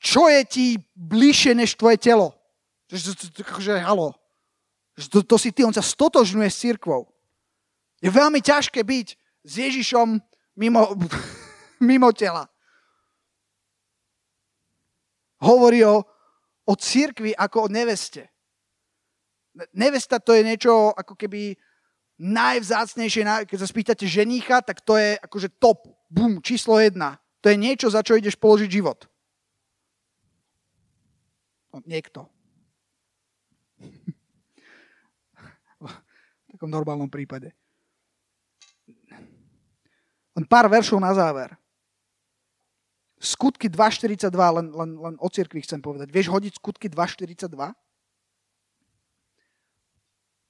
čo 0.01 0.33
je 0.33 0.41
ti 0.49 0.67
bližšie 0.97 1.53
než 1.53 1.77
tvoje 1.77 2.01
telo? 2.01 2.33
Akože, 2.89 3.85
halo. 3.85 4.17
To, 5.13 5.21
to 5.21 5.37
si 5.37 5.53
ty, 5.53 5.61
on 5.61 5.77
sa 5.77 5.85
stotožňuje 5.85 6.49
s 6.49 6.61
církvou. 6.65 7.10
Je 8.01 8.09
veľmi 8.09 8.41
ťažké 8.41 8.81
byť 8.81 9.09
s 9.45 9.53
Ježišom 9.57 10.21
mimo, 10.57 10.97
mimo 11.91 12.11
tela. 12.17 12.49
Hovorí 15.41 15.85
o, 15.85 16.05
o 16.69 16.75
církvi 16.77 17.33
ako 17.33 17.69
o 17.69 17.73
neveste. 17.73 18.29
Nevesta 19.73 20.21
to 20.21 20.37
je 20.37 20.45
niečo 20.45 20.93
ako 20.93 21.17
keby 21.17 21.57
najvzácnejšie, 22.21 23.49
keď 23.49 23.59
sa 23.59 23.69
spýtate 23.69 24.05
ženícha, 24.05 24.61
tak 24.61 24.85
to 24.85 25.01
je 25.01 25.17
akože 25.17 25.57
top, 25.57 25.89
bum, 26.13 26.45
číslo 26.45 26.77
jedna. 26.77 27.17
To 27.41 27.49
je 27.49 27.57
niečo, 27.57 27.89
za 27.89 28.05
čo 28.05 28.21
ideš 28.21 28.37
položiť 28.37 28.69
život. 28.69 29.09
No, 31.73 31.81
niekto. 31.89 32.29
v 35.81 35.89
takom 36.53 36.69
normálnom 36.69 37.09
prípade. 37.09 37.57
Pár 40.47 40.71
veršov 40.71 41.01
na 41.03 41.13
záver. 41.13 41.53
Skutky 43.21 43.69
2.42, 43.69 44.33
len, 44.33 44.67
len, 44.73 44.91
len 44.97 45.15
o 45.21 45.29
cirkvi 45.29 45.61
chcem 45.61 45.77
povedať. 45.77 46.09
Vieš 46.09 46.33
hodiť 46.33 46.57
skutky 46.57 46.89
2.42? 46.89 47.53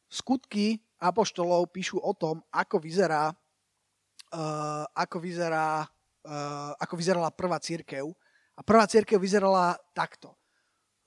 Skutky 0.06 0.78
apoštolov 1.02 1.70
píšu 1.74 1.98
o 1.98 2.14
tom, 2.14 2.42
ako 2.54 2.78
vyzerá, 2.78 3.30
uh, 3.30 4.86
ako 4.94 5.18
vyzerá, 5.18 5.82
uh, 5.82 6.70
ako 6.78 6.94
vyzerala 6.94 7.34
prvá 7.34 7.58
církev. 7.58 8.06
A 8.54 8.60
prvá 8.62 8.86
církev 8.86 9.18
vyzerala 9.18 9.74
takto. 9.90 10.34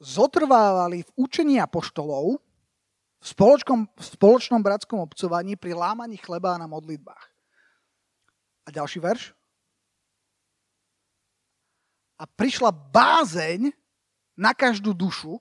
Zotrvávali 0.04 1.08
v 1.08 1.12
učení 1.16 1.64
apoštolov, 1.64 2.44
v 3.24 3.26
spoločnom, 3.28 3.88
v 3.88 4.04
spoločnom 4.04 4.60
bratskom 4.60 5.00
obcovaní 5.00 5.56
pri 5.56 5.80
lámaní 5.80 6.20
chleba 6.20 6.60
na 6.60 6.68
modlitbách. 6.68 7.33
A 8.64 8.72
ďalší 8.72 9.00
verš. 9.04 9.36
A 12.20 12.24
prišla 12.24 12.72
bázeň 12.72 13.76
na 14.38 14.56
každú 14.56 14.96
dušu 14.96 15.38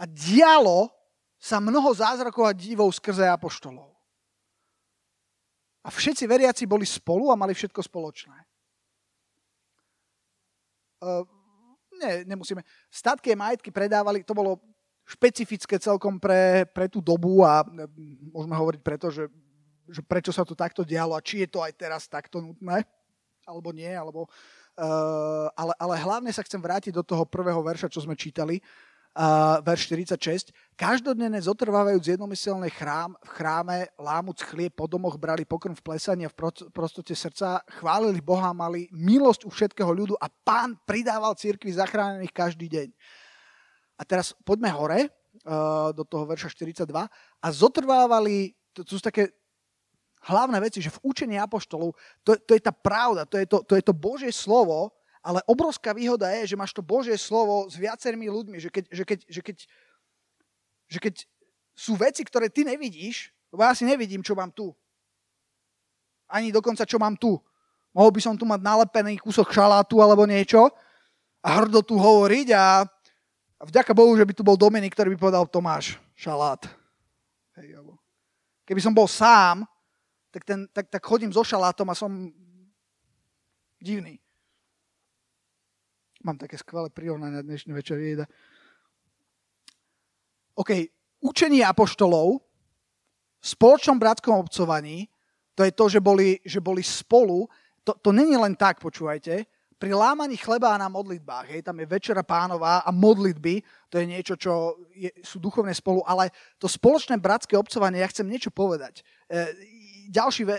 a 0.00 0.08
dialo 0.08 0.88
sa 1.38 1.60
mnoho 1.60 1.92
zázrakov 1.92 2.48
a 2.48 2.56
divov 2.56 2.88
skrze 2.96 3.28
apoštolov. 3.28 3.92
A 5.84 5.92
všetci 5.92 6.24
veriaci 6.24 6.64
boli 6.64 6.88
spolu 6.88 7.28
a 7.28 7.36
mali 7.36 7.52
všetko 7.52 7.84
spoločné. 7.84 8.38
Uh, 11.04 11.28
nie, 12.00 12.24
nemusíme. 12.24 12.64
Statky 12.88 13.36
a 13.36 13.36
majetky 13.36 13.68
predávali, 13.68 14.24
to 14.24 14.32
bolo 14.32 14.56
špecifické 15.04 15.76
celkom 15.76 16.16
pre, 16.16 16.64
pre 16.72 16.88
tú 16.88 17.04
dobu 17.04 17.44
a 17.44 17.60
môžeme 18.32 18.56
hovoriť 18.56 18.80
preto, 18.80 19.12
že 19.12 19.28
že 19.88 20.00
prečo 20.00 20.32
sa 20.32 20.46
to 20.46 20.56
takto 20.56 20.86
dialo 20.86 21.12
a 21.16 21.24
či 21.24 21.44
je 21.44 21.48
to 21.48 21.60
aj 21.60 21.72
teraz 21.76 22.08
takto 22.08 22.40
nutné, 22.40 22.84
alebo 23.44 23.70
nie, 23.70 23.92
alebo, 23.92 24.26
uh, 24.80 25.48
ale, 25.52 25.72
ale 25.76 25.94
hlavne 26.00 26.32
sa 26.32 26.44
chcem 26.44 26.60
vrátiť 26.60 26.92
do 26.96 27.04
toho 27.04 27.28
prvého 27.28 27.60
verša, 27.60 27.92
čo 27.92 28.00
sme 28.00 28.16
čítali, 28.16 28.58
uh, 29.14 29.60
verš 29.62 29.92
46. 29.92 30.50
Každodenne 30.74 31.38
zotrvávajúc 31.38 32.16
jednomyselné 32.16 32.72
chrám, 32.72 33.14
v 33.20 33.30
chráme, 33.30 33.78
lámuc 34.00 34.42
chlieb 34.42 34.74
po 34.74 34.88
domoch, 34.90 35.20
brali 35.20 35.46
pokrm 35.46 35.76
v 35.76 35.84
plesaní 35.84 36.26
a 36.26 36.32
v 36.32 36.36
prostote 36.72 37.14
srdca, 37.14 37.62
chválili 37.78 38.18
Boha, 38.18 38.50
mali 38.56 38.90
milosť 38.90 39.46
u 39.46 39.50
všetkého 39.52 39.90
ľudu 39.92 40.14
a 40.18 40.26
pán 40.26 40.74
pridával 40.88 41.36
církvi 41.38 41.70
zachránených 41.70 42.34
každý 42.34 42.66
deň. 42.66 42.88
A 43.94 44.02
teraz 44.02 44.34
poďme 44.42 44.74
hore, 44.74 45.06
uh, 45.06 45.94
do 45.94 46.02
toho 46.02 46.26
verša 46.26 46.50
42, 46.50 46.90
a 46.90 47.46
zotrvávali, 47.52 48.56
to, 48.74 48.82
to 48.82 48.98
sú 48.98 49.02
také 49.04 49.30
hlavné 50.24 50.58
veci, 50.60 50.80
že 50.80 50.92
v 50.92 51.02
učení 51.04 51.36
apoštolov, 51.36 51.92
to, 52.24 52.36
to 52.40 52.52
je 52.56 52.62
tá 52.64 52.72
pravda, 52.72 53.28
to 53.28 53.36
je 53.36 53.46
to, 53.46 53.60
to 53.62 53.74
je 53.76 53.82
to 53.84 53.92
Božie 53.92 54.32
slovo, 54.32 54.92
ale 55.24 55.40
obrovská 55.48 55.96
výhoda 55.96 56.28
je, 56.40 56.52
že 56.52 56.58
máš 56.58 56.76
to 56.76 56.84
Božie 56.84 57.16
slovo 57.16 57.68
s 57.68 57.80
viacerými 57.80 58.28
ľuďmi, 58.28 58.56
že 58.60 58.68
keď, 58.68 58.84
že 58.92 59.04
keď, 59.04 59.18
že 59.24 59.40
keď, 59.40 59.56
že 60.88 60.98
keď 61.00 61.14
sú 61.72 61.96
veci, 61.96 62.22
ktoré 62.24 62.52
ty 62.52 62.64
nevidíš, 62.64 63.32
lebo 63.52 63.64
ja 63.64 63.72
si 63.72 63.88
nevidím, 63.88 64.20
čo 64.20 64.36
mám 64.36 64.52
tu. 64.52 64.72
Ani 66.28 66.52
dokonca, 66.52 66.84
čo 66.84 67.00
mám 67.00 67.16
tu. 67.16 67.40
Mohol 67.94 68.10
by 68.10 68.20
som 68.20 68.34
tu 68.34 68.44
mať 68.44 68.60
nalepený 68.60 69.22
kúsok 69.22 69.54
šalátu 69.54 70.02
alebo 70.02 70.26
niečo 70.26 70.66
a 71.44 71.48
hrdo 71.62 71.84
tu 71.84 71.94
hovoriť 71.94 72.48
a, 72.56 72.82
a 73.60 73.62
vďaka 73.64 73.92
Bohu, 73.94 74.16
že 74.18 74.26
by 74.26 74.32
tu 74.34 74.42
bol 74.42 74.58
Dominik, 74.58 74.92
ktorý 74.92 75.14
by 75.14 75.18
povedal 75.20 75.44
Tomáš, 75.46 76.00
šalát. 76.16 76.64
Keby 78.64 78.80
som 78.82 78.96
bol 78.96 79.06
sám, 79.06 79.62
tak, 80.34 80.42
ten, 80.42 80.66
tak, 80.74 80.90
tak 80.90 81.02
chodím 81.06 81.30
so 81.30 81.46
šalátom 81.46 81.86
a 81.86 81.94
som 81.94 82.10
divný. 83.78 84.18
Mám 86.26 86.42
také 86.42 86.58
skvelé 86.58 86.90
prirovnania 86.90 87.46
dnešný 87.46 87.70
večer 87.70 88.02
jeda. 88.02 88.26
OK, 90.58 90.90
učenie 91.22 91.62
apoštolov 91.62 92.42
v 93.38 93.46
spoločnom 93.46 93.94
bratskom 93.94 94.34
obcovaní, 94.42 95.06
to 95.54 95.62
je 95.62 95.70
to, 95.70 95.86
že 95.86 96.00
boli, 96.02 96.42
že 96.42 96.58
boli 96.58 96.82
spolu, 96.82 97.46
to, 97.86 97.94
to 98.02 98.10
není 98.10 98.34
len 98.34 98.58
tak, 98.58 98.82
počúvajte, 98.82 99.46
pri 99.78 99.90
lámaní 99.92 100.40
chleba 100.40 100.72
na 100.80 100.88
modlitbách, 100.88 101.46
hej, 101.50 101.60
tam 101.60 101.76
je 101.76 101.86
večera 101.86 102.24
pánová 102.24 102.80
a 102.86 102.90
modlitby, 102.94 103.60
to 103.92 104.00
je 104.00 104.06
niečo, 104.08 104.34
čo 104.38 104.80
je, 104.96 105.12
sú 105.20 105.36
duchovné 105.36 105.74
spolu, 105.76 106.00
ale 106.08 106.32
to 106.56 106.70
spoločné 106.70 107.20
bratské 107.20 107.58
obcovanie, 107.58 108.00
ja 108.00 108.08
chcem 108.08 108.24
niečo 108.24 108.48
povedať. 108.48 109.04
E, 109.28 109.52
ďalší, 110.10 110.42
e, 110.48 110.56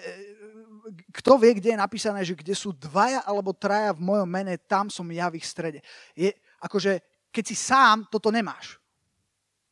kto 1.11 1.41
vie, 1.41 1.57
kde 1.57 1.73
je 1.73 1.83
napísané, 1.83 2.21
že 2.21 2.37
kde 2.37 2.53
sú 2.53 2.75
dvaja 2.75 3.25
alebo 3.25 3.55
traja 3.55 3.95
v 3.95 4.05
mojom 4.05 4.29
mene, 4.29 4.57
tam 4.57 4.89
som 4.89 5.05
ja 5.09 5.31
v 5.31 5.41
ich 5.41 5.47
strede. 5.47 5.81
Je, 6.13 6.33
akože, 6.61 7.01
keď 7.33 7.43
si 7.43 7.55
sám, 7.57 8.05
toto 8.07 8.29
nemáš. 8.29 8.77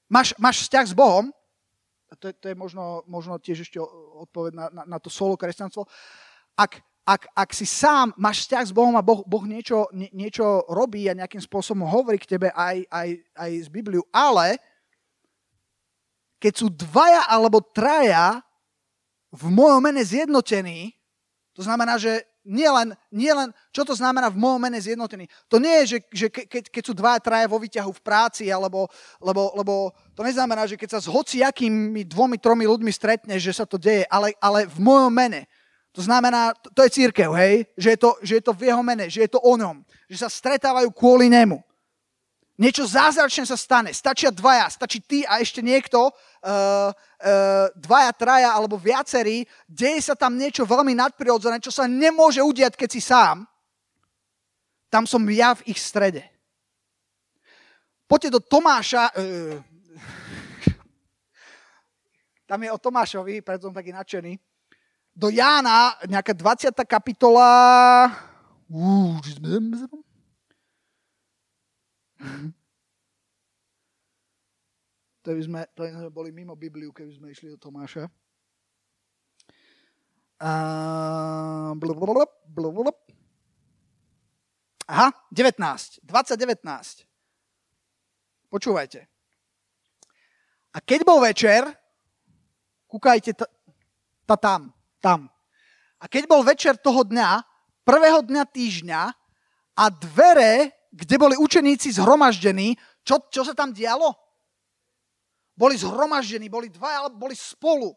Máš, 0.10 0.34
máš 0.38 0.66
vzťah 0.68 0.86
s 0.90 0.96
Bohom, 0.98 1.34
to 2.20 2.30
je, 2.30 2.34
to 2.38 2.46
je 2.50 2.56
možno, 2.56 3.02
možno 3.10 3.42
tiež 3.42 3.66
ešte 3.66 3.82
odpoveď 4.26 4.52
na, 4.54 4.66
na, 4.70 4.84
na 4.86 4.98
to 5.02 5.10
solo 5.10 5.34
kresťanstvo, 5.34 5.90
ak, 6.54 6.78
ak, 7.04 7.22
ak 7.34 7.50
si 7.52 7.66
sám 7.66 8.14
máš 8.16 8.46
vzťah 8.46 8.64
s 8.70 8.76
Bohom 8.76 8.94
a 8.94 9.06
Boh, 9.06 9.26
boh 9.26 9.44
niečo, 9.50 9.90
nie, 9.90 10.14
niečo 10.14 10.70
robí 10.70 11.10
a 11.10 11.18
nejakým 11.18 11.42
spôsobom 11.42 11.90
hovorí 11.90 12.22
k 12.22 12.38
tebe 12.38 12.54
aj, 12.54 12.86
aj, 12.94 13.10
aj 13.34 13.52
z 13.66 13.70
Bibliu, 13.74 14.06
ale 14.14 14.62
keď 16.38 16.54
sú 16.60 16.68
dvaja 16.70 17.26
alebo 17.26 17.64
traja 17.64 18.44
v 19.34 19.46
mojom 19.50 19.82
mene 19.82 20.06
zjednotení, 20.06 20.94
to 21.58 21.66
znamená, 21.66 21.98
že 21.98 22.22
nie 22.44 22.68
len, 22.68 22.92
nie 23.08 23.32
len, 23.32 23.56
čo 23.72 23.88
to 23.88 23.96
znamená 23.96 24.28
v 24.28 24.36
mojom 24.36 24.60
mene 24.60 24.76
zjednotený. 24.76 25.32
To 25.48 25.64
nie 25.64 25.84
je, 25.84 25.96
že, 25.96 25.98
že 26.12 26.28
keď, 26.28 26.68
keď 26.70 26.84
sú 26.84 26.94
dvaja 26.94 27.20
traja 27.24 27.48
vo 27.48 27.56
výťahu 27.56 27.92
v 27.96 28.04
práci, 28.04 28.52
alebo, 28.52 28.92
lebo, 29.24 29.56
lebo 29.56 29.74
to 30.12 30.28
neznamená, 30.28 30.68
že 30.68 30.76
keď 30.76 31.00
sa 31.00 31.00
s 31.00 31.08
hociakými 31.08 32.04
dvomi, 32.04 32.36
tromi 32.38 32.68
ľuďmi 32.68 32.92
stretneš, 32.92 33.42
že 33.42 33.54
sa 33.64 33.66
to 33.66 33.80
deje, 33.80 34.04
ale, 34.12 34.36
ale 34.44 34.68
v 34.68 34.80
mojom 34.84 35.14
mene. 35.14 35.48
To 35.96 36.02
znamená, 36.04 36.52
to, 36.58 36.68
to 36.74 36.84
je 36.84 36.96
církev, 37.00 37.32
hej? 37.38 37.70
Že 37.80 37.90
je, 37.90 37.98
to, 38.02 38.10
že 38.26 38.34
je 38.42 38.44
to 38.44 38.54
v 38.54 38.66
jeho 38.68 38.84
mene, 38.84 39.06
že 39.08 39.24
je 39.24 39.30
to 39.32 39.40
o 39.40 39.54
ňom. 39.56 39.86
Že 40.12 40.28
sa 40.28 40.30
stretávajú 40.30 40.90
kvôli 40.92 41.32
nemu. 41.32 41.62
Niečo 42.54 42.86
zázračné 42.86 43.50
sa 43.50 43.58
stane. 43.58 43.90
Stačia 43.94 44.30
dvaja, 44.30 44.70
stačí 44.70 45.02
ty 45.02 45.26
a 45.26 45.42
ešte 45.42 45.62
niekto, 45.66 46.14
uh, 46.44 46.91
uh, 46.91 47.68
dvaja, 47.74 48.12
traja 48.14 48.50
alebo 48.52 48.76
viacerí. 48.76 49.48
Deje 49.66 50.12
sa 50.12 50.16
tam 50.20 50.36
niečo 50.36 50.68
veľmi 50.68 50.91
nadprirodzené, 50.94 51.64
čo 51.64 51.72
sa 51.72 51.88
nemôže 51.88 52.44
udiať, 52.44 52.76
keď 52.76 52.89
si 52.91 53.02
sám. 53.02 53.48
Tam 54.91 55.08
som 55.10 55.24
ja 55.32 55.58
v 55.58 55.74
ich 55.74 55.80
strede. 55.82 56.22
Poďte 58.06 58.38
do 58.38 58.41
Tomáša. 58.44 59.16
Uh, 59.16 59.58
tam 62.50 62.60
je 62.62 62.70
o 62.70 62.78
Tomášovi, 62.78 63.41
preto 63.41 63.72
som 63.72 63.76
taký 63.76 63.96
nadšený 63.96 64.36
do 65.14 65.30
Jána, 65.30 65.94
nejaká 66.10 66.34
20. 66.34 66.74
kapitola, 66.89 68.10
to 75.24 75.32
by 75.32 75.42
sme, 75.42 75.62
to 75.72 75.88
by 75.88 75.90
sme 75.96 76.12
boli 76.12 76.30
mimo 76.36 76.52
Bibliu, 76.60 76.92
keby 76.92 77.12
sme 77.16 77.28
išli 77.32 77.56
do 77.56 77.58
Tomáša. 77.58 78.12
Aha, 84.84 85.16
19. 85.32 86.04
2019. 86.04 87.08
Počúvajte. 88.52 89.08
A 90.76 90.78
keď 90.84 91.08
bol 91.08 91.24
večer, 91.24 91.64
kúkajte 92.92 93.32
ta, 93.32 93.48
ta 94.28 94.36
tam, 94.36 94.62
tam. 95.00 95.32
A 96.04 96.12
keď 96.12 96.28
bol 96.28 96.44
večer 96.44 96.76
toho 96.76 97.08
dňa, 97.08 97.40
prvého 97.88 98.20
dňa 98.28 98.44
týždňa 98.44 99.02
a 99.80 99.84
dvere, 99.88 100.76
kde 100.92 101.16
boli 101.16 101.36
učeníci 101.40 101.96
zhromaždení, 101.96 102.76
čo, 103.08 103.24
čo 103.32 103.48
sa 103.48 103.56
tam 103.56 103.72
dialo? 103.72 104.23
Boli 105.54 105.78
zhromaždení, 105.78 106.49
boli 106.49 106.70
dva, 106.70 107.06
ale 107.06 107.10
boli 107.14 107.38
spolu. 107.38 107.93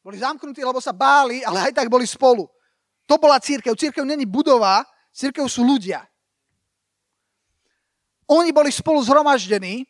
Boli 0.00 0.16
zamknutí, 0.16 0.64
lebo 0.64 0.80
sa 0.80 0.96
báli, 0.96 1.44
ale 1.44 1.68
aj 1.68 1.72
tak 1.76 1.92
boli 1.92 2.08
spolu. 2.08 2.48
To 3.04 3.20
bola 3.20 3.36
církev. 3.36 3.76
Církev 3.76 4.04
není 4.06 4.24
budova, 4.24 4.84
církev 5.12 5.44
sú 5.44 5.60
ľudia. 5.60 6.06
Oni 8.30 8.54
boli 8.54 8.70
spolu 8.70 9.02
zhromaždení, 9.02 9.84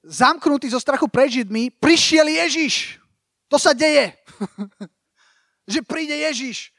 zamknutí 0.00 0.72
zo 0.72 0.80
strachu 0.80 1.04
pred 1.06 1.28
Židmi, 1.28 1.68
prišiel 1.76 2.26
Ježiš. 2.26 2.96
To 3.52 3.60
sa 3.60 3.76
deje. 3.76 4.16
že 5.72 5.80
príde 5.84 6.16
Ježiš. 6.16 6.72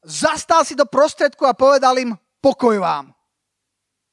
Zastal 0.00 0.64
si 0.64 0.72
do 0.72 0.88
prostredku 0.88 1.44
a 1.44 1.56
povedal 1.56 1.96
im, 2.00 2.16
pokoj 2.40 2.76
vám. 2.80 3.12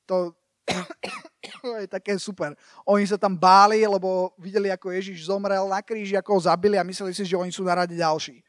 To 0.07 0.35
je 1.83 1.87
také 1.87 2.19
super. 2.19 2.53
Oni 2.83 3.07
sa 3.07 3.15
tam 3.15 3.33
báli, 3.35 3.87
lebo 3.87 4.35
videli, 4.37 4.67
ako 4.71 4.91
Ježiš 4.91 5.31
zomrel 5.31 5.67
na 5.67 5.79
kríži, 5.79 6.19
ako 6.19 6.37
ho 6.37 6.41
zabili 6.43 6.75
a 6.75 6.87
mysleli 6.87 7.15
si, 7.15 7.23
že 7.23 7.39
oni 7.39 7.51
sú 7.51 7.63
na 7.63 7.79
rade 7.83 7.95
ďalší. 7.95 8.43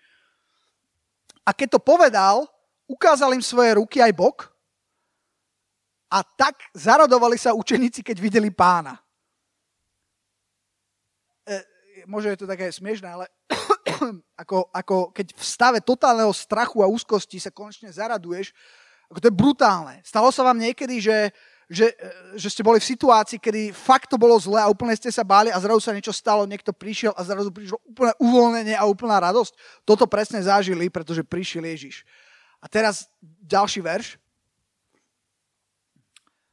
A 1.46 1.54
keď 1.56 1.78
to 1.78 1.80
povedal, 1.80 2.44
ukázal 2.84 3.32
im 3.32 3.44
svoje 3.44 3.78
ruky 3.80 4.02
aj 4.04 4.12
bok 4.12 4.52
a 6.12 6.20
tak 6.24 6.60
zaradovali 6.76 7.40
sa 7.40 7.56
učeníci, 7.56 8.04
keď 8.04 8.16
videli 8.20 8.50
pána 8.52 9.00
možno 12.08 12.32
je 12.32 12.40
to 12.40 12.48
také 12.48 12.72
smiešné, 12.72 13.08
ale 13.08 13.26
ako, 14.42 14.72
ako 14.72 14.96
keď 15.12 15.36
v 15.36 15.44
stave 15.44 15.78
totálneho 15.84 16.32
strachu 16.32 16.80
a 16.80 16.90
úzkosti 16.90 17.36
sa 17.36 17.52
konečne 17.52 17.92
zaraduješ, 17.92 18.56
ako 19.12 19.18
to 19.20 19.28
je 19.28 19.40
brutálne. 19.40 19.96
Stalo 20.04 20.32
sa 20.32 20.44
vám 20.44 20.60
niekedy, 20.60 21.00
že, 21.00 21.32
že, 21.68 21.92
že 22.32 22.48
ste 22.48 22.64
boli 22.64 22.80
v 22.80 22.90
situácii, 22.96 23.36
kedy 23.36 23.76
fakt 23.76 24.08
to 24.08 24.16
bolo 24.16 24.32
zle 24.40 24.56
a 24.56 24.72
úplne 24.72 24.96
ste 24.96 25.12
sa 25.12 25.20
báli 25.20 25.52
a 25.52 25.60
zrazu 25.60 25.84
sa 25.84 25.92
niečo 25.92 26.16
stalo, 26.16 26.48
niekto 26.48 26.72
prišiel 26.72 27.12
a 27.12 27.20
zrazu 27.20 27.52
prišlo 27.52 27.76
úplne 27.84 28.16
uvoľnenie 28.16 28.72
a 28.72 28.88
úplná 28.88 29.20
radosť. 29.20 29.52
Toto 29.84 30.08
presne 30.08 30.40
zažili, 30.40 30.88
pretože 30.88 31.20
prišiel 31.20 31.68
Ježiš. 31.68 32.08
A 32.64 32.66
teraz 32.72 33.04
ďalší 33.44 33.84
verš. 33.84 34.16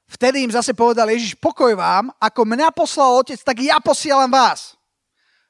Vtedy 0.06 0.44
im 0.44 0.54
zase 0.54 0.76
povedal 0.76 1.08
Ježiš, 1.10 1.40
pokoj 1.40 1.72
vám, 1.74 2.12
ako 2.20 2.46
mňa 2.46 2.76
poslal 2.76 3.24
otec, 3.24 3.40
tak 3.40 3.64
ja 3.64 3.80
posielam 3.80 4.30
vás. 4.30 4.76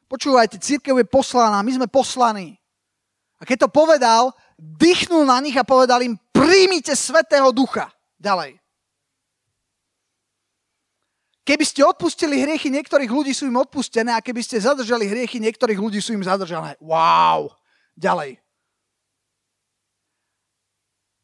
Počúvajte, 0.05 0.61
církev 0.61 0.93
je 1.01 1.09
poslaná, 1.09 1.65
my 1.65 1.71
sme 1.73 1.87
poslaní. 1.89 2.55
A 3.41 3.43
keď 3.43 3.67
to 3.67 3.69
povedal, 3.73 4.31
dychnul 4.55 5.25
na 5.25 5.41
nich 5.41 5.57
a 5.57 5.67
povedal 5.67 6.05
im, 6.05 6.15
príjmite 6.31 6.93
Svetého 6.93 7.49
Ducha. 7.49 7.89
Ďalej. 8.21 8.64
Keby 11.45 11.61
ste 11.61 11.85
odpustili 11.85 12.41
hriechy 12.41 12.73
niektorých 12.73 13.11
ľudí, 13.11 13.29
sú 13.29 13.45
im 13.45 13.61
odpustené 13.61 14.09
a 14.09 14.23
keby 14.25 14.41
ste 14.41 14.57
zadržali 14.57 15.05
hriechy 15.05 15.37
niektorých 15.37 15.77
ľudí, 15.77 16.01
sú 16.01 16.17
im 16.17 16.25
zadržané. 16.25 16.73
Wow. 16.81 17.53
Ďalej. 17.93 18.41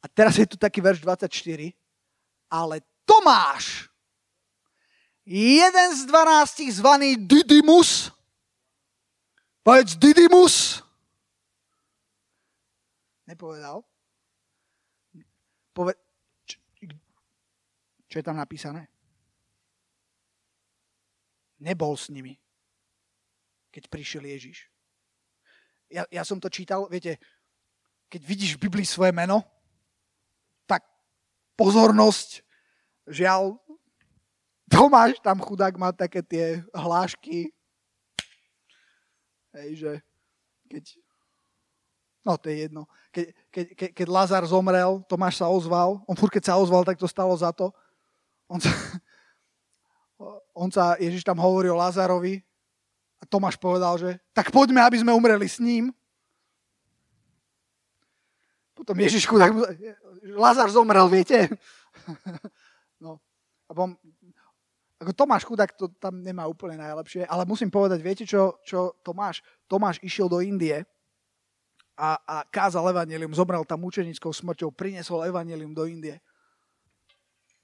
A 0.01 0.05
teraz 0.13 0.37
je 0.37 0.45
tu 0.45 0.61
taký 0.61 0.77
verš 0.77 1.01
24. 1.01 1.73
Ale 2.53 2.85
Tomáš, 3.01 3.89
jeden 5.25 5.89
z 5.97 6.05
dvanástich 6.05 6.69
zvaný 6.77 7.17
Didymus, 7.17 8.13
Povedz 9.61 9.95
Didymus. 9.95 10.81
Nepovedal. 13.29 13.85
Poved... 15.73 15.95
Čo, 16.49 16.57
čo 18.09 18.15
je 18.17 18.25
tam 18.25 18.35
napísané? 18.41 18.90
Nebol 21.61 21.93
s 21.93 22.09
nimi, 22.09 22.41
keď 23.69 23.85
prišiel 23.85 24.25
Ježiš. 24.25 24.65
Ja, 25.93 26.09
ja 26.09 26.25
som 26.25 26.41
to 26.41 26.49
čítal, 26.49 26.89
viete, 26.89 27.21
keď 28.09 28.21
vidíš 28.25 28.51
v 28.57 28.63
Biblii 28.65 28.87
svoje 28.87 29.13
meno, 29.13 29.45
tak 30.65 30.81
pozornosť, 31.53 32.41
žiaľ, 33.05 33.61
Tomáš 34.71 35.19
tam 35.19 35.37
chudák 35.37 35.75
má 35.75 35.91
také 35.91 36.23
tie 36.23 36.63
hlášky, 36.71 37.51
Hej, 39.51 39.69
že 39.83 39.91
keď 40.71 40.83
No, 42.21 42.37
to 42.37 42.53
je 42.53 42.69
jedno. 42.69 42.85
Keď, 43.09 43.25
keď, 43.49 43.65
keď, 43.73 43.89
keď 43.97 44.07
Lazar 44.13 44.43
zomrel, 44.45 45.01
Tomáš 45.09 45.41
sa 45.41 45.49
ozval. 45.49 46.05
On 46.05 46.13
furt, 46.13 46.29
keď 46.29 46.53
sa 46.53 46.61
ozval, 46.61 46.85
tak 46.85 47.01
to 47.01 47.09
stalo 47.09 47.33
za 47.33 47.49
to. 47.49 47.73
On 48.45 48.61
sa, 48.61 48.69
on 50.53 50.69
sa 50.69 50.95
Ježiš 51.01 51.25
tam 51.25 51.41
hovorí 51.41 51.67
o 51.71 51.79
Lazarovi 51.79 52.41
a 53.21 53.23
Tomáš 53.25 53.57
povedal, 53.57 53.97
že 54.01 54.17
tak 54.33 54.49
poďme, 54.49 54.81
aby 54.81 54.97
sme 54.97 55.13
umreli 55.13 55.45
s 55.45 55.61
ním. 55.61 55.93
Potom 58.73 58.97
Ježišku, 58.97 59.37
tak 59.37 59.53
Lazar 60.33 60.69
zomrel, 60.73 61.05
viete? 61.05 61.49
No. 63.01 63.17
A 63.65 63.73
potom, 63.73 63.97
ako 65.01 65.11
Tomáš 65.13 65.45
chudák 65.45 65.73
to 65.73 65.89
tam 65.97 66.21
nemá 66.21 66.45
úplne 66.45 66.77
najlepšie, 66.77 67.25
ale 67.25 67.49
musím 67.49 67.73
povedať, 67.73 67.97
viete 68.01 68.25
čo, 68.29 68.61
čo 68.61 68.93
Tomáš? 69.01 69.41
Tomáš 69.65 69.97
išiel 70.05 70.29
do 70.29 70.37
Indie 70.37 70.85
a, 71.97 72.17
a 72.21 72.35
kázal 72.45 72.93
evanelium, 72.93 73.33
zomrel 73.33 73.65
tam 73.65 73.81
mučenickou 73.81 74.29
smrťou, 74.29 74.69
priniesol 74.73 75.25
evanelium 75.25 75.73
do 75.73 75.85
Indie. 75.89 76.21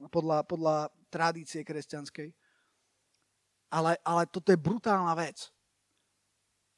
Podľa, 0.10 0.46
podľa 0.46 0.94
tradície 1.10 1.66
kresťanskej. 1.66 2.47
Ale, 3.68 4.00
ale 4.04 4.24
toto 4.32 4.52
je 4.52 4.60
brutálna 4.60 5.12
vec. 5.16 5.52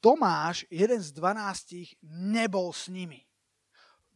Tomáš, 0.00 0.64
jeden 0.72 0.98
z 0.98 1.12
dvanástich, 1.12 1.94
nebol 2.02 2.72
s 2.72 2.88
nimi. 2.88 3.20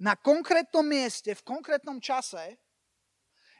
Na 0.00 0.16
konkrétnom 0.18 0.82
mieste, 0.82 1.36
v 1.36 1.46
konkrétnom 1.46 2.02
čase 2.02 2.58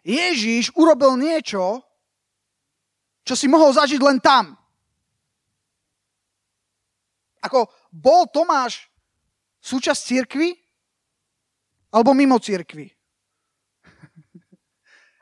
Ježíš 0.05 0.75
urobil 0.77 1.17
niečo, 1.17 1.81
čo 3.25 3.35
si 3.39 3.49
mohol 3.49 3.73
zažiť 3.73 4.01
len 4.05 4.21
tam. 4.21 4.53
Ako 7.41 7.69
bol 7.89 8.29
Tomáš 8.29 8.89
súčasť 9.65 10.01
církvy? 10.01 10.53
Alebo 11.93 12.12
mimo 12.12 12.37
církvy? 12.37 12.93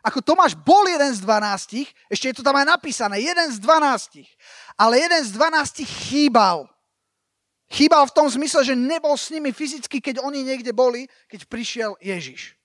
Ako 0.03 0.19
Tomáš 0.19 0.59
bol 0.59 0.83
jeden 0.91 1.15
z 1.15 1.23
dvanástich, 1.23 1.87
ešte 2.11 2.35
je 2.35 2.37
to 2.39 2.47
tam 2.47 2.59
aj 2.59 2.75
napísané, 2.75 3.23
jeden 3.23 3.49
z 3.55 3.63
dvanástich, 3.63 4.27
ale 4.75 4.99
jeden 4.99 5.23
z 5.23 5.31
dvanástich 5.31 5.87
chýbal. 5.87 6.67
Chýbal 7.71 8.05
v 8.11 8.15
tom 8.15 8.27
zmysle, 8.27 8.67
že 8.67 8.75
nebol 8.77 9.15
s 9.15 9.31
nimi 9.31 9.55
fyzicky, 9.55 10.03
keď 10.03 10.21
oni 10.21 10.43
niekde 10.43 10.75
boli, 10.75 11.07
keď 11.31 11.47
prišiel 11.47 11.95
Ježiš. 12.03 12.59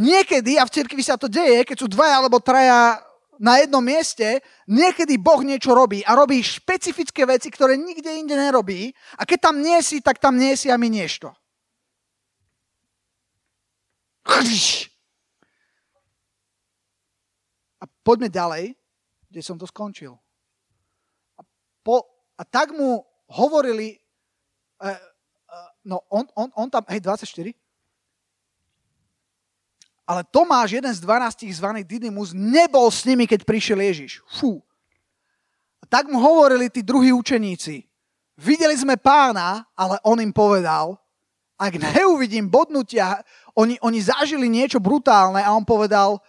Niekedy, 0.00 0.56
a 0.56 0.64
v 0.64 0.72
cirkvi 0.72 1.04
sa 1.04 1.20
to 1.20 1.28
deje, 1.28 1.62
keď 1.68 1.76
sú 1.76 1.86
dvaja 1.92 2.24
alebo 2.24 2.40
traja 2.40 2.96
na 3.36 3.60
jednom 3.60 3.84
mieste, 3.84 4.40
niekedy 4.64 5.20
Boh 5.20 5.44
niečo 5.44 5.76
robí 5.76 6.00
a 6.08 6.16
robí 6.16 6.40
špecifické 6.40 7.28
veci, 7.28 7.52
ktoré 7.52 7.76
nikde 7.76 8.08
inde 8.08 8.32
nerobí 8.32 8.96
a 9.20 9.28
keď 9.28 9.52
tam 9.52 9.60
nie 9.60 9.76
si, 9.84 10.00
tak 10.00 10.16
tam 10.16 10.40
nie 10.40 10.56
si 10.56 10.72
a 10.72 10.80
minieš 10.80 11.28
to. 11.28 11.30
Poďme 18.06 18.30
ďalej, 18.30 18.78
kde 19.26 19.40
som 19.42 19.58
to 19.58 19.66
skončil. 19.66 20.14
A, 21.34 21.42
po, 21.82 22.06
a 22.38 22.46
tak 22.46 22.70
mu 22.70 23.02
hovorili, 23.26 23.98
uh, 24.78 24.94
uh, 24.94 25.70
no 25.82 26.06
on, 26.06 26.30
on, 26.38 26.48
on 26.54 26.70
tam, 26.70 26.86
hej, 26.86 27.02
24, 27.02 27.50
ale 30.06 30.22
Tomáš, 30.22 30.78
jeden 30.78 30.94
z 30.94 31.02
dvanástich 31.02 31.50
zvaný 31.58 31.82
Didymus, 31.82 32.30
nebol 32.30 32.86
s 32.86 33.02
nimi, 33.02 33.26
keď 33.26 33.42
prišiel 33.42 33.82
Ježiš. 33.82 34.22
Fú. 34.30 34.62
A 35.82 35.84
tak 35.90 36.06
mu 36.06 36.22
hovorili 36.22 36.70
tí 36.70 36.86
druhí 36.86 37.10
učeníci. 37.10 37.82
Videli 38.38 38.78
sme 38.78 38.94
pána, 38.94 39.66
ale 39.74 39.98
on 40.06 40.22
im 40.22 40.30
povedal, 40.30 40.94
ak 41.58 41.74
neuvidím 41.74 42.46
bodnutia, 42.46 43.18
oni, 43.58 43.82
oni 43.82 43.98
zažili 43.98 44.46
niečo 44.46 44.78
brutálne 44.78 45.42
a 45.42 45.50
on 45.50 45.66
povedal, 45.66 46.22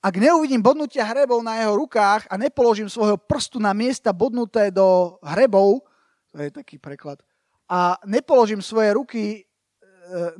ak 0.00 0.16
neuvidím 0.16 0.64
bodnutia 0.64 1.04
hrebov 1.04 1.44
na 1.44 1.60
jeho 1.60 1.76
rukách 1.76 2.24
a 2.32 2.34
nepoložím 2.40 2.88
svojho 2.88 3.20
prstu 3.20 3.60
na 3.60 3.76
miesta 3.76 4.16
bodnuté 4.16 4.72
do 4.72 5.20
hrebov, 5.20 5.84
to 6.32 6.40
je 6.40 6.48
taký 6.48 6.80
preklad, 6.80 7.20
a 7.68 8.00
nepoložím 8.08 8.64
svoje 8.64 8.96
ruky 8.96 9.22
e, 9.36 9.40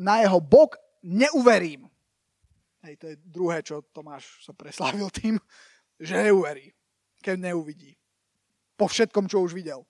na 0.01 0.25
jeho 0.25 0.41
bok, 0.41 0.81
neuverím. 1.05 1.87
Hej, 2.81 2.97
to 2.97 3.07
je 3.13 3.17
druhé, 3.21 3.61
čo 3.61 3.85
Tomáš 3.93 4.41
sa 4.41 4.57
preslávil 4.57 5.13
tým, 5.13 5.37
že 6.01 6.17
neuverí, 6.17 6.73
keď 7.21 7.53
neuvidí. 7.53 7.93
Po 8.81 8.89
všetkom, 8.89 9.29
čo 9.29 9.45
už 9.45 9.53
videl. 9.53 9.85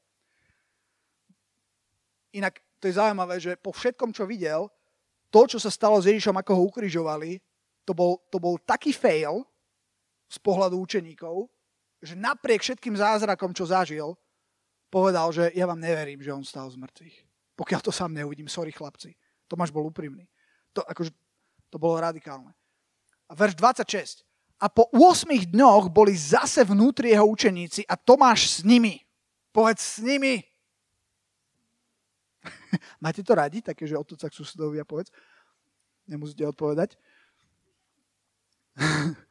Inak 2.35 2.59
to 2.83 2.91
je 2.91 2.99
zaujímavé, 2.99 3.39
že 3.39 3.55
po 3.55 3.71
všetkom, 3.71 4.11
čo 4.11 4.27
videl, 4.27 4.66
to, 5.31 5.47
čo 5.47 5.62
sa 5.62 5.71
stalo 5.71 6.03
s 6.03 6.11
Ježišom, 6.11 6.35
ako 6.35 6.59
ho 6.59 6.62
ukrižovali, 6.66 7.39
to 7.87 7.95
bol, 7.95 8.18
to 8.35 8.43
bol 8.43 8.59
taký 8.59 8.91
fail 8.91 9.47
z 10.31 10.39
pohľadu 10.39 10.78
učeníkov, 10.78 11.51
že 11.99 12.14
napriek 12.14 12.62
všetkým 12.62 12.95
zázrakom, 12.95 13.51
čo 13.51 13.66
zažil, 13.66 14.14
povedal, 14.89 15.35
že 15.35 15.51
ja 15.53 15.66
vám 15.66 15.83
neverím, 15.83 16.22
že 16.22 16.31
on 16.31 16.47
stal 16.47 16.70
z 16.70 16.78
mŕtvych. 16.78 17.16
Pokiaľ 17.59 17.81
to 17.83 17.93
sám 17.93 18.14
neuvidím, 18.14 18.49
sorry 18.49 18.72
chlapci. 18.72 19.18
Tomáš 19.51 19.74
bol 19.74 19.85
úprimný. 19.85 20.31
To, 20.72 20.87
akože, 20.87 21.11
to 21.68 21.76
bolo 21.76 21.99
radikálne. 21.99 22.55
A 23.28 23.35
verš 23.35 23.59
26. 23.59 24.24
A 24.61 24.70
po 24.70 24.87
8 24.95 25.51
dňoch 25.51 25.91
boli 25.91 26.14
zase 26.14 26.64
vnútri 26.64 27.11
jeho 27.12 27.26
učeníci 27.26 27.85
a 27.91 27.99
Tomáš 27.99 28.61
s 28.61 28.64
nimi. 28.64 29.03
Povedz 29.51 29.83
s 29.83 29.99
nimi. 29.99 30.41
Máte 33.05 33.20
to 33.26 33.35
radi? 33.35 33.61
Také, 33.61 33.85
že 33.85 33.99
otoca 33.99 34.31
k 34.31 34.37
susedovi 34.37 34.81
a 34.81 34.87
povedz. 34.87 35.11
Nemusíte 36.07 36.47
odpovedať. 36.47 36.97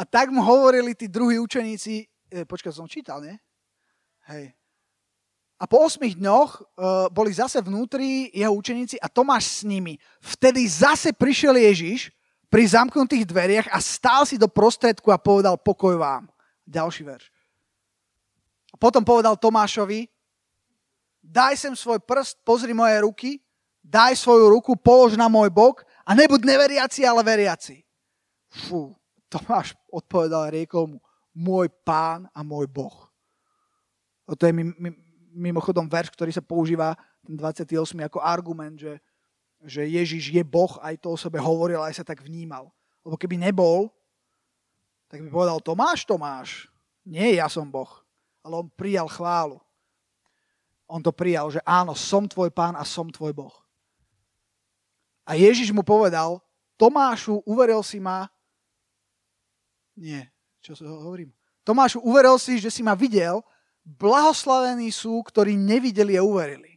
a 0.00 0.02
tak 0.06 0.30
mu 0.30 0.42
hovorili 0.42 0.94
tí 0.94 1.06
druhí 1.06 1.38
učeníci, 1.38 2.06
e, 2.30 2.44
počkaj, 2.44 2.72
som 2.74 2.90
čítal, 2.90 3.22
nie? 3.22 3.36
Hej. 4.30 4.54
A 5.60 5.68
po 5.68 5.84
8 5.84 6.00
dňoch 6.16 6.50
uh, 6.56 6.64
boli 7.12 7.36
zase 7.36 7.60
vnútri 7.60 8.32
jeho 8.32 8.48
učeníci 8.56 8.96
a 8.96 9.12
Tomáš 9.12 9.60
s 9.60 9.68
nimi. 9.68 10.00
Vtedy 10.24 10.64
zase 10.64 11.12
prišiel 11.12 11.52
Ježiš 11.52 12.08
pri 12.48 12.64
zamknutých 12.64 13.28
dveriach 13.28 13.68
a 13.68 13.76
stál 13.76 14.24
si 14.24 14.40
do 14.40 14.48
prostredku 14.48 15.12
a 15.12 15.20
povedal 15.20 15.60
pokoj 15.60 16.00
vám. 16.00 16.32
Ďalší 16.64 17.04
verš. 17.04 17.28
A 18.72 18.80
potom 18.80 19.04
povedal 19.04 19.36
Tomášovi, 19.36 20.08
daj 21.20 21.60
sem 21.60 21.76
svoj 21.76 22.00
prst, 22.00 22.40
pozri 22.40 22.72
moje 22.72 22.96
ruky, 23.04 23.30
daj 23.84 24.16
svoju 24.16 24.48
ruku, 24.48 24.72
polož 24.80 25.12
na 25.20 25.28
môj 25.28 25.52
bok 25.52 25.84
a 26.06 26.10
nebuď 26.16 26.40
neveriaci, 26.44 27.04
ale 27.04 27.20
veriaci. 27.24 27.84
Fú, 28.50 28.94
Tomáš 29.30 29.78
odpovedal 29.86 30.50
riekol 30.50 30.96
mu, 30.96 30.98
môj 31.30 31.70
pán 31.86 32.26
a 32.34 32.42
môj 32.42 32.66
boh. 32.66 33.06
A 34.26 34.34
to 34.34 34.46
je 34.46 34.52
mi, 34.54 34.70
mi, 34.78 34.90
mimochodom 35.34 35.86
verš, 35.86 36.10
ktorý 36.14 36.30
sa 36.34 36.42
používa, 36.42 36.98
ten 37.22 37.38
28. 37.38 37.94
ako 38.10 38.18
argument, 38.18 38.78
že, 38.78 38.98
že 39.62 39.86
Ježiš 39.86 40.34
je 40.34 40.42
Boh, 40.42 40.78
aj 40.82 40.98
to 41.02 41.14
o 41.14 41.18
sebe 41.18 41.38
hovoril, 41.38 41.82
aj 41.82 42.02
sa 42.02 42.04
tak 42.06 42.24
vnímal. 42.24 42.70
Lebo 43.06 43.14
keby 43.18 43.38
nebol, 43.38 43.90
tak 45.10 45.22
by 45.22 45.28
povedal 45.30 45.58
Tomáš, 45.62 46.06
Tomáš, 46.06 46.70
nie 47.06 47.38
ja 47.38 47.50
som 47.50 47.66
Boh, 47.66 47.90
ale 48.42 48.66
on 48.66 48.68
prijal 48.70 49.10
chválu. 49.10 49.58
On 50.90 50.98
to 50.98 51.14
prijal, 51.14 51.50
že 51.54 51.62
áno, 51.62 51.94
som 51.94 52.26
tvoj 52.26 52.50
pán 52.50 52.74
a 52.74 52.82
som 52.82 53.06
tvoj 53.10 53.30
Boh. 53.30 53.54
A 55.30 55.38
Ježiš 55.38 55.70
mu 55.70 55.86
povedal, 55.86 56.42
Tomášu, 56.74 57.46
uveril 57.46 57.86
si 57.86 58.02
ma... 58.02 58.26
Nie, 59.94 60.26
čo 60.58 60.74
hovorím? 60.82 61.30
Tomášu, 61.62 62.02
uveril 62.02 62.34
si, 62.42 62.58
že 62.58 62.66
si 62.66 62.82
ma 62.82 62.98
videl 62.98 63.38
Blahoslavení 63.86 64.92
sú, 64.92 65.22
ktorí 65.24 65.56
nevideli 65.56 66.18
a 66.18 66.26
uverili. 66.26 66.76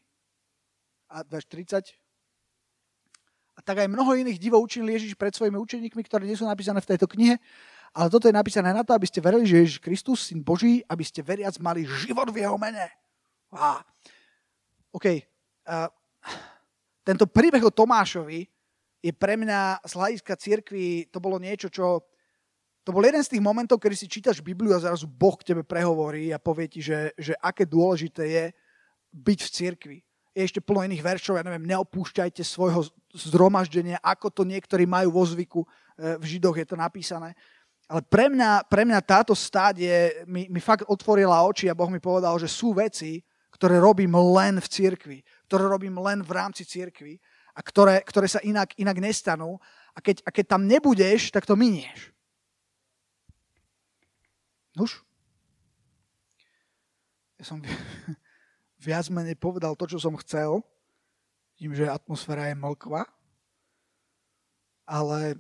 A 1.12 1.26
verš 1.26 1.46
30. 1.52 1.98
A 3.54 3.60
tak 3.62 3.86
aj 3.86 3.92
mnoho 3.92 4.18
iných 4.18 4.42
divov 4.42 4.66
učinil 4.66 4.98
Ježiš 4.98 5.14
pred 5.14 5.36
svojimi 5.36 5.60
učeníkmi, 5.60 6.02
ktoré 6.06 6.26
nie 6.26 6.38
sú 6.38 6.48
napísané 6.48 6.82
v 6.82 6.90
tejto 6.96 7.06
knihe, 7.06 7.38
ale 7.94 8.08
toto 8.10 8.26
je 8.26 8.34
napísané 8.34 8.74
na 8.74 8.82
to, 8.82 8.98
aby 8.98 9.06
ste 9.06 9.22
verili, 9.22 9.46
že 9.46 9.62
Ježiš 9.62 9.78
Kristus, 9.78 10.26
Syn 10.26 10.42
Boží, 10.42 10.82
aby 10.90 11.06
ste 11.06 11.22
veriac 11.22 11.54
mali 11.62 11.86
život 11.86 12.30
v 12.34 12.42
jeho 12.42 12.58
mene. 12.58 12.90
Á. 13.54 13.86
OK. 14.90 15.22
Uh, 15.70 15.90
tento 17.04 17.28
príbeh 17.28 17.64
o 17.64 17.72
Tomášovi 17.72 18.48
je 19.04 19.12
pre 19.12 19.36
mňa 19.36 19.84
z 19.84 19.92
hľadiska 19.94 20.34
církvy, 20.40 21.12
to 21.12 21.20
bolo 21.20 21.36
niečo, 21.36 21.68
čo 21.68 22.08
to 22.84 22.92
bol 22.92 23.04
jeden 23.04 23.24
z 23.24 23.36
tých 23.36 23.44
momentov, 23.44 23.80
kedy 23.80 23.96
si 23.96 24.12
čítaš 24.12 24.44
Bibliu 24.44 24.76
a 24.76 24.84
zrazu 24.84 25.08
Boh 25.08 25.40
k 25.40 25.52
tebe 25.52 25.64
prehovorí 25.64 26.36
a 26.36 26.40
povie 26.40 26.68
ti, 26.68 26.84
že, 26.84 27.16
že 27.16 27.32
aké 27.40 27.64
dôležité 27.64 28.24
je 28.28 28.46
byť 29.16 29.40
v 29.40 29.50
cirkvi. 29.50 29.98
Je 30.36 30.44
ešte 30.44 30.60
plno 30.60 30.84
iných 30.84 31.00
veršov, 31.00 31.40
ja 31.40 31.48
neviem, 31.48 31.64
neopúšťajte 31.64 32.44
svojho 32.44 32.84
zhromaždenia, 33.16 34.04
ako 34.04 34.28
to 34.34 34.44
niektorí 34.44 34.84
majú 34.84 35.16
vo 35.16 35.24
zvyku, 35.24 35.62
e, 35.64 35.68
v 36.20 36.24
Židoch 36.26 36.58
je 36.60 36.68
to 36.68 36.76
napísané. 36.76 37.32
ale 37.88 38.02
pre 38.02 38.28
mňa, 38.32 38.66
pre 38.68 38.84
mňa 38.84 39.00
táto 39.06 39.36
stáď 39.38 39.76
je, 39.80 40.00
mi, 40.26 40.50
mi 40.50 40.60
fakt 40.60 40.84
otvorila 40.90 41.46
oči 41.46 41.70
a 41.70 41.78
Boh 41.78 41.92
mi 41.92 42.02
povedal, 42.02 42.36
že 42.42 42.50
sú 42.50 42.74
veci, 42.74 43.22
ktoré 43.54 43.78
robím 43.78 44.18
len 44.34 44.58
v 44.58 44.68
cirkvi, 44.68 45.20
ktoré 45.48 45.68
robím 45.68 45.96
len 46.00 46.24
v 46.24 46.32
rámci 46.32 46.64
cirkvi 46.64 47.20
a 47.54 47.62
ktoré, 47.62 48.02
ktoré 48.02 48.26
sa 48.26 48.42
inak, 48.42 48.74
inak 48.82 48.98
nestanú. 48.98 49.62
A 49.94 50.02
keď, 50.02 50.26
a 50.26 50.30
keď 50.34 50.46
tam 50.58 50.66
nebudeš, 50.66 51.30
tak 51.30 51.46
to 51.46 51.54
minieš. 51.54 52.10
Nuž. 54.74 55.06
Ja 57.38 57.46
som 57.46 57.62
viac 58.88 59.06
menej 59.14 59.38
povedal 59.38 59.78
to, 59.78 59.86
čo 59.86 60.02
som 60.02 60.18
chcel, 60.18 60.66
tým, 61.62 61.78
že 61.78 61.86
atmosféra 61.86 62.50
je 62.50 62.58
mlkva. 62.58 63.06
Ale 64.84 65.38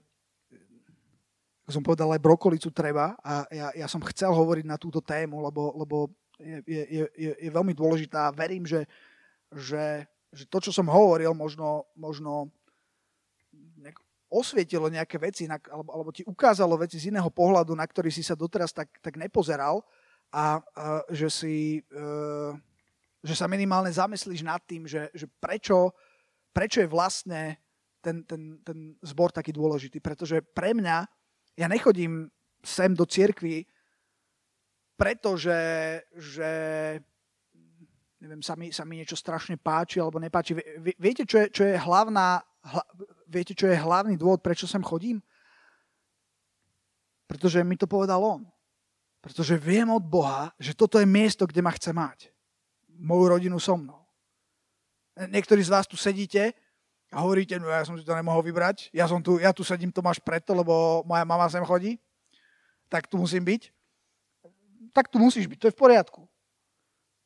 ako 1.63 1.71
som 1.71 1.83
povedal, 1.83 2.11
aj 2.11 2.19
brokolicu 2.19 2.69
treba 2.75 3.15
a 3.23 3.47
ja, 3.47 3.71
ja 3.71 3.87
som 3.87 4.03
chcel 4.11 4.35
hovoriť 4.35 4.67
na 4.67 4.75
túto 4.75 4.99
tému, 4.99 5.39
lebo, 5.39 5.71
lebo 5.79 6.11
je, 6.35 6.59
je, 6.67 7.03
je, 7.15 7.31
je 7.39 7.49
veľmi 7.49 7.71
dôležitá 7.71 8.27
a 8.27 8.35
verím, 8.35 8.67
že, 8.67 8.83
že, 9.55 10.05
že 10.33 10.43
to, 10.49 10.57
čo 10.59 10.71
som 10.73 10.89
hovoril, 10.89 11.33
možno, 11.37 11.87
možno 11.97 12.53
osvietilo 14.33 14.89
nejaké 14.89 15.21
veci, 15.21 15.45
alebo, 15.45 15.89
alebo 15.93 16.09
ti 16.09 16.25
ukázalo 16.25 16.73
veci 16.81 16.97
z 16.97 17.13
iného 17.13 17.29
pohľadu, 17.29 17.77
na 17.77 17.85
ktorý 17.85 18.09
si 18.09 18.25
sa 18.25 18.33
doteraz 18.33 18.73
tak, 18.73 18.89
tak 18.97 19.13
nepozeral 19.13 19.85
a, 20.33 20.57
a 20.57 21.05
že 21.13 21.29
si, 21.29 21.57
e, 21.85 22.01
že 23.21 23.37
sa 23.37 23.45
minimálne 23.45 23.93
zamyslíš 23.93 24.41
nad 24.41 24.57
tým, 24.65 24.89
že, 24.89 25.13
že 25.13 25.29
prečo, 25.37 25.93
prečo 26.49 26.81
je 26.81 26.89
vlastne 26.89 27.61
ten, 28.01 28.25
ten, 28.25 28.57
ten 28.65 28.97
zbor 29.05 29.29
taký 29.29 29.53
dôležitý. 29.53 30.01
Pretože 30.01 30.41
pre 30.41 30.73
mňa 30.73 31.05
ja 31.53 31.67
nechodím 31.69 32.33
sem 32.65 32.97
do 32.97 33.05
cirkvi, 33.05 33.69
pretože 34.97 35.53
že, 36.17 36.51
neviem, 38.23 38.39
sa 38.39 38.55
mi, 38.55 38.71
sa 38.71 38.87
mi 38.87 39.03
niečo 39.03 39.19
strašne 39.19 39.59
páči 39.59 39.99
alebo 39.99 40.15
nepáči. 40.15 40.55
Viete, 40.95 41.27
čo 41.27 41.43
je, 41.43 41.47
čo 41.51 41.67
je 41.67 41.75
hlavná, 41.75 42.39
hla, 42.39 42.83
viete, 43.27 43.51
čo 43.51 43.67
je 43.67 43.75
hlavný 43.75 44.15
dôvod, 44.15 44.39
prečo 44.39 44.63
sem 44.63 44.79
chodím? 44.79 45.19
Pretože 47.27 47.67
mi 47.67 47.75
to 47.75 47.83
povedal 47.83 48.23
on. 48.23 48.47
Pretože 49.19 49.59
viem 49.59 49.91
od 49.91 50.03
Boha, 50.07 50.55
že 50.55 50.71
toto 50.71 51.03
je 51.03 51.07
miesto, 51.07 51.43
kde 51.43 51.59
ma 51.59 51.75
chce 51.75 51.91
mať. 51.91 52.31
Moju 52.95 53.35
rodinu 53.35 53.59
so 53.59 53.75
mnou. 53.75 53.99
Niektorí 55.19 55.59
z 55.59 55.73
vás 55.75 55.83
tu 55.83 55.99
sedíte 55.99 56.55
a 57.11 57.21
hovoríte, 57.21 57.59
no 57.59 57.67
ja 57.67 57.83
som 57.83 57.99
si 57.99 58.07
to 58.07 58.15
nemohol 58.15 58.41
vybrať, 58.41 58.89
ja, 58.95 59.05
som 59.05 59.19
tu, 59.19 59.37
ja 59.37 59.51
tu 59.51 59.67
sedím 59.67 59.91
Tomáš 59.91 60.23
preto, 60.23 60.55
lebo 60.55 61.03
moja 61.03 61.27
mama 61.27 61.45
sem 61.51 61.61
chodí, 61.67 61.99
tak 62.87 63.05
tu 63.05 63.19
musím 63.19 63.43
byť. 63.43 63.69
Tak 64.95 65.11
tu 65.11 65.19
musíš 65.19 65.45
byť, 65.45 65.57
to 65.59 65.67
je 65.69 65.75
v 65.75 65.81
poriadku. 65.81 66.21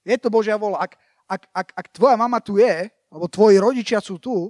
Je 0.08 0.16
to 0.16 0.32
Božia 0.32 0.56
vola. 0.56 0.88
Ak, 0.88 0.96
ak, 1.28 1.44
ak, 1.52 1.68
ak 1.76 1.88
tvoja 1.92 2.16
mama 2.16 2.40
tu 2.40 2.56
je, 2.56 2.88
alebo 3.12 3.28
tvoji 3.28 3.60
rodičia 3.60 4.00
sú 4.00 4.16
tu, 4.16 4.48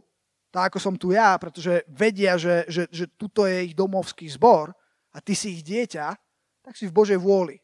tak 0.53 0.69
ako 0.69 0.77
som 0.77 0.93
tu 0.93 1.09
ja, 1.09 1.33
pretože 1.41 1.81
vedia, 1.89 2.37
že, 2.37 2.69
že, 2.69 2.85
že 2.93 3.09
tuto 3.17 3.49
je 3.49 3.73
ich 3.73 3.75
domovský 3.75 4.29
zbor 4.29 4.71
a 5.09 5.17
ty 5.17 5.33
si 5.33 5.57
ich 5.57 5.65
dieťa, 5.65 6.13
tak 6.61 6.73
si 6.77 6.85
v 6.85 6.93
Božej 6.93 7.17
vôli. 7.17 7.57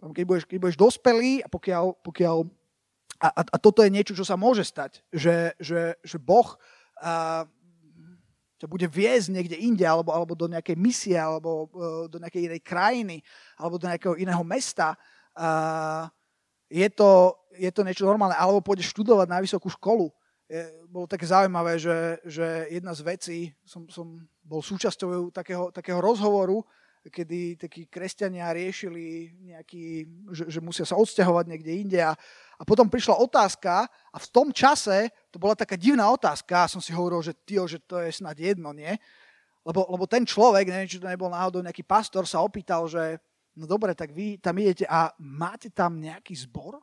Keď 0.00 0.24
budeš, 0.24 0.44
keď 0.44 0.58
budeš 0.60 0.76
dospelý 0.80 1.44
a 1.44 1.48
pokiaľ, 1.48 1.84
pokiaľ 2.04 2.36
a, 3.24 3.28
a, 3.30 3.42
a 3.44 3.56
toto 3.56 3.80
je 3.80 3.94
niečo, 3.94 4.12
čo 4.12 4.26
sa 4.26 4.36
môže 4.36 4.66
stať, 4.66 5.00
že, 5.08 5.56
že, 5.56 5.96
že 6.04 6.16
Boh 6.20 6.56
a, 7.00 7.44
ťa 8.60 8.66
bude 8.68 8.88
viesť 8.88 9.32
niekde 9.32 9.56
inde, 9.56 9.84
alebo, 9.84 10.12
alebo 10.12 10.36
do 10.36 10.48
nejakej 10.48 10.76
misie, 10.76 11.16
alebo 11.16 11.68
uh, 11.72 12.06
do 12.08 12.16
nejakej 12.16 12.48
inej 12.48 12.60
krajiny, 12.64 13.16
alebo 13.56 13.76
do 13.76 13.88
nejakého 13.88 14.14
iného 14.16 14.44
mesta. 14.44 14.96
A, 15.34 16.08
je, 16.74 16.88
to, 16.90 17.38
je 17.54 17.70
to 17.70 17.86
niečo 17.86 18.02
normálne. 18.02 18.34
Alebo 18.34 18.58
pôjdeš 18.58 18.90
študovať 18.90 19.30
na 19.30 19.38
vysokú 19.38 19.70
školu. 19.70 20.10
Je, 20.50 20.66
bolo 20.90 21.06
také 21.06 21.30
zaujímavé, 21.30 21.78
že, 21.78 22.18
že 22.26 22.66
jedna 22.66 22.90
z 22.90 23.00
vecí, 23.06 23.38
som, 23.62 23.86
som 23.86 24.18
bol 24.42 24.58
súčasťou 24.58 25.30
takého, 25.30 25.70
takého 25.70 26.02
rozhovoru, 26.02 26.66
kedy 27.04 27.60
takí 27.60 27.84
kresťania 27.84 28.48
riešili 28.56 29.36
nejaký, 29.44 30.08
že, 30.32 30.44
že 30.48 30.60
musia 30.64 30.88
sa 30.88 30.96
odsťahovať 30.96 31.44
niekde 31.52 31.72
inde 31.84 32.00
a, 32.00 32.16
a 32.56 32.62
potom 32.64 32.88
prišla 32.88 33.20
otázka 33.20 33.84
a 33.88 34.16
v 34.16 34.28
tom 34.32 34.48
čase 34.48 35.12
to 35.28 35.36
bola 35.36 35.52
taká 35.52 35.76
divná 35.76 36.08
otázka 36.08 36.64
a 36.64 36.70
som 36.70 36.80
si 36.80 36.96
hovoril, 36.96 37.20
že 37.20 37.36
tyjo, 37.44 37.68
že 37.68 37.76
to 37.84 38.00
je 38.00 38.08
snad 38.08 38.40
jedno, 38.40 38.72
nie? 38.72 38.96
Lebo, 39.64 39.84
lebo 39.88 40.04
ten 40.08 40.24
človek, 40.24 40.68
neviem, 40.68 40.88
či 40.88 41.00
to 41.00 41.08
nebol 41.08 41.28
náhodou 41.28 41.60
nejaký 41.60 41.84
pastor, 41.84 42.24
sa 42.24 42.40
opýtal, 42.40 42.84
že 42.88 43.20
no 43.54 43.64
dobre, 43.66 43.94
tak 43.94 44.10
vy 44.10 44.38
tam 44.38 44.58
idete 44.58 44.84
a 44.86 45.10
máte 45.18 45.70
tam 45.70 45.98
nejaký 45.98 46.34
zbor? 46.34 46.82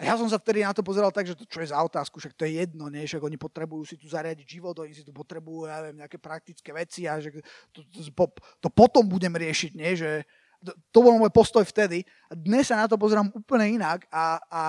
A 0.00 0.08
ja 0.08 0.16
som 0.16 0.24
sa 0.32 0.40
vtedy 0.40 0.64
na 0.64 0.72
to 0.72 0.80
pozeral 0.80 1.12
tak, 1.12 1.28
že 1.28 1.36
to 1.36 1.44
čo 1.44 1.60
je 1.60 1.68
za 1.68 1.76
otázku, 1.76 2.16
však 2.16 2.32
to 2.32 2.48
je 2.48 2.64
jedno, 2.64 2.88
nie? 2.88 3.04
však 3.04 3.20
oni 3.20 3.36
potrebujú 3.36 3.84
si 3.84 4.00
tu 4.00 4.08
zariadiť 4.08 4.48
život, 4.48 4.72
oni 4.80 4.96
si 4.96 5.04
tu 5.04 5.12
potrebujú, 5.12 5.68
ja 5.68 5.84
viem, 5.84 6.00
nejaké 6.00 6.16
praktické 6.16 6.72
veci 6.72 7.04
a 7.04 7.20
že 7.20 7.28
to, 7.68 7.84
to, 7.84 8.08
to, 8.08 8.24
to 8.64 8.68
potom 8.72 9.04
budem 9.04 9.36
riešiť, 9.36 9.76
nie? 9.76 9.92
že 9.92 10.24
to, 10.64 10.72
to 10.88 10.98
bol 11.04 11.20
môj 11.20 11.28
postoj 11.28 11.60
vtedy. 11.68 12.00
A 12.28 12.36
dnes 12.36 12.72
sa 12.72 12.80
na 12.80 12.88
to 12.88 12.96
pozerám 12.96 13.28
úplne 13.36 13.76
inak 13.76 14.08
a, 14.08 14.40
a, 14.40 14.64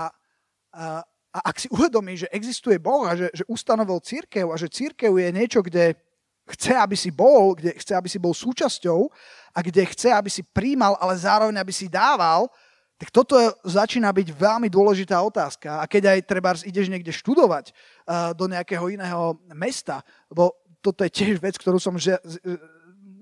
a, 0.75 0.83
a 1.31 1.39
ak 1.47 1.63
si 1.63 1.71
uvedomíš, 1.71 2.27
že 2.27 2.31
existuje 2.35 2.75
Boh 2.75 3.07
a 3.07 3.15
že, 3.15 3.31
že 3.31 3.47
ustanovil 3.47 4.03
církev 4.03 4.51
a 4.51 4.59
že 4.59 4.67
církev 4.67 5.15
je 5.15 5.29
niečo, 5.31 5.63
kde 5.63 5.95
chce, 6.49 6.73
aby 6.73 6.97
si 6.97 7.11
bol, 7.13 7.53
kde 7.53 7.77
chce, 7.77 7.93
aby 7.95 8.09
si 8.09 8.17
bol 8.17 8.33
súčasťou 8.33 9.07
a 9.53 9.59
kde 9.61 9.85
chce, 9.85 10.09
aby 10.11 10.29
si 10.29 10.41
príjmal, 10.41 10.97
ale 10.97 11.13
zároveň, 11.17 11.57
aby 11.61 11.73
si 11.73 11.87
dával, 11.91 12.49
tak 13.01 13.09
toto 13.09 13.33
začína 13.65 14.13
byť 14.13 14.29
veľmi 14.29 14.69
dôležitá 14.69 15.17
otázka. 15.25 15.81
A 15.81 15.89
keď 15.89 16.13
aj 16.13 16.19
treba 16.29 16.53
ideš 16.61 16.85
niekde 16.85 17.09
študovať 17.09 17.73
uh, 17.73 18.29
do 18.37 18.45
nejakého 18.45 18.93
iného 18.93 19.41
mesta, 19.57 20.05
lebo 20.29 20.53
toto 20.85 21.01
je 21.01 21.09
tiež 21.09 21.41
vec, 21.41 21.57
ktorú 21.57 21.81
som 21.81 21.97
ži- 21.97 22.21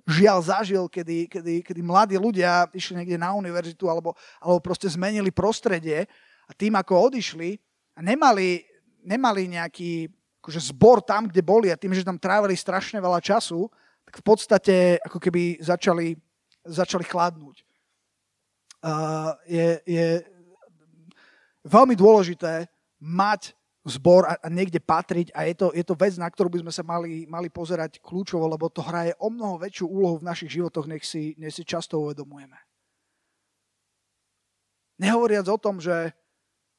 žiaľ 0.10 0.40
zažil, 0.44 0.84
kedy, 0.92 1.32
kedy, 1.32 1.54
kedy 1.64 1.82
mladí 1.86 2.20
ľudia 2.20 2.68
išli 2.76 3.00
niekde 3.00 3.16
na 3.16 3.32
univerzitu 3.32 3.88
alebo, 3.88 4.18
alebo 4.44 4.60
proste 4.60 4.90
zmenili 4.90 5.32
prostredie 5.32 6.10
a 6.44 6.52
tým, 6.52 6.76
ako 6.76 7.14
odišli, 7.14 7.56
nemali, 8.02 8.66
nemali 9.06 9.48
nejaký 9.48 10.12
akože 10.40 10.72
zbor 10.72 11.04
tam, 11.04 11.28
kde 11.28 11.44
boli 11.44 11.68
a 11.70 11.80
tým, 11.80 11.92
že 11.92 12.08
tam 12.08 12.20
trávili 12.20 12.56
strašne 12.56 13.00
veľa 13.04 13.20
času, 13.20 13.68
tak 14.08 14.20
v 14.20 14.24
podstate 14.24 14.76
ako 15.04 15.20
keby 15.20 15.60
začali, 15.60 16.16
začali 16.66 17.06
chladnúť 17.06 17.70
je, 19.48 19.68
je 19.84 20.08
veľmi 21.68 21.96
dôležité 21.96 22.68
mať 23.00 23.56
zbor 23.88 24.28
a, 24.28 24.36
a 24.40 24.48
niekde 24.52 24.80
patriť 24.80 25.32
a 25.32 25.48
je 25.48 25.56
to, 25.56 25.68
je 25.72 25.84
to 25.84 25.96
vec, 25.96 26.14
na 26.20 26.28
ktorú 26.28 26.52
by 26.52 26.60
sme 26.68 26.74
sa 26.74 26.84
mali, 26.84 27.26
mali 27.28 27.48
pozerať 27.48 28.00
kľúčovo, 28.04 28.48
lebo 28.48 28.72
to 28.72 28.84
hraje 28.84 29.16
o 29.20 29.32
mnoho 29.32 29.60
väčšiu 29.60 29.88
úlohu 29.88 30.20
v 30.20 30.28
našich 30.28 30.52
životoch, 30.52 30.88
nech 30.88 31.04
si, 31.04 31.36
nech 31.40 31.56
si 31.56 31.64
často 31.64 32.00
uvedomujeme. 32.00 32.56
Nehovoriac 35.00 35.48
o 35.48 35.58
tom, 35.60 35.80
že 35.80 36.12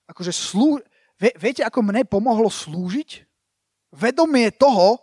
akože 0.04 0.32
slú... 0.32 0.76
Vie, 1.16 1.32
viete, 1.40 1.64
ako 1.64 1.80
mne 1.80 2.04
pomohlo 2.04 2.52
slúžiť? 2.52 3.24
Vedomie 3.90 4.54
toho, 4.54 5.02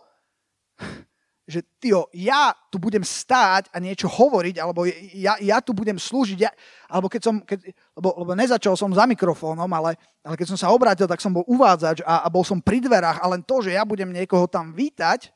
že 1.48 1.64
tyjo, 1.80 2.12
ja 2.12 2.52
tu 2.68 2.76
budem 2.76 3.00
stáť 3.00 3.72
a 3.72 3.80
niečo 3.80 4.04
hovoriť, 4.04 4.60
alebo 4.60 4.84
ja, 5.16 5.40
ja 5.40 5.64
tu 5.64 5.72
budem 5.72 5.96
slúžiť, 5.96 6.38
ja, 6.44 6.52
alebo 6.92 7.08
keď 7.08 7.22
som, 7.24 7.40
keď, 7.40 7.72
lebo, 7.96 8.12
lebo 8.20 8.32
nezačal 8.36 8.76
som 8.76 8.92
za 8.92 9.08
mikrofónom, 9.08 9.64
ale, 9.72 9.96
ale 10.20 10.36
keď 10.36 10.52
som 10.52 10.60
sa 10.60 10.68
obrátil, 10.68 11.08
tak 11.08 11.24
som 11.24 11.32
bol 11.32 11.48
uvádzač 11.48 12.04
a, 12.04 12.20
a 12.20 12.28
bol 12.28 12.44
som 12.44 12.60
pri 12.60 12.84
dverách 12.84 13.24
a 13.24 13.26
len 13.32 13.40
to, 13.40 13.64
že 13.64 13.72
ja 13.72 13.88
budem 13.88 14.12
niekoho 14.12 14.44
tam 14.44 14.76
vítať, 14.76 15.32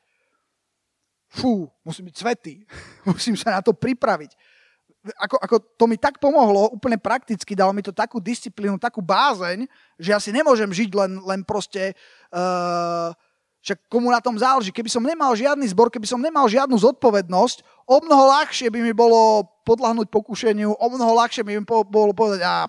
fú, 1.33 1.65
musím 1.81 2.13
byť 2.13 2.15
svetý, 2.21 2.61
musím 3.09 3.33
sa 3.33 3.57
na 3.57 3.65
to 3.65 3.73
pripraviť. 3.73 4.37
Ako, 5.17 5.35
ako 5.41 5.55
to 5.81 5.89
mi 5.89 5.97
tak 5.97 6.21
pomohlo, 6.21 6.69
úplne 6.77 7.01
prakticky, 7.01 7.57
dalo 7.57 7.73
mi 7.73 7.81
to 7.81 7.91
takú 7.91 8.21
disciplínu, 8.21 8.77
takú 8.77 9.01
bázeň, 9.01 9.65
že 9.97 10.13
ja 10.13 10.21
si 10.21 10.29
nemôžem 10.29 10.69
žiť 10.69 10.93
len, 10.93 11.11
len 11.25 11.41
proste... 11.41 11.97
Uh, 12.29 13.17
však 13.63 13.87
komu 13.87 14.11
na 14.11 14.19
tom 14.19 14.35
záleží? 14.35 14.75
Keby 14.75 14.91
som 14.91 14.99
nemal 14.99 15.31
žiadny 15.39 15.63
zbor, 15.71 15.87
keby 15.87 16.03
som 16.03 16.19
nemal 16.19 16.51
žiadnu 16.51 16.75
zodpovednosť, 16.75 17.63
o 17.87 18.03
mnoho 18.03 18.23
ľahšie 18.35 18.67
by 18.67 18.79
mi 18.83 18.91
bolo 18.91 19.47
podľahnúť 19.63 20.11
pokušeniu, 20.11 20.75
o 20.75 20.87
mnoho 20.91 21.15
ľahšie 21.15 21.47
by 21.47 21.51
mi 21.55 21.63
bolo 21.63 22.11
povedať, 22.11 22.43
a 22.43 22.67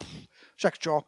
však 0.54 0.78
čo. 0.78 1.02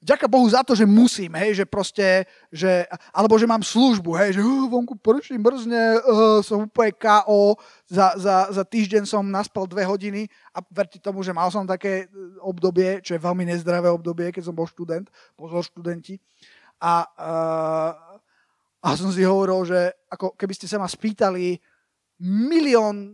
Ďaká 0.00 0.32
Bohu 0.32 0.48
za 0.48 0.64
to, 0.64 0.72
že 0.72 0.88
musím, 0.88 1.36
hej, 1.36 1.60
že 1.60 1.68
proste, 1.68 2.24
že, 2.48 2.88
alebo 3.12 3.36
že 3.36 3.44
mám 3.44 3.60
službu, 3.60 4.16
hej, 4.16 4.30
že 4.32 4.40
uh, 4.40 4.64
vonku 4.64 4.96
prší, 4.96 5.36
mrzne, 5.36 6.00
uh, 6.00 6.40
som 6.40 6.64
úplne 6.64 6.96
KO, 6.96 7.60
za, 7.84 8.16
za, 8.16 8.48
za 8.48 8.64
týždeň 8.64 9.04
som 9.04 9.20
naspal 9.28 9.68
dve 9.68 9.84
hodiny 9.84 10.24
a 10.56 10.64
verte 10.72 10.96
tomu, 10.96 11.20
že 11.20 11.36
mal 11.36 11.52
som 11.52 11.68
také 11.68 12.08
obdobie, 12.40 13.04
čo 13.04 13.12
je 13.12 13.20
veľmi 13.20 13.44
nezdravé 13.44 13.92
obdobie, 13.92 14.32
keď 14.32 14.48
som 14.48 14.56
bol 14.56 14.64
študent, 14.64 15.12
pozor 15.36 15.60
študenti, 15.60 16.16
a, 16.80 16.94
uh, 17.04 17.92
A 18.80 18.96
som 18.96 19.12
si 19.12 19.20
hovoril, 19.20 19.60
že 19.68 19.92
ako 20.08 20.32
keby 20.40 20.56
ste 20.56 20.64
sa 20.64 20.80
ma 20.80 20.88
spýtali, 20.88 21.60
milión 22.24 23.12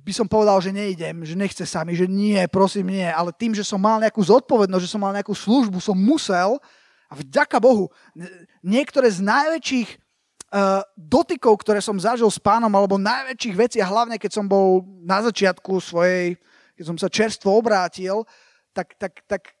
by 0.00 0.12
som 0.16 0.24
povedal, 0.24 0.60
že 0.64 0.72
nejdem, 0.72 1.28
že 1.28 1.36
nechce 1.36 1.64
sa 1.68 1.84
mi, 1.84 1.92
že 1.92 2.08
nie, 2.08 2.40
prosím, 2.48 2.88
nie. 2.88 3.04
Ale 3.04 3.28
tým, 3.36 3.52
že 3.52 3.64
som 3.64 3.76
mal 3.76 4.00
nejakú 4.00 4.24
zodpovednosť, 4.24 4.84
že 4.84 4.92
som 4.96 5.04
mal 5.04 5.12
nejakú 5.12 5.36
službu, 5.36 5.76
som 5.76 5.92
musel 5.92 6.56
a 7.08 7.12
vďaka 7.20 7.60
Bohu, 7.60 7.92
niektoré 8.64 9.12
z 9.12 9.20
najväčších 9.20 9.88
uh, 9.92 10.80
dotykov, 10.96 11.60
ktoré 11.60 11.84
som 11.84 12.00
zažil 12.00 12.32
s 12.32 12.40
pánom, 12.40 12.72
alebo 12.72 12.96
najväčších 12.96 13.56
vecí, 13.60 13.76
a 13.84 13.88
hlavne 13.88 14.16
keď 14.16 14.40
som 14.40 14.48
bol 14.48 14.88
na 15.04 15.20
začiatku 15.20 15.84
svojej, 15.84 16.40
keď 16.80 16.84
som 16.84 16.96
sa 16.96 17.12
čerstvo 17.12 17.52
obrátil, 17.52 18.24
tak, 18.72 18.96
tak, 18.96 19.20
tak 19.28 19.52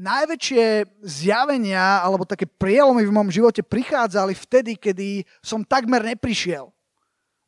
najväčšie 0.00 0.64
zjavenia 1.04 2.00
alebo 2.00 2.24
také 2.24 2.48
prielomy 2.48 3.04
v 3.04 3.12
mojom 3.12 3.30
živote 3.30 3.60
prichádzali 3.60 4.32
vtedy, 4.32 4.72
kedy 4.80 5.28
som 5.44 5.60
takmer 5.60 6.00
neprišiel. 6.00 6.72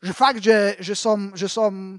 Že 0.05 0.13
fakt, 0.13 0.41
že, 0.45 0.77
že, 0.83 0.93
som, 0.93 1.33
že, 1.33 1.49
som, 1.49 1.97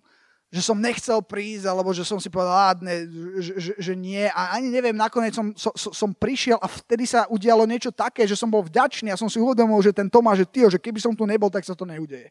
že 0.53 0.61
som 0.61 0.77
nechcel 0.77 1.23
prísť, 1.25 1.65
alebo 1.65 1.89
že 1.95 2.05
som 2.05 2.21
si 2.21 2.29
povedal, 2.29 2.77
ne, 2.85 3.09
že, 3.41 3.53
že, 3.57 3.71
že 3.79 3.93
nie. 3.97 4.29
A 4.29 4.53
ani 4.53 4.69
neviem, 4.69 4.93
nakoniec 4.93 5.33
som, 5.33 5.49
som, 5.57 5.73
som 5.73 6.11
prišiel 6.13 6.61
a 6.61 6.69
vtedy 6.69 7.09
sa 7.09 7.25
udialo 7.31 7.65
niečo 7.65 7.89
také, 7.89 8.29
že 8.29 8.37
som 8.37 8.51
bol 8.51 8.61
vďačný 8.61 9.09
a 9.09 9.17
som 9.17 9.31
si 9.31 9.41
uvedomil, 9.41 9.81
že 9.81 9.95
ten 9.95 10.11
Tomáš, 10.11 10.45
že 10.45 10.47
ty, 10.51 10.59
že 10.69 10.77
keby 10.77 10.99
som 11.01 11.17
tu 11.17 11.25
nebol, 11.25 11.49
tak 11.49 11.65
sa 11.65 11.73
to 11.73 11.87
neudeje. 11.87 12.29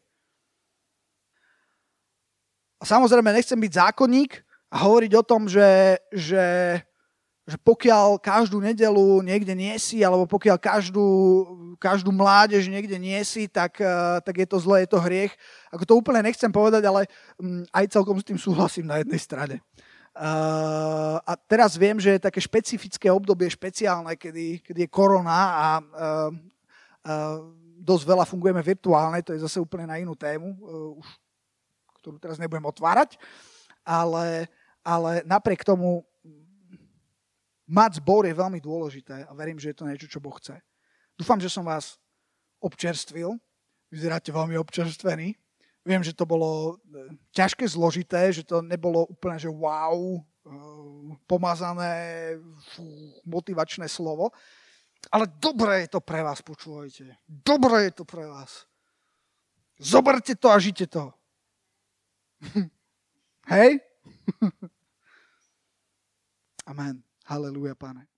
A 2.79 2.85
samozrejme, 2.87 3.31
nechcem 3.35 3.59
byť 3.59 3.73
zákonník 3.79 4.43
a 4.71 4.77
hovoriť 4.83 5.13
o 5.15 5.23
tom, 5.23 5.47
že, 5.47 6.03
že 6.11 6.45
že 7.43 7.59
pokiaľ 7.59 8.23
každú 8.23 8.63
nedelu 8.63 9.19
niekde 9.27 9.51
nie 9.59 9.75
si, 9.75 10.07
alebo 10.07 10.31
pokiaľ 10.31 10.63
každú, 10.63 11.07
každú 11.83 12.15
mládež 12.15 12.71
niekde 12.71 12.95
nie 13.03 13.19
si, 13.27 13.51
tak, 13.51 13.83
eh, 13.83 14.19
tak 14.23 14.39
je 14.39 14.47
to 14.47 14.63
zlé, 14.63 14.87
je 14.87 14.95
to 14.95 15.03
hriech. 15.03 15.35
Ako 15.75 15.83
to 15.83 15.99
úplne 15.99 16.23
nechcem 16.23 16.55
povedať, 16.55 16.87
ale 16.87 17.11
mm, 17.43 17.67
aj 17.75 17.91
celkom 17.91 18.23
s 18.23 18.27
tým 18.27 18.39
súhlasím 18.39 18.87
na 18.87 19.03
jednej 19.03 19.19
strane. 19.19 19.59
Uh, 20.13 21.17
a 21.25 21.41
teraz 21.49 21.73
viem, 21.73 21.97
že 21.97 22.13
je 22.13 22.27
také 22.29 22.37
špecifické 22.37 23.09
obdobie, 23.09 23.49
špeciálne, 23.49 24.13
kedy, 24.13 24.61
kedy 24.61 24.85
je 24.85 24.91
korona 24.93 25.41
a 25.57 25.69
uh, 25.81 26.29
uh, 26.29 27.41
dosť 27.81 28.05
veľa 28.13 28.29
fungujeme 28.29 28.61
virtuálne, 28.61 29.25
to 29.25 29.33
je 29.33 29.41
zase 29.41 29.57
úplne 29.57 29.89
na 29.89 29.97
inú 29.97 30.13
tému, 30.13 30.53
uh, 30.53 31.01
už, 31.01 31.09
ktorú 32.05 32.21
teraz 32.21 32.37
nebudem 32.37 32.69
otvárať, 32.69 33.17
ale, 33.89 34.53
ale 34.85 35.25
napriek 35.25 35.65
tomu 35.65 36.05
mať 37.69 38.03
zbor 38.03 38.27
je 38.27 38.35
veľmi 38.35 38.59
dôležité 38.59 39.27
a 39.27 39.31
verím, 39.35 39.59
že 39.59 39.71
je 39.71 39.79
to 39.79 39.89
niečo, 39.89 40.11
čo 40.11 40.23
Boh 40.23 40.35
chce. 40.39 40.59
Dúfam, 41.19 41.39
že 41.39 41.53
som 41.53 41.67
vás 41.67 41.99
občerstvil. 42.63 43.37
Vyzeráte 43.93 44.33
veľmi 44.33 44.57
občerstvení. 44.57 45.37
Viem, 45.83 46.03
že 46.07 46.15
to 46.15 46.23
bolo 46.23 46.79
e, 46.95 47.11
ťažké, 47.35 47.67
zložité, 47.67 48.31
že 48.31 48.47
to 48.47 48.63
nebolo 48.63 49.03
úplne, 49.11 49.35
že 49.35 49.51
wow, 49.51 49.99
e, 49.99 50.23
pomazané, 51.27 52.39
fú, 52.73 52.87
motivačné 53.27 53.91
slovo. 53.91 54.31
Ale 55.11 55.27
dobre 55.43 55.83
je 55.83 55.99
to 55.99 56.01
pre 56.01 56.23
vás, 56.23 56.39
počúvajte. 56.39 57.19
Dobre 57.27 57.91
je 57.91 57.93
to 57.99 58.07
pre 58.07 58.31
vás. 58.31 58.71
Zoberte 59.83 60.39
to 60.39 60.55
a 60.55 60.63
žite 60.63 60.87
to. 60.87 61.11
Hej? 63.53 63.83
Amen. 66.71 67.12
Halleluja, 67.25 67.75
pane. 67.75 68.12